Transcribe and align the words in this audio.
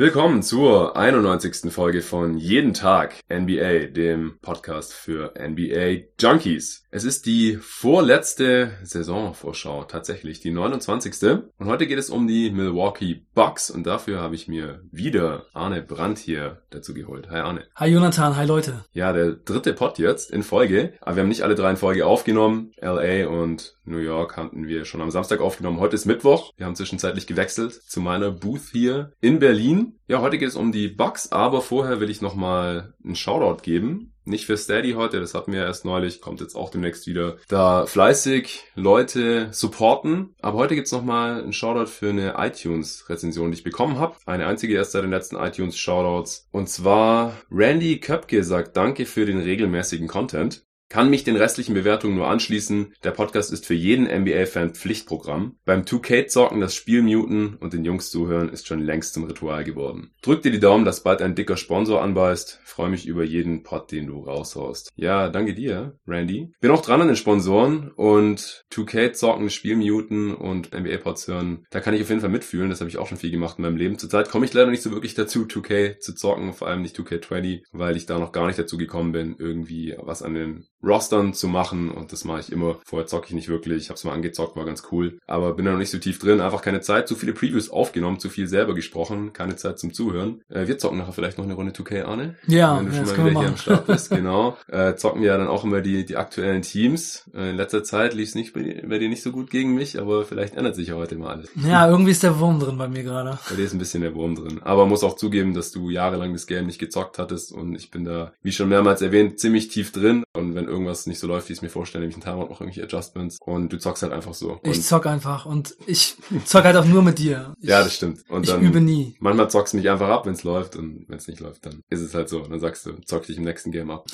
Willkommen 0.00 0.42
zur 0.42 0.96
91. 0.96 1.70
Folge 1.70 2.00
von 2.00 2.38
Jeden 2.38 2.72
Tag 2.72 3.16
NBA, 3.30 3.88
dem 3.88 4.38
Podcast 4.40 4.94
für 4.94 5.34
NBA 5.38 6.06
Junkies. 6.18 6.86
Es 6.90 7.04
ist 7.04 7.26
die 7.26 7.58
vorletzte 7.60 8.72
Saisonvorschau, 8.82 9.84
tatsächlich 9.84 10.40
die 10.40 10.52
29. 10.52 11.42
Und 11.58 11.66
heute 11.66 11.86
geht 11.86 11.98
es 11.98 12.08
um 12.08 12.26
die 12.26 12.50
Milwaukee 12.50 13.26
Bucks 13.34 13.70
und 13.70 13.86
dafür 13.86 14.22
habe 14.22 14.34
ich 14.34 14.48
mir 14.48 14.80
wieder 14.90 15.44
Arne 15.52 15.82
Brandt 15.82 16.18
hier 16.18 16.62
dazu 16.70 16.94
geholt. 16.94 17.28
Hi 17.28 17.40
Arne. 17.40 17.66
Hi 17.76 17.90
Jonathan, 17.90 18.36
hi 18.36 18.46
Leute. 18.46 18.86
Ja, 18.92 19.12
der 19.12 19.32
dritte 19.32 19.74
Pod 19.74 19.98
jetzt 19.98 20.30
in 20.30 20.42
Folge, 20.42 20.94
aber 21.02 21.16
wir 21.16 21.22
haben 21.24 21.28
nicht 21.28 21.42
alle 21.42 21.54
drei 21.54 21.72
in 21.72 21.76
Folge 21.76 22.06
aufgenommen. 22.06 22.72
LA 22.80 23.28
und 23.28 23.76
New 23.84 23.98
York 23.98 24.38
hatten 24.38 24.66
wir 24.66 24.86
schon 24.86 25.02
am 25.02 25.10
Samstag 25.10 25.40
aufgenommen. 25.40 25.78
Heute 25.78 25.96
ist 25.96 26.06
Mittwoch. 26.06 26.52
Wir 26.56 26.64
haben 26.64 26.76
zwischenzeitlich 26.76 27.26
gewechselt 27.26 27.74
zu 27.74 28.00
meiner 28.00 28.30
Booth 28.30 28.70
hier 28.72 29.12
in 29.20 29.38
Berlin. 29.38 29.89
Ja, 30.06 30.20
heute 30.20 30.38
geht 30.38 30.48
es 30.48 30.56
um 30.56 30.72
die 30.72 30.88
Bugs, 30.88 31.32
aber 31.32 31.62
vorher 31.62 32.00
will 32.00 32.10
ich 32.10 32.20
nochmal 32.20 32.94
einen 33.04 33.16
Shoutout 33.16 33.62
geben. 33.62 34.12
Nicht 34.24 34.46
für 34.46 34.56
Steady 34.56 34.92
heute, 34.92 35.18
das 35.18 35.34
hatten 35.34 35.52
wir 35.52 35.64
erst 35.64 35.84
neulich, 35.84 36.20
kommt 36.20 36.40
jetzt 36.40 36.54
auch 36.54 36.70
demnächst 36.70 37.06
wieder. 37.06 37.36
Da 37.48 37.86
fleißig 37.86 38.64
Leute 38.74 39.48
supporten. 39.52 40.34
Aber 40.40 40.58
heute 40.58 40.74
gibt's 40.74 40.92
nochmal 40.92 41.42
einen 41.42 41.52
Shoutout 41.52 41.90
für 41.90 42.10
eine 42.10 42.34
iTunes-Rezension, 42.36 43.50
die 43.50 43.58
ich 43.58 43.64
bekommen 43.64 43.98
habe. 43.98 44.16
Eine 44.26 44.46
einzige 44.46 44.74
erst 44.74 44.92
seit 44.92 45.02
den 45.02 45.10
letzten 45.10 45.36
iTunes-Shoutouts. 45.36 46.48
Und 46.52 46.68
zwar 46.68 47.32
Randy 47.50 47.98
Köpke 47.98 48.44
sagt 48.44 48.76
Danke 48.76 49.06
für 49.06 49.26
den 49.26 49.40
regelmäßigen 49.40 50.06
Content. 50.06 50.64
Kann 50.90 51.08
mich 51.08 51.22
den 51.22 51.36
restlichen 51.36 51.74
Bewertungen 51.74 52.16
nur 52.16 52.26
anschließen. 52.26 52.94
Der 53.04 53.12
Podcast 53.12 53.52
ist 53.52 53.64
für 53.64 53.74
jeden 53.74 54.08
NBA-Fan 54.08 54.74
Pflichtprogramm. 54.74 55.54
Beim 55.64 55.82
2K-Zocken 55.82 56.60
das 56.60 56.74
Spiel 56.74 57.02
muten 57.02 57.54
und 57.60 57.72
den 57.72 57.84
Jungs 57.84 58.10
zuhören 58.10 58.48
ist 58.48 58.66
schon 58.66 58.80
längst 58.80 59.14
zum 59.14 59.22
Ritual 59.22 59.62
geworden. 59.62 60.10
Drück 60.20 60.42
dir 60.42 60.50
die 60.50 60.58
Daumen, 60.58 60.84
dass 60.84 61.04
bald 61.04 61.22
ein 61.22 61.36
dicker 61.36 61.56
Sponsor 61.56 62.02
anbeißt. 62.02 62.58
Freue 62.64 62.90
mich 62.90 63.06
über 63.06 63.22
jeden 63.22 63.62
Pod, 63.62 63.92
den 63.92 64.08
du 64.08 64.18
raushaust. 64.18 64.90
Ja, 64.96 65.28
danke 65.28 65.54
dir, 65.54 65.96
Randy. 66.08 66.50
Bin 66.60 66.72
auch 66.72 66.82
dran 66.82 67.00
an 67.00 67.06
den 67.06 67.16
Sponsoren 67.16 67.92
und 67.92 68.64
2K-Zocken, 68.72 69.48
Spiel 69.48 69.76
muten 69.76 70.34
und 70.34 70.74
NBA-Pods 70.74 71.28
hören. 71.28 71.66
Da 71.70 71.78
kann 71.78 71.94
ich 71.94 72.02
auf 72.02 72.08
jeden 72.08 72.20
Fall 72.20 72.30
mitfühlen. 72.30 72.68
Das 72.68 72.80
habe 72.80 72.90
ich 72.90 72.98
auch 72.98 73.06
schon 73.06 73.18
viel 73.18 73.30
gemacht 73.30 73.58
in 73.58 73.62
meinem 73.62 73.76
Leben. 73.76 73.96
Zurzeit 73.96 74.28
komme 74.28 74.44
ich 74.44 74.52
leider 74.54 74.72
nicht 74.72 74.82
so 74.82 74.90
wirklich 74.90 75.14
dazu, 75.14 75.44
2K 75.44 76.00
zu 76.00 76.16
zocken, 76.16 76.52
vor 76.52 76.66
allem 76.66 76.82
nicht 76.82 76.98
2K20, 76.98 77.62
weil 77.70 77.96
ich 77.96 78.06
da 78.06 78.18
noch 78.18 78.32
gar 78.32 78.48
nicht 78.48 78.58
dazu 78.58 78.76
gekommen 78.76 79.12
bin, 79.12 79.36
irgendwie 79.38 79.94
was 79.96 80.24
an 80.24 80.34
den 80.34 80.66
Rostern 80.82 81.34
zu 81.34 81.48
machen 81.48 81.90
und 81.90 82.12
das 82.12 82.24
mache 82.24 82.40
ich 82.40 82.52
immer. 82.52 82.76
Vorher 82.84 83.06
zocke 83.06 83.26
ich 83.28 83.34
nicht 83.34 83.48
wirklich, 83.48 83.84
ich 83.84 83.88
habe 83.88 83.96
es 83.96 84.04
mal 84.04 84.12
angezockt, 84.12 84.56
war 84.56 84.64
ganz 84.64 84.82
cool, 84.90 85.18
aber 85.26 85.54
bin 85.54 85.64
da 85.64 85.72
noch 85.72 85.78
nicht 85.78 85.90
so 85.90 85.98
tief 85.98 86.18
drin, 86.18 86.40
einfach 86.40 86.62
keine 86.62 86.80
Zeit, 86.80 87.08
zu 87.08 87.16
viele 87.16 87.32
Previews 87.32 87.70
aufgenommen, 87.70 88.18
zu 88.18 88.28
viel 88.28 88.48
selber 88.48 88.74
gesprochen, 88.74 89.32
keine 89.32 89.56
Zeit 89.56 89.78
zum 89.78 89.92
Zuhören. 89.92 90.40
Äh, 90.48 90.66
wir 90.66 90.78
zocken 90.78 90.98
nachher 90.98 91.12
vielleicht 91.12 91.38
noch 91.38 91.44
eine 91.44 91.54
Runde 91.54 91.72
2K, 91.72 92.04
Arne? 92.04 92.36
Ja, 92.46 92.78
Wenn 92.78 92.90
du 92.90 92.96
ja, 92.96 93.06
schon 93.06 93.16
mal 93.16 93.30
wieder 93.30 93.40
hier 93.40 93.48
am 93.48 93.56
Start 93.56 93.86
bist, 93.86 94.10
genau. 94.10 94.56
Äh, 94.68 94.94
zocken 94.94 95.20
wir 95.22 95.28
ja 95.28 95.38
dann 95.38 95.48
auch 95.48 95.64
immer 95.64 95.80
die, 95.80 96.04
die 96.04 96.16
aktuellen 96.16 96.62
Teams. 96.62 97.28
Äh, 97.34 97.50
in 97.50 97.56
letzter 97.56 97.84
Zeit 97.84 98.14
lief 98.14 98.30
es 98.30 98.34
nicht 98.34 98.52
bei, 98.52 98.82
bei 98.86 98.98
dir 98.98 99.08
nicht 99.08 99.22
so 99.22 99.32
gut 99.32 99.50
gegen 99.50 99.74
mich, 99.74 100.00
aber 100.00 100.24
vielleicht 100.24 100.54
ändert 100.54 100.76
sich 100.76 100.88
ja 100.88 100.94
heute 100.94 101.16
mal 101.16 101.30
alles. 101.30 101.50
Ja, 101.56 101.88
irgendwie 101.88 102.12
ist 102.12 102.22
der 102.22 102.38
Wurm 102.38 102.58
drin 102.58 102.78
bei 102.78 102.88
mir 102.88 103.02
gerade. 103.02 103.38
Bei 103.48 103.56
dir 103.56 103.64
ist 103.64 103.72
ein 103.72 103.78
bisschen 103.78 104.02
der 104.02 104.14
Wurm 104.14 104.34
drin. 104.34 104.60
Aber 104.62 104.86
muss 104.86 105.04
auch 105.04 105.16
zugeben, 105.16 105.54
dass 105.54 105.72
du 105.72 105.90
jahrelang 105.90 106.32
das 106.32 106.46
Game 106.46 106.66
nicht 106.66 106.78
gezockt 106.78 107.18
hattest 107.18 107.52
und 107.52 107.74
ich 107.74 107.90
bin 107.90 108.04
da, 108.04 108.32
wie 108.42 108.52
schon 108.52 108.68
mehrmals 108.68 109.02
erwähnt, 109.02 109.38
ziemlich 109.38 109.68
tief 109.68 109.92
drin. 109.92 110.24
Und 110.32 110.54
wenn 110.54 110.66
irgendwas 110.70 111.06
nicht 111.06 111.18
so 111.18 111.26
läuft, 111.26 111.48
wie 111.48 111.52
ich 111.52 111.58
es 111.58 111.62
mir 111.62 111.68
vorstelle, 111.68 112.02
nämlich 112.02 112.16
ein 112.16 112.22
Timeout, 112.22 112.48
noch 112.48 112.60
irgendwelche 112.60 112.82
Adjustments 112.82 113.38
und 113.44 113.72
du 113.72 113.78
zockst 113.78 114.02
halt 114.02 114.12
einfach 114.12 114.34
so. 114.34 114.58
Ich 114.62 114.76
und, 114.76 114.82
zock 114.82 115.06
einfach 115.06 115.46
und 115.46 115.76
ich 115.86 116.16
zock 116.44 116.64
halt 116.64 116.76
auch 116.76 116.84
nur 116.84 117.02
mit 117.02 117.18
dir. 117.18 117.54
Ich, 117.60 117.68
ja, 117.68 117.82
das 117.82 117.94
stimmt. 117.94 118.24
Und 118.28 118.44
ich 118.44 118.50
dann, 118.50 118.62
übe 118.62 118.80
nie. 118.80 119.16
Manchmal 119.20 119.50
zockst 119.50 119.72
du 119.72 119.76
mich 119.76 119.90
einfach 119.90 120.08
ab, 120.08 120.26
wenn 120.26 120.32
es 120.32 120.44
läuft 120.44 120.76
und 120.76 121.04
wenn 121.08 121.18
es 121.18 121.28
nicht 121.28 121.40
läuft, 121.40 121.66
dann 121.66 121.82
ist 121.90 122.00
es 122.00 122.14
halt 122.14 122.28
so. 122.28 122.40
Dann 122.40 122.58
sagst 122.58 122.86
du, 122.86 122.92
zock 123.04 123.26
dich 123.26 123.36
im 123.36 123.44
nächsten 123.44 123.70
Game 123.70 123.90
ab. 123.90 124.06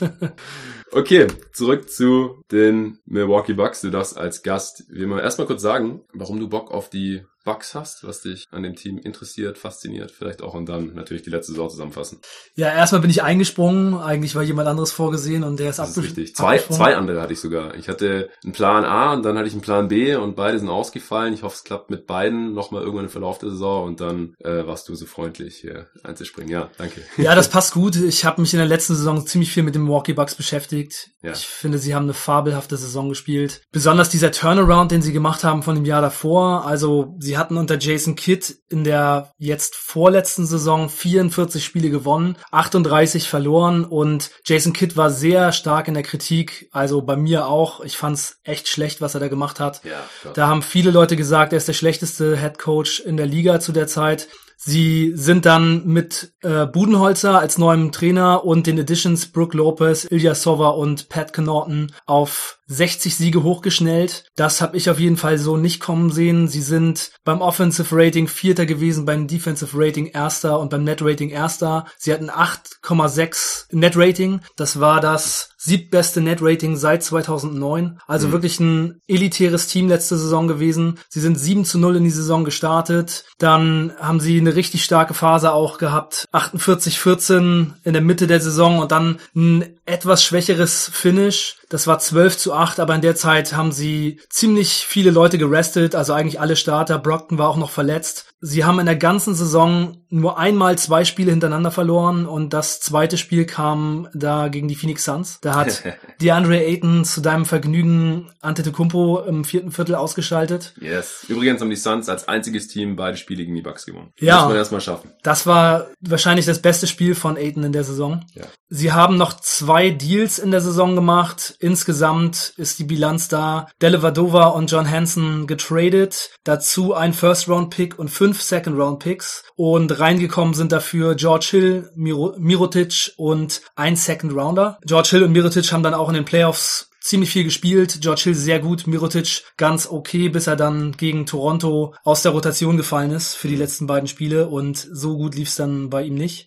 okay, 0.92 1.26
zurück 1.52 1.88
zu 1.90 2.42
den 2.50 2.98
Milwaukee 3.06 3.54
Bucks. 3.54 3.80
Du 3.80 3.90
darfst 3.90 4.16
als 4.16 4.42
Gast 4.42 4.84
wie 4.88 5.02
immer 5.02 5.22
erstmal 5.22 5.46
kurz 5.46 5.62
sagen, 5.62 6.02
warum 6.12 6.38
du 6.38 6.48
Bock 6.48 6.70
auf 6.70 6.90
die 6.90 7.22
Bucks 7.46 7.74
hast, 7.74 8.04
was 8.06 8.20
dich 8.20 8.44
an 8.50 8.62
dem 8.64 8.74
Team 8.74 8.98
interessiert, 8.98 9.56
fasziniert, 9.56 10.10
vielleicht 10.10 10.42
auch 10.42 10.52
und 10.52 10.68
dann 10.68 10.94
natürlich 10.94 11.22
die 11.22 11.30
letzte 11.30 11.52
Saison 11.52 11.70
zusammenfassen. 11.70 12.18
Ja, 12.56 12.68
erstmal 12.72 13.00
bin 13.00 13.08
ich 13.08 13.22
eingesprungen. 13.22 13.94
Eigentlich 13.94 14.34
war 14.34 14.42
jemand 14.42 14.68
anderes 14.68 14.92
vorgesehen 14.92 15.44
und 15.44 15.58
der 15.58 15.70
ist, 15.70 15.78
Das 15.78 15.96
ist 15.96 16.02
richtig. 16.02 16.34
Zwei, 16.34 16.58
zwei 16.58 16.96
andere 16.96 17.22
hatte 17.22 17.32
ich 17.32 17.40
sogar. 17.40 17.74
Ich 17.76 17.88
hatte 17.88 18.28
einen 18.44 18.52
Plan 18.52 18.84
A 18.84 19.14
und 19.14 19.24
dann 19.24 19.38
hatte 19.38 19.46
ich 19.46 19.54
einen 19.54 19.62
Plan 19.62 19.88
B 19.88 20.16
und 20.16 20.34
beide 20.34 20.58
sind 20.58 20.68
ausgefallen. 20.68 21.32
Ich 21.32 21.44
hoffe, 21.44 21.54
es 21.56 21.64
klappt 21.64 21.88
mit 21.88 22.06
beiden 22.06 22.52
nochmal 22.52 22.82
irgendwann 22.82 23.04
im 23.04 23.10
Verlauf 23.10 23.38
der 23.38 23.50
Saison 23.50 23.86
und 23.86 24.00
dann 24.00 24.34
äh, 24.40 24.66
warst 24.66 24.88
du 24.88 24.94
so 24.96 25.06
freundlich, 25.06 25.56
hier 25.56 25.86
einzuspringen. 26.02 26.50
Ja, 26.50 26.70
danke. 26.78 27.00
Ja, 27.16 27.34
das 27.36 27.48
passt 27.56 27.72
gut. 27.72 27.94
Ich 27.94 28.24
habe 28.24 28.40
mich 28.40 28.52
in 28.52 28.58
der 28.58 28.66
letzten 28.66 28.96
Saison 28.96 29.24
ziemlich 29.24 29.52
viel 29.52 29.62
mit 29.62 29.76
dem 29.76 29.84
Milwaukee 29.84 30.14
Bucks 30.14 30.34
beschäftigt. 30.34 31.10
Ja. 31.22 31.32
Ich 31.32 31.46
finde, 31.46 31.78
sie 31.78 31.94
haben 31.94 32.04
eine 32.04 32.14
fabelhafte 32.14 32.76
Saison 32.76 33.08
gespielt. 33.08 33.62
Besonders 33.70 34.08
dieser 34.08 34.32
Turnaround, 34.32 34.90
den 34.90 35.02
sie 35.02 35.12
gemacht 35.12 35.44
haben 35.44 35.62
von 35.62 35.76
dem 35.76 35.84
Jahr 35.84 36.02
davor. 36.02 36.66
Also 36.66 37.14
sie 37.20 37.35
hatten 37.36 37.56
unter 37.56 37.78
Jason 37.78 38.16
Kidd 38.16 38.56
in 38.68 38.84
der 38.84 39.32
jetzt 39.38 39.74
vorletzten 39.74 40.46
Saison 40.46 40.88
44 40.88 41.64
Spiele 41.64 41.90
gewonnen, 41.90 42.36
38 42.50 43.28
verloren 43.28 43.84
und 43.84 44.30
Jason 44.44 44.72
Kidd 44.72 44.96
war 44.96 45.10
sehr 45.10 45.52
stark 45.52 45.88
in 45.88 45.94
der 45.94 46.02
Kritik. 46.02 46.68
Also 46.72 47.02
bei 47.02 47.16
mir 47.16 47.46
auch. 47.46 47.80
Ich 47.80 47.96
fand's 47.96 48.38
echt 48.44 48.68
schlecht, 48.68 49.00
was 49.00 49.14
er 49.14 49.20
da 49.20 49.28
gemacht 49.28 49.60
hat. 49.60 49.84
Ja, 49.84 50.02
klar. 50.20 50.34
Da 50.34 50.48
haben 50.48 50.62
viele 50.62 50.90
Leute 50.90 51.16
gesagt, 51.16 51.52
er 51.52 51.58
ist 51.58 51.68
der 51.68 51.72
schlechteste 51.72 52.36
Head 52.36 52.58
Coach 52.58 53.00
in 53.00 53.16
der 53.16 53.26
Liga 53.26 53.60
zu 53.60 53.72
der 53.72 53.86
Zeit. 53.86 54.28
Sie 54.58 55.12
sind 55.14 55.44
dann 55.44 55.86
mit 55.86 56.32
äh, 56.42 56.64
Budenholzer 56.66 57.38
als 57.38 57.58
neuem 57.58 57.92
Trainer 57.92 58.44
und 58.44 58.66
den 58.66 58.80
Additions 58.80 59.26
Brooke 59.26 59.56
Lopez, 59.56 60.06
Ilya 60.10 60.34
Sova 60.34 60.70
und 60.70 61.10
Pat 61.10 61.34
Connaughton 61.34 61.92
auf 62.06 62.55
60 62.68 63.14
Siege 63.16 63.42
hochgeschnellt. 63.42 64.24
Das 64.34 64.60
habe 64.60 64.76
ich 64.76 64.90
auf 64.90 64.98
jeden 64.98 65.16
Fall 65.16 65.38
so 65.38 65.56
nicht 65.56 65.80
kommen 65.80 66.10
sehen. 66.10 66.48
Sie 66.48 66.62
sind 66.62 67.10
beim 67.24 67.40
Offensive 67.40 67.94
Rating 67.94 68.28
Vierter 68.28 68.66
gewesen, 68.66 69.04
beim 69.04 69.28
Defensive 69.28 69.70
Rating 69.74 70.06
Erster 70.06 70.58
und 70.58 70.70
beim 70.70 70.84
Net 70.84 71.02
Rating 71.02 71.30
Erster. 71.30 71.86
Sie 71.98 72.12
hatten 72.12 72.30
8,6 72.30 73.66
Net 73.70 73.96
Rating. 73.96 74.40
Das 74.56 74.80
war 74.80 75.00
das 75.00 75.50
siebtbeste 75.58 76.20
Net 76.20 76.38
Rating 76.40 76.76
seit 76.76 77.02
2009. 77.02 77.98
Also 78.06 78.32
wirklich 78.32 78.60
ein 78.60 79.00
elitäres 79.08 79.66
Team 79.66 79.88
letzte 79.88 80.16
Saison 80.16 80.48
gewesen. 80.48 80.98
Sie 81.08 81.20
sind 81.20 81.38
7 81.38 81.64
zu 81.64 81.78
0 81.78 81.96
in 81.96 82.04
die 82.04 82.10
Saison 82.10 82.44
gestartet. 82.44 83.24
Dann 83.38 83.92
haben 83.98 84.20
sie 84.20 84.38
eine 84.38 84.54
richtig 84.54 84.84
starke 84.84 85.14
Phase 85.14 85.52
auch 85.52 85.78
gehabt. 85.78 86.26
48-14 86.32 87.72
in 87.84 87.92
der 87.92 88.02
Mitte 88.02 88.26
der 88.26 88.40
Saison 88.40 88.78
und 88.78 88.92
dann 88.92 89.18
ein 89.34 89.76
etwas 89.86 90.24
schwächeres 90.24 90.90
Finish. 90.92 91.56
Das 91.68 91.86
war 91.86 91.98
12 91.98 92.38
zu 92.38 92.52
8, 92.54 92.78
aber 92.78 92.94
in 92.94 93.00
der 93.00 93.16
Zeit 93.16 93.52
haben 93.52 93.72
sie 93.72 94.20
ziemlich 94.30 94.86
viele 94.86 95.10
Leute 95.10 95.36
gerestet, 95.36 95.94
also 95.94 96.12
eigentlich 96.12 96.40
alle 96.40 96.56
Starter. 96.56 96.98
Brockton 96.98 97.38
war 97.38 97.48
auch 97.48 97.56
noch 97.56 97.70
verletzt. 97.70 98.34
Sie 98.40 98.64
haben 98.64 98.78
in 98.78 98.86
der 98.86 98.96
ganzen 98.96 99.34
Saison 99.34 99.96
nur 100.08 100.38
einmal 100.38 100.78
zwei 100.78 101.04
Spiele 101.04 101.30
hintereinander 101.30 101.70
verloren 101.70 102.26
und 102.26 102.52
das 102.52 102.80
zweite 102.80 103.18
Spiel 103.18 103.44
kam 103.44 104.08
da 104.14 104.48
gegen 104.48 104.68
die 104.68 104.76
Phoenix 104.76 105.04
Suns. 105.04 105.40
Da 105.40 105.54
hat 105.54 105.82
DeAndre 106.20 106.64
Ayton 106.64 107.04
zu 107.04 107.20
deinem 107.20 107.44
Vergnügen 107.44 108.30
Antetokounmpo 108.40 109.20
im 109.20 109.44
vierten 109.44 109.72
Viertel 109.72 109.94
ausgeschaltet. 109.94 110.74
Yes. 110.80 111.24
Übrigens 111.28 111.60
haben 111.60 111.70
die 111.70 111.76
Suns 111.76 112.08
als 112.08 112.28
einziges 112.28 112.68
Team 112.68 112.94
beide 112.96 113.16
Spiele 113.16 113.44
gegen 113.44 113.56
die 113.56 113.62
Bucks 113.62 113.86
gewonnen. 113.86 114.12
Ja. 114.18 114.40
Muss 114.40 114.48
man 114.48 114.56
erstmal 114.56 114.80
schaffen. 114.80 115.10
Das 115.22 115.46
war 115.46 115.88
wahrscheinlich 116.00 116.46
das 116.46 116.62
beste 116.62 116.86
Spiel 116.86 117.14
von 117.14 117.36
Ayton 117.36 117.64
in 117.64 117.72
der 117.72 117.84
Saison. 117.84 118.24
Ja. 118.34 118.44
Sie 118.68 118.92
haben 118.92 119.16
noch 119.16 119.34
zwei 119.40 119.90
Deals 119.90 120.38
in 120.38 120.50
der 120.50 120.60
Saison 120.60 120.94
gemacht. 120.94 121.56
Insgesamt 121.60 122.52
ist 122.56 122.78
die 122.78 122.84
Bilanz 122.84 123.28
da. 123.28 123.68
Delle 123.80 124.02
Vadova 124.02 124.46
und 124.48 124.70
John 124.70 124.90
Hansen 124.90 125.46
getradet. 125.46 126.30
Dazu 126.44 126.94
ein 126.94 127.12
First-Round-Pick 127.12 127.98
und 127.98 128.08
fünf 128.08 128.25
Second-Round-Picks. 128.32 129.44
Und 129.56 129.98
reingekommen 129.98 130.54
sind 130.54 130.72
dafür 130.72 131.14
George 131.14 131.48
Hill, 131.50 131.90
Miro 131.94 132.34
Mirotic 132.38 133.12
und 133.16 133.62
ein 133.74 133.96
Second-Rounder. 133.96 134.78
George 134.84 135.08
Hill 135.10 135.22
und 135.24 135.32
Mirotic 135.32 135.72
haben 135.72 135.82
dann 135.82 135.94
auch 135.94 136.08
in 136.08 136.14
den 136.14 136.24
Playoffs 136.24 136.90
ziemlich 137.00 137.30
viel 137.30 137.44
gespielt. 137.44 137.98
George 138.00 138.22
Hill 138.24 138.34
sehr 138.34 138.58
gut, 138.58 138.86
Mirotic 138.86 139.44
ganz 139.56 139.86
okay, 139.88 140.28
bis 140.28 140.46
er 140.46 140.56
dann 140.56 140.92
gegen 140.92 141.24
Toronto 141.26 141.94
aus 142.02 142.22
der 142.22 142.32
Rotation 142.32 142.76
gefallen 142.76 143.12
ist 143.12 143.34
für 143.34 143.48
die 143.48 143.56
letzten 143.56 143.86
beiden 143.86 144.08
Spiele 144.08 144.48
und 144.48 144.76
so 144.76 145.16
gut 145.16 145.34
lief's 145.34 145.56
dann 145.56 145.88
bei 145.88 146.02
ihm 146.02 146.14
nicht. 146.14 146.46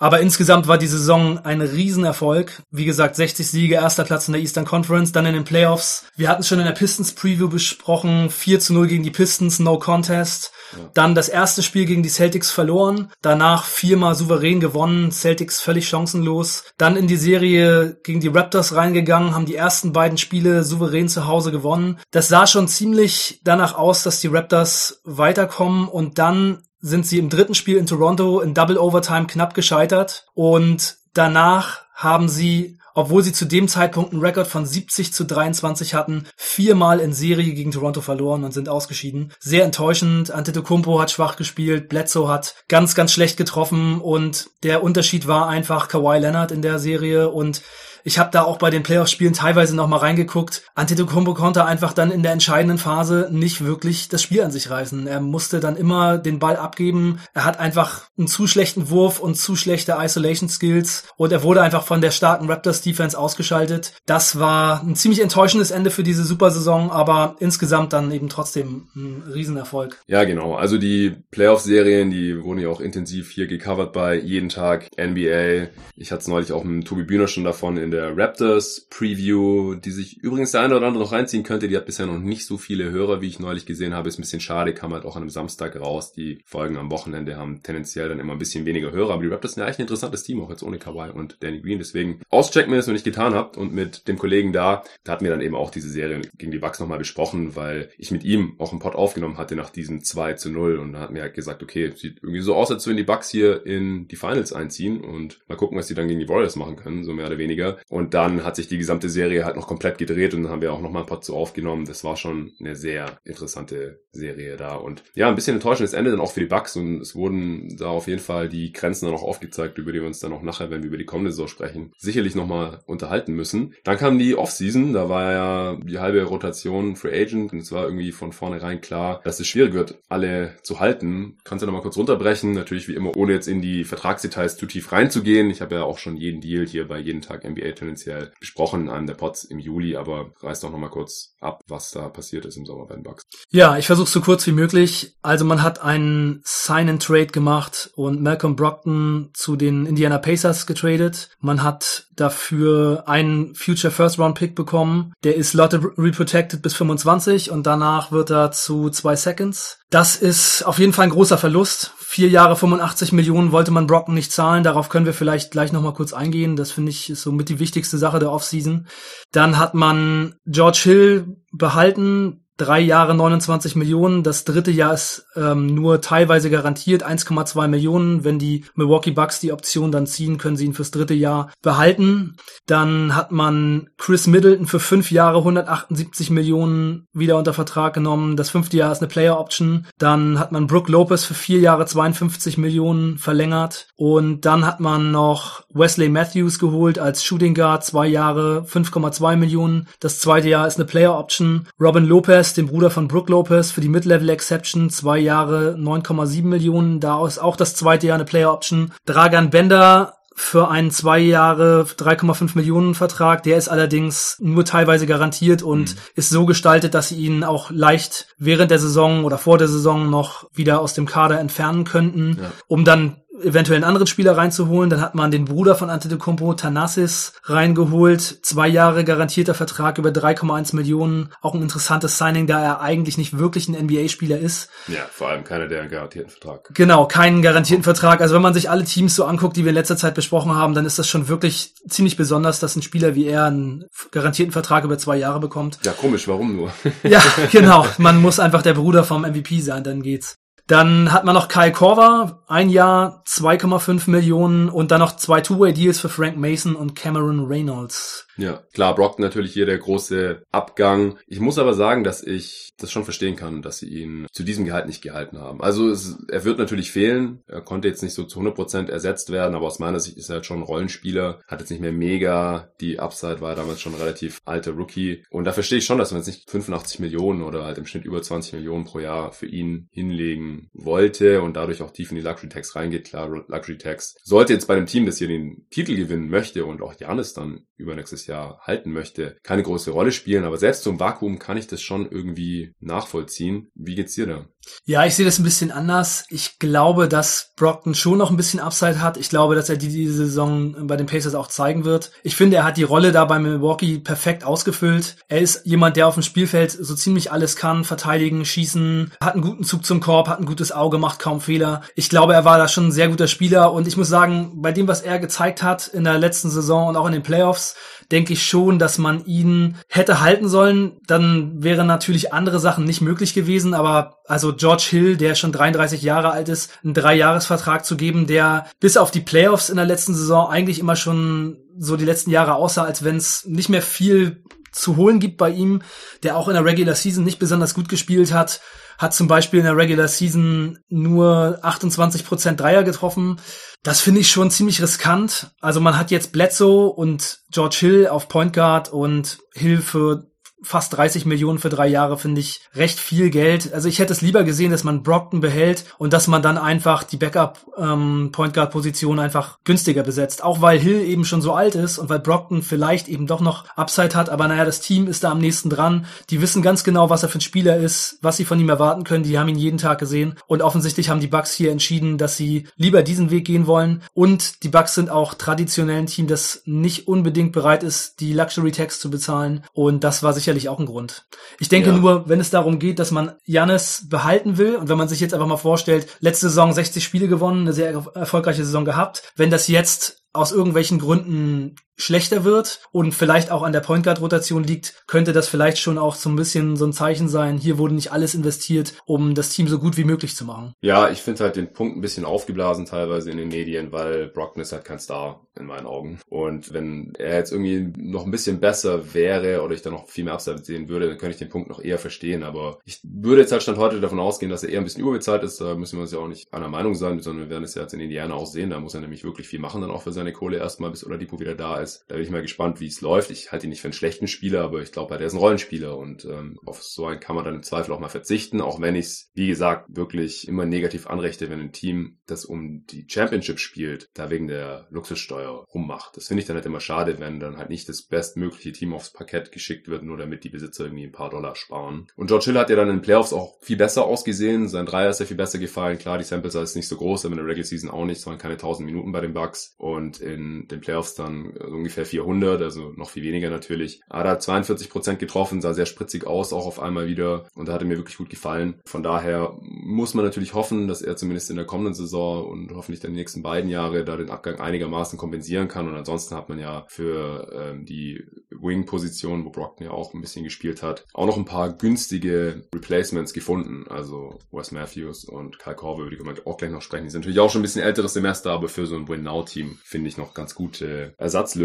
Aber 0.00 0.20
insgesamt 0.20 0.66
war 0.66 0.78
die 0.78 0.86
Saison 0.86 1.38
ein 1.44 1.60
Riesenerfolg. 1.60 2.62
Wie 2.70 2.86
gesagt, 2.86 3.16
60 3.16 3.46
Siege, 3.46 3.74
erster 3.74 4.04
Platz 4.04 4.26
in 4.28 4.32
der 4.32 4.40
Eastern 4.40 4.64
Conference, 4.64 5.12
dann 5.12 5.26
in 5.26 5.34
den 5.34 5.44
Playoffs. 5.44 6.06
Wir 6.16 6.28
hatten 6.30 6.40
es 6.40 6.48
schon 6.48 6.58
in 6.58 6.64
der 6.64 6.72
Pistons 6.72 7.12
Preview 7.12 7.48
besprochen. 7.48 8.30
4 8.30 8.60
zu 8.60 8.72
0 8.72 8.88
gegen 8.88 9.02
die 9.02 9.10
Pistons, 9.10 9.58
no 9.58 9.78
contest. 9.78 10.52
Dann 10.94 11.14
das 11.14 11.28
erste 11.28 11.62
Spiel 11.62 11.84
gegen 11.84 12.02
die 12.02 12.08
Celtics 12.08 12.50
verloren. 12.50 13.12
Danach 13.20 13.64
viermal 13.64 14.14
souverän 14.14 14.58
gewonnen. 14.58 15.12
Celtics 15.12 15.60
völlig 15.60 15.86
chancenlos. 15.86 16.64
Dann 16.78 16.96
in 16.96 17.06
die 17.06 17.16
Serie 17.16 17.98
gegen 18.02 18.20
die 18.20 18.28
Raptors 18.28 18.74
reingegangen, 18.74 19.34
haben 19.34 19.46
die 19.46 19.56
ersten 19.56 19.92
beiden 19.92 20.16
Spiele 20.16 20.64
souverän 20.64 21.08
zu 21.08 21.26
Hause 21.26 21.52
gewonnen. 21.52 21.98
Das 22.10 22.28
sah 22.28 22.46
schon 22.46 22.68
ziemlich 22.68 23.40
danach 23.44 23.74
aus, 23.76 24.02
dass 24.02 24.20
die 24.20 24.28
Raptors 24.28 25.02
weiterkommen 25.04 25.88
und 25.88 26.18
dann 26.18 26.62
sind 26.80 27.06
sie 27.06 27.18
im 27.18 27.28
dritten 27.28 27.54
Spiel 27.54 27.76
in 27.76 27.86
Toronto 27.86 28.40
in 28.40 28.54
Double 28.54 28.78
Overtime 28.78 29.26
knapp 29.26 29.54
gescheitert 29.54 30.26
und 30.34 30.96
danach 31.14 31.82
haben 31.94 32.28
sie 32.28 32.78
obwohl 32.94 33.22
sie 33.22 33.32
zu 33.32 33.44
dem 33.44 33.68
Zeitpunkt 33.68 34.12
einen 34.12 34.22
Rekord 34.22 34.46
von 34.46 34.66
70 34.66 35.12
zu 35.12 35.24
23 35.24 35.94
hatten, 35.94 36.26
viermal 36.36 37.00
in 37.00 37.12
Serie 37.12 37.54
gegen 37.54 37.70
Toronto 37.70 38.00
verloren 38.00 38.44
und 38.44 38.52
sind 38.52 38.68
ausgeschieden. 38.68 39.32
Sehr 39.38 39.64
enttäuschend. 39.64 40.30
Antetokounmpo 40.30 41.00
hat 41.00 41.10
schwach 41.10 41.36
gespielt, 41.36 41.88
Bledsoe 41.88 42.28
hat 42.28 42.56
ganz, 42.68 42.94
ganz 42.94 43.12
schlecht 43.12 43.36
getroffen 43.36 44.00
und 44.00 44.50
der 44.62 44.82
Unterschied 44.82 45.26
war 45.26 45.48
einfach 45.48 45.88
Kawhi 45.88 46.18
Leonard 46.18 46.52
in 46.52 46.62
der 46.62 46.78
Serie 46.78 47.30
und 47.30 47.62
ich 48.04 48.18
habe 48.18 48.30
da 48.32 48.42
auch 48.42 48.58
bei 48.58 48.70
den 48.70 48.82
Playoff-Spielen 48.82 49.32
teilweise 49.32 49.76
noch 49.76 49.88
mal 49.88 49.98
reingeguckt. 49.98 50.62
Antetokounmpo 50.74 51.34
konnte 51.34 51.64
einfach 51.64 51.92
dann 51.92 52.10
in 52.10 52.22
der 52.22 52.32
entscheidenden 52.32 52.78
Phase 52.78 53.28
nicht 53.30 53.64
wirklich 53.64 54.08
das 54.08 54.22
Spiel 54.22 54.42
an 54.42 54.50
sich 54.50 54.70
reißen. 54.70 55.06
Er 55.06 55.20
musste 55.20 55.60
dann 55.60 55.76
immer 55.76 56.18
den 56.18 56.38
Ball 56.38 56.56
abgeben. 56.56 57.20
Er 57.34 57.44
hat 57.44 57.58
einfach 57.58 58.08
einen 58.18 58.28
zu 58.28 58.46
schlechten 58.46 58.90
Wurf 58.90 59.20
und 59.20 59.36
zu 59.36 59.56
schlechte 59.56 59.96
Isolation 59.98 60.48
Skills 60.48 61.04
und 61.16 61.32
er 61.32 61.42
wurde 61.42 61.62
einfach 61.62 61.84
von 61.84 62.00
der 62.00 62.10
starken 62.10 62.48
Raptors 62.48 62.82
Defense 62.82 63.18
ausgeschaltet. 63.18 63.92
Das 64.06 64.38
war 64.38 64.82
ein 64.82 64.96
ziemlich 64.96 65.20
enttäuschendes 65.20 65.70
Ende 65.70 65.90
für 65.90 66.02
diese 66.02 66.24
Supersaison, 66.24 66.90
aber 66.90 67.36
insgesamt 67.40 67.92
dann 67.92 68.10
eben 68.12 68.28
trotzdem 68.28 68.88
ein 68.94 69.22
Riesenerfolg. 69.32 70.00
Ja, 70.06 70.24
genau. 70.24 70.54
Also 70.54 70.78
die 70.78 71.16
Playoff-Serien, 71.30 72.10
die 72.10 72.42
wurden 72.42 72.60
ja 72.60 72.68
auch 72.68 72.80
intensiv 72.80 73.30
hier 73.30 73.46
gecovert 73.46 73.92
bei 73.92 74.16
jeden 74.18 74.48
Tag 74.48 74.88
NBA. 74.96 75.68
Ich 75.96 76.10
hatte 76.12 76.22
es 76.22 76.28
neulich 76.28 76.52
auch 76.52 76.64
mit 76.64 76.86
Tobi 76.86 77.04
Bühner 77.04 77.28
schon 77.28 77.44
davon 77.44 77.76
in 77.76 77.89
der 77.90 78.16
Raptors 78.16 78.86
Preview, 78.90 79.74
die 79.74 79.90
sich 79.90 80.18
übrigens 80.18 80.52
der 80.52 80.62
eine 80.62 80.76
oder 80.76 80.86
andere 80.86 81.02
noch 81.02 81.12
reinziehen 81.12 81.42
könnte. 81.42 81.68
Die 81.68 81.76
hat 81.76 81.86
bisher 81.86 82.06
noch 82.06 82.18
nicht 82.18 82.46
so 82.46 82.58
viele 82.58 82.90
Hörer, 82.90 83.20
wie 83.20 83.28
ich 83.28 83.38
neulich 83.38 83.66
gesehen 83.66 83.94
habe. 83.94 84.08
Ist 84.08 84.18
ein 84.18 84.22
bisschen 84.22 84.40
schade, 84.40 84.74
kam 84.74 84.92
halt 84.92 85.04
auch 85.04 85.16
an 85.16 85.22
einem 85.22 85.30
Samstag 85.30 85.78
raus. 85.80 86.12
Die 86.12 86.40
Folgen 86.44 86.76
am 86.76 86.90
Wochenende 86.90 87.36
haben 87.36 87.62
tendenziell 87.62 88.08
dann 88.08 88.20
immer 88.20 88.32
ein 88.32 88.38
bisschen 88.38 88.66
weniger 88.66 88.92
Hörer. 88.92 89.14
Aber 89.14 89.22
die 89.22 89.28
Raptors 89.28 89.54
sind 89.54 89.62
ja 89.62 89.66
eigentlich 89.66 89.78
ein 89.78 89.82
interessantes 89.82 90.22
Team, 90.22 90.40
auch 90.42 90.50
jetzt 90.50 90.62
ohne 90.62 90.78
Kawhi 90.78 91.10
und 91.10 91.36
Danny 91.40 91.60
Green. 91.60 91.78
Deswegen 91.78 92.20
auschecken, 92.30 92.70
wenn 92.70 92.78
ihr 92.78 92.80
es 92.80 92.86
noch 92.86 92.94
nicht 92.94 93.04
getan 93.04 93.34
habt. 93.34 93.56
Und 93.56 93.74
mit 93.74 94.08
dem 94.08 94.18
Kollegen 94.18 94.52
da, 94.52 94.84
da 95.04 95.12
hatten 95.12 95.24
wir 95.24 95.30
dann 95.30 95.40
eben 95.40 95.54
auch 95.54 95.70
diese 95.70 95.88
Serie 95.88 96.22
gegen 96.36 96.52
die 96.52 96.58
Bucks 96.58 96.80
nochmal 96.80 96.98
besprochen, 96.98 97.56
weil 97.56 97.90
ich 97.98 98.10
mit 98.10 98.24
ihm 98.24 98.54
auch 98.58 98.72
einen 98.72 98.80
Pod 98.80 98.94
aufgenommen 98.94 99.38
hatte 99.38 99.56
nach 99.56 99.70
diesem 99.70 100.02
2 100.04 100.34
zu 100.34 100.50
0. 100.50 100.78
Und 100.78 100.96
hat 100.98 101.10
mir 101.10 101.22
halt 101.22 101.34
gesagt, 101.34 101.62
okay, 101.62 101.92
sieht 101.96 102.18
irgendwie 102.22 102.40
so 102.40 102.54
aus, 102.54 102.70
als 102.70 102.86
würden 102.86 102.96
die 102.96 103.04
Bucks 103.04 103.30
hier 103.30 103.66
in 103.66 104.08
die 104.08 104.16
Finals 104.16 104.52
einziehen 104.52 105.00
und 105.00 105.40
mal 105.48 105.56
gucken, 105.56 105.78
was 105.78 105.88
sie 105.88 105.94
dann 105.94 106.08
gegen 106.08 106.20
die 106.20 106.28
Warriors 106.28 106.56
machen 106.56 106.76
können, 106.76 107.04
so 107.04 107.12
mehr 107.12 107.26
oder 107.26 107.38
weniger. 107.38 107.78
Und 107.88 108.14
dann 108.14 108.44
hat 108.44 108.56
sich 108.56 108.68
die 108.68 108.78
gesamte 108.78 109.08
Serie 109.08 109.44
halt 109.44 109.56
noch 109.56 109.66
komplett 109.66 109.98
gedreht 109.98 110.34
und 110.34 110.44
dann 110.44 110.52
haben 110.52 110.62
wir 110.62 110.72
auch 110.72 110.80
nochmal 110.80 111.02
ein 111.02 111.08
Pod 111.08 111.24
zu 111.24 111.34
aufgenommen. 111.34 111.84
Das 111.84 112.04
war 112.04 112.16
schon 112.16 112.52
eine 112.60 112.76
sehr 112.76 113.18
interessante 113.24 114.00
Serie 114.12 114.56
da. 114.56 114.74
Und 114.74 115.02
ja, 115.14 115.28
ein 115.28 115.34
bisschen 115.34 115.54
enttäuschendes 115.54 115.92
Ende 115.92 116.10
dann 116.10 116.20
auch 116.20 116.32
für 116.32 116.40
die 116.40 116.46
Bucks 116.46 116.76
und 116.76 117.00
es 117.00 117.14
wurden 117.14 117.76
da 117.76 117.86
auf 117.86 118.08
jeden 118.08 118.20
Fall 118.20 118.48
die 118.48 118.72
Grenzen 118.72 119.06
dann 119.06 119.14
auch 119.14 119.22
aufgezeigt, 119.22 119.78
über 119.78 119.92
die 119.92 120.00
wir 120.00 120.06
uns 120.06 120.20
dann 120.20 120.32
auch 120.32 120.42
nachher, 120.42 120.70
wenn 120.70 120.82
wir 120.82 120.88
über 120.88 120.98
die 120.98 121.04
kommende 121.04 121.30
Saison 121.30 121.48
sprechen, 121.48 121.92
sicherlich 121.96 122.34
nochmal 122.34 122.80
unterhalten 122.86 123.34
müssen. 123.34 123.74
Dann 123.84 123.96
kam 123.96 124.18
die 124.18 124.36
Offseason, 124.36 124.92
da 124.92 125.08
war 125.08 125.32
ja 125.32 125.76
die 125.76 125.98
halbe 125.98 126.22
Rotation 126.24 126.96
Free 126.96 127.22
Agent 127.22 127.52
und 127.52 127.60
es 127.60 127.72
war 127.72 127.84
irgendwie 127.84 128.12
von 128.12 128.32
vornherein 128.32 128.80
klar, 128.80 129.20
dass 129.24 129.40
es 129.40 129.46
schwierig 129.46 129.72
wird, 129.74 129.98
alle 130.08 130.54
zu 130.62 130.80
halten. 130.80 131.38
Kannst 131.44 131.62
du 131.62 131.66
nochmal 131.66 131.82
kurz 131.82 131.96
runterbrechen, 131.96 132.52
natürlich 132.52 132.88
wie 132.88 132.94
immer, 132.94 133.16
ohne 133.16 133.32
jetzt 133.32 133.48
in 133.48 133.62
die 133.62 133.84
Vertragsdetails 133.84 134.56
zu 134.56 134.66
tief 134.66 134.92
reinzugehen. 134.92 135.50
Ich 135.50 135.60
habe 135.60 135.76
ja 135.76 135.82
auch 135.84 135.98
schon 135.98 136.16
jeden 136.16 136.40
Deal 136.40 136.66
hier 136.66 136.88
bei 136.88 136.98
jeden 136.98 137.22
Tag 137.22 137.48
NBA 137.48 137.69
tendenziell 137.74 138.32
besprochen 138.40 138.88
einem 138.88 139.06
der 139.06 139.14
Pods 139.14 139.44
im 139.44 139.58
Juli, 139.58 139.96
aber 139.96 140.30
reiß 140.40 140.60
doch 140.60 140.70
nochmal 140.70 140.90
kurz 140.90 141.34
ab, 141.40 141.60
was 141.68 141.90
da 141.90 142.08
passiert 142.08 142.44
ist 142.44 142.56
im 142.56 142.66
Sommer 142.66 142.86
bei 142.86 142.94
den 142.94 143.02
Bucks. 143.02 143.22
Ja, 143.50 143.78
ich 143.78 143.86
versuche 143.86 144.08
so 144.08 144.20
kurz 144.20 144.46
wie 144.46 144.52
möglich. 144.52 145.16
Also 145.22 145.44
man 145.44 145.62
hat 145.62 145.82
einen 145.82 146.40
Sign-and-Trade 146.44 147.26
gemacht 147.26 147.90
und 147.94 148.22
Malcolm 148.22 148.56
Brockton 148.56 149.30
zu 149.32 149.56
den 149.56 149.86
Indiana 149.86 150.18
Pacers 150.18 150.66
getradet. 150.66 151.30
Man 151.40 151.62
hat 151.62 152.06
dafür 152.14 153.04
einen 153.06 153.54
Future 153.54 153.90
First 153.90 154.18
Round 154.18 154.38
Pick 154.38 154.54
bekommen. 154.54 155.12
Der 155.24 155.36
ist 155.36 155.54
Lottery 155.54 156.12
Protected 156.12 156.62
bis 156.62 156.74
25 156.74 157.50
und 157.50 157.66
danach 157.66 158.12
wird 158.12 158.30
er 158.30 158.52
zu 158.52 158.90
zwei 158.90 159.16
Seconds. 159.16 159.78
Das 159.90 160.16
ist 160.16 160.62
auf 160.62 160.78
jeden 160.78 160.92
Fall 160.92 161.04
ein 161.04 161.10
großer 161.10 161.38
Verlust. 161.38 161.92
Vier 162.12 162.28
Jahre 162.28 162.56
85 162.56 163.12
Millionen 163.12 163.52
wollte 163.52 163.70
man 163.70 163.86
Brocken 163.86 164.14
nicht 164.14 164.32
zahlen. 164.32 164.64
Darauf 164.64 164.88
können 164.88 165.06
wir 165.06 165.14
vielleicht 165.14 165.52
gleich 165.52 165.70
nochmal 165.70 165.92
kurz 165.94 166.12
eingehen. 166.12 166.56
Das 166.56 166.72
finde 166.72 166.90
ich 166.90 167.08
ist 167.08 167.22
somit 167.22 167.48
die 167.48 167.60
wichtigste 167.60 167.98
Sache 167.98 168.18
der 168.18 168.32
Offseason. 168.32 168.88
Dann 169.30 169.58
hat 169.58 169.74
man 169.74 170.34
George 170.44 170.80
Hill 170.82 171.36
behalten 171.52 172.39
drei 172.60 172.80
Jahre 172.80 173.14
29 173.14 173.74
Millionen. 173.76 174.22
Das 174.22 174.44
dritte 174.44 174.70
Jahr 174.70 174.92
ist 174.92 175.26
ähm, 175.34 175.66
nur 175.74 176.00
teilweise 176.00 176.50
garantiert 176.50 177.06
1,2 177.06 177.68
Millionen. 177.68 178.24
Wenn 178.24 178.38
die 178.38 178.64
Milwaukee 178.74 179.12
Bucks 179.12 179.40
die 179.40 179.52
Option 179.52 179.90
dann 179.90 180.06
ziehen, 180.06 180.36
können 180.36 180.56
sie 180.56 180.66
ihn 180.66 180.74
fürs 180.74 180.90
dritte 180.90 181.14
Jahr 181.14 181.50
behalten. 181.62 182.36
Dann 182.66 183.16
hat 183.16 183.32
man 183.32 183.88
Chris 183.96 184.26
Middleton 184.26 184.66
für 184.66 184.80
fünf 184.80 185.10
Jahre 185.10 185.38
178 185.38 186.30
Millionen 186.30 187.06
wieder 187.12 187.38
unter 187.38 187.54
Vertrag 187.54 187.94
genommen. 187.94 188.36
Das 188.36 188.50
fünfte 188.50 188.76
Jahr 188.76 188.92
ist 188.92 188.98
eine 188.98 189.08
Player 189.08 189.40
Option. 189.40 189.86
Dann 189.98 190.38
hat 190.38 190.52
man 190.52 190.66
Brooke 190.66 190.92
Lopez 190.92 191.24
für 191.24 191.34
vier 191.34 191.60
Jahre 191.60 191.86
52 191.86 192.58
Millionen 192.58 193.16
verlängert. 193.16 193.88
Und 193.96 194.44
dann 194.44 194.66
hat 194.66 194.80
man 194.80 195.10
noch 195.10 195.62
Wesley 195.72 196.08
Matthews 196.08 196.58
geholt 196.58 196.98
als 196.98 197.24
Shooting 197.24 197.54
Guard, 197.54 197.84
zwei 197.84 198.06
Jahre 198.06 198.66
5,2 198.68 199.36
Millionen. 199.36 199.88
Das 200.00 200.18
zweite 200.18 200.48
Jahr 200.48 200.66
ist 200.66 200.76
eine 200.76 200.84
Player 200.84 201.18
Option. 201.18 201.66
Robin 201.80 202.04
Lopez 202.04 202.49
Lopez, 202.50 202.54
dem 202.54 202.66
Bruder 202.66 202.90
von 202.90 203.08
Brooke 203.08 203.30
Lopez, 203.30 203.70
für 203.70 203.80
die 203.80 203.88
Mid-Level 203.88 204.28
Exception, 204.28 204.90
zwei 204.90 205.18
Jahre 205.18 205.76
9,7 205.78 206.44
Millionen. 206.44 207.00
Da 207.00 207.24
ist 207.26 207.38
auch 207.38 207.56
das 207.56 207.74
zweite 207.74 208.06
Jahr 208.06 208.16
eine 208.16 208.24
Player 208.24 208.52
Option. 208.52 208.92
Dragan 209.06 209.50
Bender 209.50 210.14
für 210.34 210.68
einen 210.68 210.90
zwei 210.90 211.18
Jahre 211.18 211.82
3,5 211.82 212.56
Millionen 212.56 212.94
Vertrag. 212.94 213.42
Der 213.42 213.56
ist 213.56 213.68
allerdings 213.68 214.36
nur 214.40 214.64
teilweise 214.64 215.06
garantiert 215.06 215.62
und 215.62 215.94
mhm. 215.94 216.00
ist 216.14 216.30
so 216.30 216.46
gestaltet, 216.46 216.94
dass 216.94 217.08
sie 217.08 217.16
ihn 217.16 217.44
auch 217.44 217.70
leicht 217.70 218.26
während 218.38 218.70
der 218.70 218.78
Saison 218.78 219.24
oder 219.24 219.38
vor 219.38 219.58
der 219.58 219.68
Saison 219.68 220.08
noch 220.08 220.48
wieder 220.52 220.80
aus 220.80 220.94
dem 220.94 221.06
Kader 221.06 221.38
entfernen 221.38 221.84
könnten, 221.84 222.38
ja. 222.40 222.52
um 222.68 222.84
dann 222.84 223.16
eventuell 223.42 223.76
einen 223.76 223.84
anderen 223.84 224.06
Spieler 224.06 224.36
reinzuholen. 224.36 224.90
Dann 224.90 225.00
hat 225.00 225.14
man 225.14 225.30
den 225.30 225.44
Bruder 225.44 225.74
von 225.74 225.90
Antetokounmpo, 225.90 226.54
Thanasis, 226.54 227.32
reingeholt. 227.44 228.20
Zwei 228.42 228.68
Jahre 228.68 229.04
garantierter 229.04 229.54
Vertrag 229.54 229.98
über 229.98 230.10
3,1 230.10 230.74
Millionen. 230.76 231.30
Auch 231.40 231.54
ein 231.54 231.62
interessantes 231.62 232.18
Signing, 232.18 232.46
da 232.46 232.62
er 232.62 232.80
eigentlich 232.80 233.18
nicht 233.18 233.38
wirklich 233.38 233.68
ein 233.68 233.86
NBA-Spieler 233.86 234.38
ist. 234.38 234.70
Ja, 234.88 235.00
vor 235.10 235.28
allem 235.28 235.44
keiner, 235.44 235.66
der 235.66 235.80
einen 235.80 235.90
garantierten 235.90 236.30
Vertrag. 236.30 236.70
Genau, 236.74 237.06
keinen 237.06 237.42
garantierten 237.42 237.84
Vertrag. 237.84 238.20
Also 238.20 238.34
wenn 238.34 238.42
man 238.42 238.54
sich 238.54 238.70
alle 238.70 238.84
Teams 238.84 239.16
so 239.16 239.24
anguckt, 239.24 239.56
die 239.56 239.64
wir 239.64 239.70
in 239.70 239.74
letzter 239.76 239.96
Zeit 239.96 240.14
besprochen 240.14 240.54
haben, 240.54 240.74
dann 240.74 240.86
ist 240.86 240.98
das 240.98 241.08
schon 241.08 241.28
wirklich 241.28 241.74
ziemlich 241.88 242.16
besonders, 242.16 242.60
dass 242.60 242.76
ein 242.76 242.82
Spieler 242.82 243.14
wie 243.14 243.26
er 243.26 243.44
einen 243.46 243.84
garantierten 244.10 244.52
Vertrag 244.52 244.84
über 244.84 244.98
zwei 244.98 245.16
Jahre 245.16 245.40
bekommt. 245.40 245.78
Ja, 245.84 245.92
komisch, 245.92 246.28
warum 246.28 246.56
nur? 246.56 246.72
ja, 247.02 247.22
genau. 247.52 247.86
Man 247.98 248.20
muss 248.20 248.40
einfach 248.40 248.62
der 248.62 248.74
Bruder 248.74 249.04
vom 249.04 249.22
MVP 249.22 249.60
sein, 249.60 249.84
dann 249.84 250.02
geht's. 250.02 250.36
Dann 250.70 251.10
hat 251.10 251.24
man 251.24 251.34
noch 251.34 251.48
Kyle 251.48 251.72
Korver, 251.72 252.44
ein 252.46 252.70
Jahr, 252.70 253.24
2,5 253.26 254.08
Millionen 254.08 254.68
und 254.68 254.92
dann 254.92 255.00
noch 255.00 255.16
zwei 255.16 255.40
Two-Way-Deals 255.40 255.98
für 255.98 256.08
Frank 256.08 256.36
Mason 256.36 256.76
und 256.76 256.94
Cameron 256.94 257.46
Reynolds. 257.48 258.28
Ja, 258.40 258.62
klar, 258.72 258.94
Brock 258.94 259.18
natürlich 259.18 259.52
hier 259.52 259.66
der 259.66 259.76
große 259.76 260.42
Abgang. 260.50 261.18
Ich 261.26 261.40
muss 261.40 261.58
aber 261.58 261.74
sagen, 261.74 262.04
dass 262.04 262.22
ich 262.22 262.70
das 262.78 262.90
schon 262.90 263.04
verstehen 263.04 263.36
kann, 263.36 263.60
dass 263.60 263.78
sie 263.78 263.88
ihn 263.88 264.26
zu 264.32 264.42
diesem 264.42 264.64
Gehalt 264.64 264.86
nicht 264.86 265.02
gehalten 265.02 265.38
haben. 265.38 265.60
Also 265.60 265.90
es, 265.90 266.16
er 266.28 266.44
wird 266.44 266.58
natürlich 266.58 266.90
fehlen. 266.90 267.42
Er 267.46 267.60
konnte 267.60 267.88
jetzt 267.88 268.02
nicht 268.02 268.14
so 268.14 268.24
zu 268.24 268.40
100% 268.40 268.88
ersetzt 268.88 269.30
werden, 269.30 269.54
aber 269.54 269.66
aus 269.66 269.78
meiner 269.78 270.00
Sicht 270.00 270.16
ist 270.16 270.30
er 270.30 270.36
halt 270.36 270.46
schon 270.46 270.62
Rollenspieler. 270.62 271.40
Hat 271.46 271.60
jetzt 271.60 271.70
nicht 271.70 271.82
mehr 271.82 271.92
mega 271.92 272.72
die 272.80 272.98
Upside, 272.98 273.42
war 273.42 273.54
damals 273.54 273.82
schon 273.82 273.94
relativ 273.94 274.40
alter 274.46 274.72
Rookie. 274.72 275.22
Und 275.28 275.44
da 275.44 275.52
verstehe 275.52 275.78
ich 275.78 275.84
schon, 275.84 275.98
dass 275.98 276.12
man 276.12 276.20
jetzt 276.20 276.28
nicht 276.28 276.50
85 276.50 277.00
Millionen 277.00 277.42
oder 277.42 277.66
halt 277.66 277.76
im 277.76 277.86
Schnitt 277.86 278.06
über 278.06 278.22
20 278.22 278.54
Millionen 278.54 278.84
pro 278.84 279.00
Jahr 279.00 279.32
für 279.32 279.46
ihn 279.46 279.88
hinlegen 279.90 280.70
wollte 280.72 281.42
und 281.42 281.56
dadurch 281.56 281.82
auch 281.82 281.90
tief 281.90 282.10
in 282.10 282.16
die 282.16 282.22
Luxury 282.22 282.48
Tax 282.48 282.74
reingeht. 282.74 283.04
Klar, 283.04 283.44
Luxury 283.48 283.76
Tax 283.76 284.16
sollte 284.22 284.54
jetzt 284.54 284.66
bei 284.66 284.76
einem 284.76 284.86
Team, 284.86 285.04
das 285.04 285.18
hier 285.18 285.28
den 285.28 285.66
Titel 285.68 285.94
gewinnen 285.94 286.30
möchte 286.30 286.64
und 286.64 286.80
auch 286.80 286.94
Janis 286.98 287.34
dann 287.34 287.66
über 287.76 287.94
nächstes 287.94 288.26
Jahr 288.30 288.60
halten 288.62 288.92
möchte, 288.92 289.36
keine 289.42 289.62
große 289.62 289.90
Rolle 289.90 290.12
spielen. 290.12 290.44
Aber 290.44 290.56
selbst 290.56 290.82
zum 290.82 290.98
Vakuum 290.98 291.38
kann 291.38 291.58
ich 291.58 291.66
das 291.66 291.82
schon 291.82 292.10
irgendwie 292.10 292.74
nachvollziehen. 292.80 293.70
Wie 293.74 293.94
geht's 293.94 294.14
dir 294.14 294.26
da? 294.26 294.46
Ja, 294.84 295.04
ich 295.04 295.14
sehe 295.14 295.24
das 295.24 295.38
ein 295.38 295.44
bisschen 295.44 295.70
anders. 295.70 296.24
Ich 296.30 296.58
glaube, 296.58 297.08
dass 297.08 297.52
Brockton 297.56 297.94
schon 297.94 298.18
noch 298.18 298.30
ein 298.30 298.36
bisschen 298.36 298.60
Upside 298.60 299.00
hat. 299.00 299.16
Ich 299.16 299.28
glaube, 299.28 299.54
dass 299.54 299.68
er 299.68 299.76
die 299.76 299.88
diese 299.88 300.26
Saison 300.26 300.86
bei 300.86 300.96
den 300.96 301.06
Pacers 301.06 301.34
auch 301.34 301.48
zeigen 301.48 301.84
wird. 301.84 302.10
Ich 302.22 302.36
finde, 302.36 302.56
er 302.56 302.64
hat 302.64 302.76
die 302.76 302.82
Rolle 302.82 303.12
da 303.12 303.24
bei 303.24 303.38
Milwaukee 303.38 303.98
perfekt 303.98 304.44
ausgefüllt. 304.44 305.16
Er 305.28 305.40
ist 305.40 305.66
jemand, 305.66 305.96
der 305.96 306.08
auf 306.08 306.14
dem 306.14 306.22
Spielfeld 306.22 306.72
so 306.72 306.94
ziemlich 306.94 307.32
alles 307.32 307.56
kann, 307.56 307.84
verteidigen, 307.84 308.44
schießen, 308.44 309.12
hat 309.20 309.34
einen 309.34 309.42
guten 309.42 309.64
Zug 309.64 309.84
zum 309.84 310.00
Korb, 310.00 310.28
hat 310.28 310.40
ein 310.40 310.46
gutes 310.46 310.72
Auge, 310.72 310.98
macht 310.98 311.18
kaum 311.18 311.40
Fehler. 311.40 311.82
Ich 311.94 312.08
glaube, 312.08 312.34
er 312.34 312.44
war 312.44 312.58
da 312.58 312.68
schon 312.68 312.88
ein 312.88 312.92
sehr 312.92 313.08
guter 313.08 313.28
Spieler 313.28 313.72
und 313.72 313.86
ich 313.86 313.96
muss 313.96 314.08
sagen, 314.08 314.62
bei 314.62 314.72
dem, 314.72 314.88
was 314.88 315.02
er 315.02 315.18
gezeigt 315.18 315.62
hat 315.62 315.88
in 315.88 316.04
der 316.04 316.18
letzten 316.18 316.50
Saison 316.50 316.88
und 316.88 316.96
auch 316.96 317.06
in 317.06 317.12
den 317.12 317.22
Playoffs, 317.22 317.76
denke 318.10 318.32
ich 318.32 318.44
schon, 318.44 318.78
dass 318.78 318.98
man 318.98 319.24
ihn 319.24 319.76
hätte 319.88 320.20
halten 320.20 320.48
sollen. 320.48 320.98
Dann 321.06 321.62
wären 321.62 321.86
natürlich 321.86 322.32
andere 322.32 322.58
Sachen 322.58 322.84
nicht 322.84 323.00
möglich 323.00 323.34
gewesen, 323.34 323.74
aber 323.74 324.16
also 324.26 324.52
George 324.60 324.86
Hill, 324.90 325.16
der 325.16 325.34
schon 325.34 325.52
33 325.52 326.02
Jahre 326.02 326.32
alt 326.32 326.50
ist, 326.50 326.70
einen 326.84 326.92
Dreijahresvertrag 326.92 327.86
zu 327.86 327.96
geben, 327.96 328.26
der 328.26 328.66
bis 328.78 328.98
auf 328.98 329.10
die 329.10 329.20
Playoffs 329.20 329.70
in 329.70 329.76
der 329.76 329.86
letzten 329.86 330.14
Saison 330.14 330.50
eigentlich 330.50 330.78
immer 330.78 330.96
schon 330.96 331.56
so 331.78 331.96
die 331.96 332.04
letzten 332.04 332.30
Jahre 332.30 332.54
aussah, 332.54 332.84
als 332.84 333.02
wenn 333.02 333.16
es 333.16 333.46
nicht 333.46 333.70
mehr 333.70 333.80
viel 333.80 334.44
zu 334.70 334.96
holen 334.96 335.18
gibt 335.18 335.38
bei 335.38 335.48
ihm, 335.48 335.80
der 336.22 336.36
auch 336.36 336.46
in 336.46 336.54
der 336.54 336.64
Regular 336.64 336.94
Season 336.94 337.24
nicht 337.24 337.38
besonders 337.38 337.74
gut 337.74 337.88
gespielt 337.88 338.32
hat, 338.32 338.60
hat 338.98 339.14
zum 339.14 339.28
Beispiel 339.28 339.60
in 339.60 339.64
der 339.64 339.76
Regular 339.78 340.08
Season 340.08 340.78
nur 340.90 341.58
28% 341.62 342.56
Dreier 342.56 342.84
getroffen. 342.84 343.40
Das 343.82 344.00
finde 344.02 344.20
ich 344.20 344.30
schon 344.30 344.50
ziemlich 344.50 344.82
riskant. 344.82 345.52
Also 345.60 345.80
man 345.80 345.98
hat 345.98 346.10
jetzt 346.10 346.32
Bledsoe 346.32 346.90
und 346.90 347.40
George 347.50 347.76
Hill 347.80 348.08
auf 348.08 348.28
Point 348.28 348.52
Guard 348.52 348.92
und 348.92 349.38
Hill 349.54 349.80
für 349.80 350.29
fast 350.62 350.96
30 350.96 351.26
Millionen 351.26 351.58
für 351.58 351.68
drei 351.68 351.88
Jahre 351.88 352.18
finde 352.18 352.40
ich 352.40 352.60
recht 352.74 352.98
viel 352.98 353.30
Geld. 353.30 353.72
Also 353.72 353.88
ich 353.88 353.98
hätte 353.98 354.12
es 354.12 354.20
lieber 354.20 354.44
gesehen, 354.44 354.70
dass 354.70 354.84
man 354.84 355.02
Brockton 355.02 355.40
behält 355.40 355.84
und 355.98 356.12
dass 356.12 356.26
man 356.26 356.42
dann 356.42 356.58
einfach 356.58 357.02
die 357.04 357.16
Backup 357.16 357.58
ähm, 357.78 358.30
Point 358.32 358.54
Guard 358.54 358.70
Position 358.70 359.18
einfach 359.18 359.58
günstiger 359.64 360.02
besetzt. 360.02 360.44
Auch 360.44 360.60
weil 360.60 360.78
Hill 360.78 361.00
eben 361.00 361.24
schon 361.24 361.42
so 361.42 361.54
alt 361.54 361.74
ist 361.74 361.98
und 361.98 362.08
weil 362.08 362.20
Brockton 362.20 362.62
vielleicht 362.62 363.08
eben 363.08 363.26
doch 363.26 363.40
noch 363.40 363.64
Upside 363.76 364.14
hat. 364.14 364.28
Aber 364.28 364.48
naja, 364.48 364.64
das 364.64 364.80
Team 364.80 365.06
ist 365.06 365.24
da 365.24 365.30
am 365.30 365.38
nächsten 365.38 365.70
dran. 365.70 366.06
Die 366.30 366.40
wissen 366.40 366.62
ganz 366.62 366.84
genau, 366.84 367.10
was 367.10 367.22
er 367.22 367.28
für 367.28 367.38
ein 367.38 367.42
Spieler 367.42 367.76
ist, 367.76 368.18
was 368.22 368.36
sie 368.36 368.44
von 368.44 368.60
ihm 368.60 368.68
erwarten 368.68 369.04
können. 369.04 369.24
Die 369.24 369.38
haben 369.38 369.48
ihn 369.48 369.56
jeden 369.56 369.78
Tag 369.78 369.98
gesehen 369.98 370.34
und 370.46 370.62
offensichtlich 370.62 371.08
haben 371.08 371.20
die 371.20 371.26
Bucks 371.26 371.52
hier 371.52 371.72
entschieden, 371.72 372.18
dass 372.18 372.36
sie 372.36 372.66
lieber 372.76 373.02
diesen 373.02 373.30
Weg 373.30 373.46
gehen 373.46 373.66
wollen. 373.66 374.02
Und 374.14 374.62
die 374.62 374.68
Bucks 374.68 374.94
sind 374.94 375.10
auch 375.10 375.34
traditionell 375.34 375.98
ein 375.98 376.06
Team, 376.06 376.26
das 376.26 376.62
nicht 376.66 377.08
unbedingt 377.08 377.52
bereit 377.52 377.82
ist, 377.82 378.20
die 378.20 378.32
Luxury 378.32 378.72
Tax 378.72 379.00
zu 379.00 379.10
bezahlen. 379.10 379.64
Und 379.72 380.04
das 380.04 380.22
war 380.22 380.32
sicher 380.32 380.49
sicherlich 380.50 380.68
auch 380.68 380.80
ein 380.80 380.86
Grund. 380.86 381.26
Ich 381.60 381.68
denke 381.68 381.90
ja. 381.90 381.96
nur, 381.96 382.28
wenn 382.28 382.40
es 382.40 382.50
darum 382.50 382.78
geht, 382.78 382.98
dass 382.98 383.12
man 383.12 383.32
Jannis 383.44 384.06
behalten 384.08 384.58
will 384.58 384.76
und 384.76 384.88
wenn 384.88 384.98
man 384.98 385.08
sich 385.08 385.20
jetzt 385.20 385.32
einfach 385.32 385.46
mal 385.46 385.56
vorstellt, 385.56 386.08
letzte 386.18 386.48
Saison 386.48 386.72
60 386.72 387.04
Spiele 387.04 387.28
gewonnen, 387.28 387.62
eine 387.62 387.72
sehr 387.72 387.92
erfolgreiche 388.14 388.64
Saison 388.64 388.84
gehabt, 388.84 389.32
wenn 389.36 389.50
das 389.50 389.68
jetzt 389.68 390.22
aus 390.32 390.52
irgendwelchen 390.52 390.98
Gründen 390.98 391.76
schlechter 392.00 392.44
wird 392.44 392.80
und 392.92 393.12
vielleicht 393.12 393.50
auch 393.50 393.62
an 393.62 393.72
der 393.72 393.80
Point 393.80 394.04
Guard 394.04 394.20
Rotation 394.20 394.64
liegt, 394.64 395.06
könnte 395.06 395.32
das 395.32 395.48
vielleicht 395.48 395.78
schon 395.78 395.98
auch 395.98 396.14
so 396.14 396.30
ein 396.30 396.36
bisschen 396.36 396.76
so 396.76 396.86
ein 396.86 396.92
Zeichen 396.92 397.28
sein. 397.28 397.58
Hier 397.58 397.78
wurde 397.78 397.94
nicht 397.94 398.12
alles 398.12 398.34
investiert, 398.34 398.94
um 399.06 399.34
das 399.34 399.50
Team 399.50 399.68
so 399.68 399.78
gut 399.78 399.96
wie 399.96 400.04
möglich 400.04 400.36
zu 400.36 400.44
machen. 400.44 400.74
Ja, 400.80 401.10
ich 401.10 401.18
finde 401.18 401.44
halt 401.44 401.56
den 401.56 401.72
Punkt 401.72 401.96
ein 401.96 402.00
bisschen 402.00 402.24
aufgeblasen 402.24 402.86
teilweise 402.86 403.30
in 403.30 403.36
den 403.36 403.48
Medien, 403.48 403.92
weil 403.92 404.28
Brockton 404.28 404.62
ist 404.62 404.72
halt 404.72 404.84
kein 404.84 404.98
Star 404.98 405.46
in 405.58 405.66
meinen 405.66 405.86
Augen. 405.86 406.20
Und 406.28 406.72
wenn 406.72 407.12
er 407.18 407.36
jetzt 407.36 407.52
irgendwie 407.52 407.92
noch 407.96 408.24
ein 408.24 408.30
bisschen 408.30 408.60
besser 408.60 409.14
wäre 409.14 409.62
oder 409.62 409.74
ich 409.74 409.82
da 409.82 409.90
noch 409.90 410.08
viel 410.08 410.24
mehr 410.24 410.34
Upside 410.34 410.64
sehen 410.64 410.88
würde, 410.88 411.08
dann 411.08 411.18
könnte 411.18 411.34
ich 411.34 411.38
den 411.38 411.48
Punkt 411.48 411.68
noch 411.68 411.82
eher 411.82 411.98
verstehen. 411.98 412.42
Aber 412.42 412.78
ich 412.84 413.00
würde 413.04 413.42
jetzt 413.42 413.52
halt 413.52 413.62
Stand 413.62 413.78
heute 413.78 414.00
davon 414.00 414.18
ausgehen, 414.18 414.50
dass 414.50 414.62
er 414.62 414.70
eher 414.70 414.80
ein 414.80 414.84
bisschen 414.84 415.02
überbezahlt 415.02 415.42
ist. 415.42 415.60
Da 415.60 415.74
müssen 415.74 415.96
wir 415.96 416.02
uns 416.02 416.12
ja 416.12 416.18
auch 416.18 416.28
nicht 416.28 416.52
einer 416.52 416.68
Meinung 416.68 416.94
sein, 416.94 417.20
sondern 417.20 417.44
wir 417.44 417.50
werden 417.50 417.64
es 417.64 417.74
ja 417.74 417.82
jetzt 417.82 417.94
in 417.94 418.00
Indiana 418.00 418.34
auch 418.34 418.46
sehen. 418.46 418.70
Da 418.70 418.80
muss 418.80 418.94
er 418.94 419.00
nämlich 419.00 419.24
wirklich 419.24 419.48
viel 419.48 419.60
machen 419.60 419.80
dann 419.80 419.90
auch 419.90 420.02
für 420.02 420.12
seine 420.12 420.32
Kohle 420.32 420.58
erstmal, 420.58 420.90
bis 420.90 421.04
Oladipo 421.04 421.38
wieder 421.38 421.54
da 421.54 421.78
ist. 421.78 421.89
Da 422.08 422.14
bin 422.14 422.24
ich 422.24 422.30
mal 422.30 422.42
gespannt, 422.42 422.80
wie 422.80 422.86
es 422.86 423.00
läuft. 423.00 423.30
Ich 423.30 423.52
halte 423.52 423.66
ihn 423.66 423.70
nicht 423.70 423.80
für 423.80 423.88
einen 423.88 423.92
schlechten 423.92 424.28
Spieler, 424.28 424.62
aber 424.62 424.82
ich 424.82 424.92
glaube, 424.92 425.14
er 425.14 425.20
ist 425.20 425.34
ein 425.34 425.38
Rollenspieler 425.38 425.96
und 425.96 426.24
ähm, 426.24 426.58
auf 426.64 426.82
so 426.82 427.06
einen 427.06 427.20
kann 427.20 427.36
man 427.36 427.44
dann 427.44 427.54
im 427.54 427.62
Zweifel 427.62 427.92
auch 427.92 428.00
mal 428.00 428.08
verzichten, 428.08 428.60
auch 428.60 428.80
wenn 428.80 428.94
ich 428.94 429.06
es, 429.06 429.30
wie 429.34 429.48
gesagt, 429.48 429.86
wirklich 429.88 430.48
immer 430.48 430.66
negativ 430.66 431.06
anrechte, 431.06 431.50
wenn 431.50 431.60
ein 431.60 431.72
Team, 431.72 432.18
das 432.26 432.44
um 432.44 432.86
die 432.86 433.06
Championship 433.08 433.58
spielt, 433.58 434.08
da 434.14 434.30
wegen 434.30 434.48
der 434.48 434.86
Luxussteuer 434.90 435.66
rummacht. 435.74 436.16
Das 436.16 436.28
finde 436.28 436.42
ich 436.42 436.46
dann 436.46 436.56
halt 436.56 436.66
immer 436.66 436.80
schade, 436.80 437.18
wenn 437.18 437.40
dann 437.40 437.56
halt 437.56 437.70
nicht 437.70 437.88
das 437.88 438.02
bestmögliche 438.02 438.72
Team 438.72 438.92
aufs 438.94 439.12
Parkett 439.12 439.52
geschickt 439.52 439.88
wird, 439.88 440.02
nur 440.02 440.16
damit 440.16 440.44
die 440.44 440.50
Besitzer 440.50 440.84
irgendwie 440.84 441.04
ein 441.04 441.12
paar 441.12 441.30
Dollar 441.30 441.56
sparen. 441.56 442.06
Und 442.16 442.28
George 442.28 442.46
Hill 442.46 442.58
hat 442.58 442.70
ja 442.70 442.76
dann 442.76 442.88
in 442.88 442.96
den 442.96 443.02
Playoffs 443.02 443.32
auch 443.32 443.56
viel 443.60 443.76
besser 443.76 444.04
ausgesehen. 444.04 444.68
Sein 444.68 444.86
Dreier 444.86 445.10
ist 445.10 445.20
ja 445.20 445.26
viel 445.26 445.36
besser 445.36 445.58
gefallen. 445.58 445.98
Klar, 445.98 446.18
die 446.18 446.24
Sample 446.24 446.50
Size 446.50 446.64
ist 446.64 446.76
nicht 446.76 446.88
so 446.88 446.96
groß, 446.96 447.24
aber 447.24 447.32
in 447.32 447.38
der 447.38 447.46
Regular 447.46 447.64
Season 447.64 447.90
auch 447.90 448.04
nicht. 448.04 448.26
Es 448.26 448.38
keine 448.38 448.54
1000 448.54 448.86
Minuten 448.86 449.12
bei 449.12 449.20
den 449.20 449.34
Bucks 449.34 449.74
und 449.76 450.20
in 450.20 450.68
den 450.68 450.80
Playoffs 450.80 451.14
dann 451.14 451.52
ungefähr 451.80 452.06
400, 452.06 452.62
also 452.62 452.92
noch 452.96 453.10
viel 453.10 453.22
weniger 453.22 453.50
natürlich. 453.50 454.00
Aber 454.08 454.24
er 454.24 454.30
hat 454.32 454.42
42 454.42 454.88
Prozent 454.88 455.18
getroffen, 455.18 455.60
sah 455.60 455.74
sehr 455.74 455.86
spritzig 455.86 456.26
aus, 456.26 456.52
auch 456.52 456.66
auf 456.66 456.80
einmal 456.80 457.08
wieder 457.08 457.46
und 457.54 457.68
da 457.68 457.72
hat 457.72 457.84
mir 457.84 457.96
wirklich 457.96 458.18
gut 458.18 458.30
gefallen. 458.30 458.80
Von 458.84 459.02
daher 459.02 459.56
muss 459.62 460.14
man 460.14 460.24
natürlich 460.24 460.54
hoffen, 460.54 460.88
dass 460.88 461.02
er 461.02 461.16
zumindest 461.16 461.50
in 461.50 461.56
der 461.56 461.64
kommenden 461.64 461.94
Saison 461.94 462.46
und 462.46 462.72
hoffentlich 462.74 463.00
dann 463.00 463.12
die 463.12 463.18
nächsten 463.18 463.42
beiden 463.42 463.70
Jahre 463.70 464.04
da 464.04 464.16
den 464.16 464.30
Abgang 464.30 464.60
einigermaßen 464.60 465.18
kompensieren 465.18 465.68
kann 465.68 465.88
und 465.88 465.96
ansonsten 465.96 466.36
hat 466.36 466.48
man 466.48 466.58
ja 466.58 466.84
für 466.88 467.50
ähm, 467.54 467.86
die 467.86 468.24
Wing-Position, 468.50 469.44
wo 469.44 469.50
Brockton 469.50 469.86
ja 469.86 469.92
auch 469.92 470.14
ein 470.14 470.20
bisschen 470.20 470.44
gespielt 470.44 470.82
hat, 470.82 471.06
auch 471.14 471.26
noch 471.26 471.36
ein 471.36 471.44
paar 471.44 471.72
günstige 471.72 472.64
Replacements 472.74 473.32
gefunden. 473.32 473.86
Also 473.88 474.38
Wes 474.52 474.72
Matthews 474.72 475.24
und 475.24 475.58
Kyle 475.58 475.74
Korver, 475.74 476.02
über 476.02 476.10
die 476.10 476.16
können 476.16 476.36
wir 476.36 476.46
auch 476.46 476.56
gleich 476.56 476.70
noch 476.70 476.82
sprechen. 476.82 477.04
Die 477.04 477.10
sind 477.10 477.20
natürlich 477.20 477.40
auch 477.40 477.50
schon 477.50 477.60
ein 477.60 477.62
bisschen 477.62 477.82
älteres 477.82 478.14
Semester, 478.14 478.52
aber 478.52 478.68
für 478.68 478.86
so 478.86 478.96
ein 478.96 479.08
Win-Now-Team 479.08 479.78
finde 479.82 480.08
ich 480.08 480.16
noch 480.16 480.34
ganz 480.34 480.54
gute 480.54 481.14
Ersatzlösungen. 481.18 481.59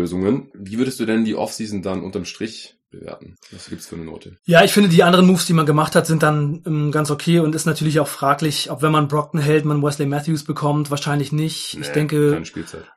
Wie 0.53 0.77
würdest 0.77 0.99
du 0.99 1.05
denn 1.05 1.25
die 1.25 1.35
Offseason 1.35 1.81
dann 1.81 2.03
unterm 2.03 2.25
Strich 2.25 2.74
bewerten? 2.89 3.35
Was 3.51 3.69
gibt's 3.69 3.87
für 3.87 3.95
eine 3.95 4.05
Note? 4.05 4.37
Ja, 4.45 4.63
ich 4.63 4.71
finde, 4.71 4.89
die 4.89 5.03
anderen 5.03 5.25
Moves, 5.25 5.45
die 5.45 5.53
man 5.53 5.65
gemacht 5.65 5.95
hat, 5.95 6.07
sind 6.07 6.23
dann 6.23 6.61
ähm, 6.65 6.91
ganz 6.91 7.11
okay 7.11 7.39
und 7.39 7.55
ist 7.55 7.65
natürlich 7.65 7.99
auch 7.99 8.07
fraglich, 8.07 8.71
ob 8.71 8.81
wenn 8.81 8.91
man 8.91 9.07
Brockton 9.07 9.39
hält, 9.39 9.65
man 9.65 9.81
Wesley 9.83 10.05
Matthews 10.05 10.43
bekommt. 10.43 10.91
Wahrscheinlich 10.91 11.31
nicht. 11.31 11.75
Nee, 11.75 11.81
ich 11.81 11.89
denke, 11.89 12.41